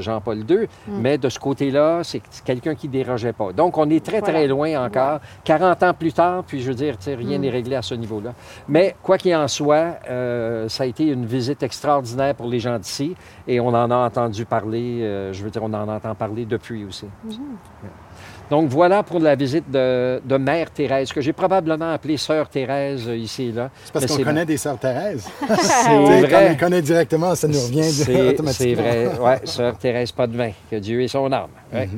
Jean-Paul 0.00 0.38
II, 0.38 0.66
mais 0.88 1.18
de 1.18 1.28
ce 1.28 1.38
côté-là, 1.38 2.00
c'est 2.02 2.22
quelqu'un 2.44 2.74
qui 2.74 2.88
dérogeait 2.88 3.32
pas. 3.32 3.52
Donc, 3.52 3.78
on 3.78 3.88
est 3.90 4.04
très, 4.04 4.20
très 4.20 4.46
loin 4.46 4.84
encore, 4.84 5.20
40 5.44 5.82
ans 5.82 5.94
plus 5.94 6.12
tard, 6.12 6.44
puis 6.46 6.60
je 6.60 6.68
veux 6.68 6.74
dire, 6.74 6.96
rien 7.06 7.38
n'est 7.38 7.50
réglé 7.50 7.76
à 7.76 7.82
ce 7.82 7.94
niveau-là. 7.94 8.32
Mais 8.68 8.94
quoi 9.02 9.18
qu'il 9.18 9.34
en 9.34 9.48
soit, 9.48 9.96
euh, 10.08 10.68
ça 10.68 10.84
a 10.84 10.86
été 10.86 11.04
une 11.06 11.26
visite 11.26 11.62
extraordinaire 11.62 12.34
pour 12.34 12.46
les 12.46 12.60
gens 12.60 12.78
d'ici, 12.78 13.14
et 13.46 13.60
on 13.60 13.68
en 13.68 13.90
a 13.90 13.96
entendu 13.96 14.44
parler, 14.44 15.02
euh, 15.02 15.32
je 15.32 15.42
veux 15.44 15.50
dire, 15.50 15.62
on 15.62 15.72
en 15.72 15.88
entend 15.88 16.14
parler 16.14 16.44
depuis 16.44 16.84
aussi. 16.84 17.06
Donc 18.50 18.68
voilà 18.68 19.04
pour 19.04 19.20
la 19.20 19.36
visite 19.36 19.70
de, 19.70 20.20
de 20.24 20.36
Mère 20.36 20.72
Thérèse, 20.72 21.12
que 21.12 21.20
j'ai 21.20 21.32
probablement 21.32 21.92
appelée 21.92 22.16
Sœur 22.16 22.48
Thérèse 22.48 23.08
euh, 23.08 23.16
ici 23.16 23.44
et 23.44 23.52
là. 23.52 23.70
C'est 23.84 23.92
parce 23.92 24.06
qu'on 24.06 24.24
connaît 24.24 24.44
des 24.44 24.56
sœurs 24.56 24.78
Thérèse. 24.78 25.24
C'est 25.48 25.86
Quand 25.86 25.98
on 26.00 26.20
vrai. 26.20 26.48
les 26.50 26.56
connaît 26.56 26.82
directement, 26.82 27.34
ça 27.36 27.46
nous 27.46 27.60
revient 27.60 27.80
automatiquement. 28.28 28.42
c'est 28.52 28.74
vrai. 28.74 29.08
Oui, 29.20 29.32
Sœur 29.44 29.78
Thérèse 29.78 30.10
Potvin, 30.10 30.50
que 30.68 30.76
Dieu 30.76 31.00
ait 31.02 31.08
son 31.08 31.30
âme. 31.30 31.50
Ouais. 31.72 31.88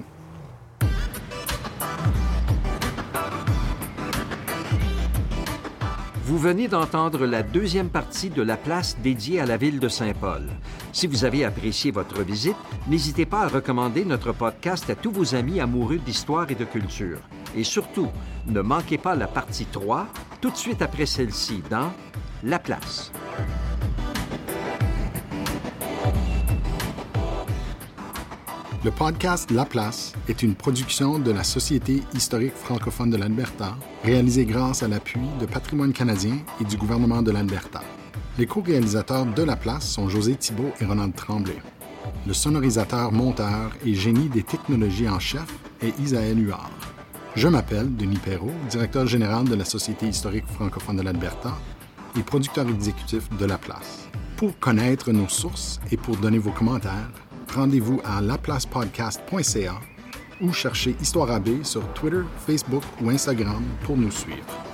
Vous 6.24 6.38
venez 6.38 6.68
d'entendre 6.68 7.26
la 7.26 7.42
deuxième 7.42 7.88
partie 7.88 8.30
de 8.30 8.42
la 8.42 8.56
place 8.56 8.96
dédiée 9.02 9.40
à 9.40 9.46
la 9.46 9.56
ville 9.56 9.80
de 9.80 9.88
Saint-Paul. 9.88 10.42
Si 10.92 11.06
vous 11.06 11.24
avez 11.24 11.44
apprécié 11.44 11.90
votre 11.90 12.22
visite, 12.22 12.56
n'hésitez 12.86 13.24
pas 13.24 13.42
à 13.42 13.48
recommander 13.48 14.04
notre 14.04 14.32
podcast 14.32 14.90
à 14.90 14.94
tous 14.94 15.10
vos 15.10 15.34
amis 15.34 15.58
amoureux 15.58 15.96
d'histoire 15.96 16.50
et 16.50 16.54
de 16.54 16.66
culture. 16.66 17.18
Et 17.56 17.64
surtout, 17.64 18.08
ne 18.46 18.60
manquez 18.60 18.98
pas 18.98 19.14
la 19.14 19.26
partie 19.26 19.64
3 19.64 20.06
tout 20.42 20.50
de 20.50 20.56
suite 20.56 20.82
après 20.82 21.06
celle-ci 21.06 21.62
dans 21.70 21.92
La 22.44 22.58
place. 22.58 23.10
Le 28.84 28.90
podcast 28.90 29.50
La 29.52 29.64
Place 29.64 30.12
est 30.28 30.42
une 30.42 30.56
production 30.56 31.20
de 31.20 31.30
la 31.30 31.44
Société 31.44 32.02
historique 32.14 32.56
francophone 32.56 33.10
de 33.10 33.16
l'Alberta, 33.16 33.76
réalisée 34.02 34.44
grâce 34.44 34.82
à 34.82 34.88
l'appui 34.88 35.20
de 35.40 35.46
Patrimoine 35.46 35.92
canadien 35.92 36.38
et 36.60 36.64
du 36.64 36.76
gouvernement 36.76 37.22
de 37.22 37.30
l'Alberta. 37.30 37.80
Les 38.38 38.46
co-réalisateurs 38.46 39.26
de 39.26 39.42
La 39.42 39.56
Place 39.56 39.86
sont 39.86 40.08
José 40.08 40.34
Thibault 40.36 40.72
et 40.80 40.86
Ronald 40.86 41.14
Tremblay. 41.14 41.58
Le 42.26 42.32
sonorisateur, 42.32 43.12
monteur 43.12 43.72
et 43.84 43.94
génie 43.94 44.30
des 44.30 44.42
technologies 44.42 45.08
en 45.08 45.18
chef 45.18 45.46
est 45.82 45.98
Isaël 46.00 46.42
Huard. 46.42 46.70
Je 47.36 47.46
m'appelle 47.48 47.94
Denis 47.94 48.16
Perrault, 48.16 48.54
directeur 48.70 49.06
général 49.06 49.44
de 49.44 49.54
la 49.54 49.66
Société 49.66 50.06
historique 50.06 50.46
francophone 50.46 50.96
de 50.96 51.02
l'Alberta 51.02 51.52
et 52.18 52.22
producteur 52.22 52.66
exécutif 52.70 53.28
de 53.36 53.44
La 53.44 53.58
Place. 53.58 54.08
Pour 54.38 54.58
connaître 54.58 55.12
nos 55.12 55.28
sources 55.28 55.78
et 55.90 55.98
pour 55.98 56.16
donner 56.16 56.38
vos 56.38 56.52
commentaires, 56.52 57.10
rendez-vous 57.54 58.00
à 58.02 58.22
laplacepodcast.ca 58.22 59.74
ou 60.40 60.52
cherchez 60.54 60.96
Histoire 61.02 61.30
AB 61.30 61.62
sur 61.64 61.86
Twitter, 61.92 62.22
Facebook 62.46 62.82
ou 63.02 63.10
Instagram 63.10 63.62
pour 63.84 63.98
nous 63.98 64.10
suivre. 64.10 64.71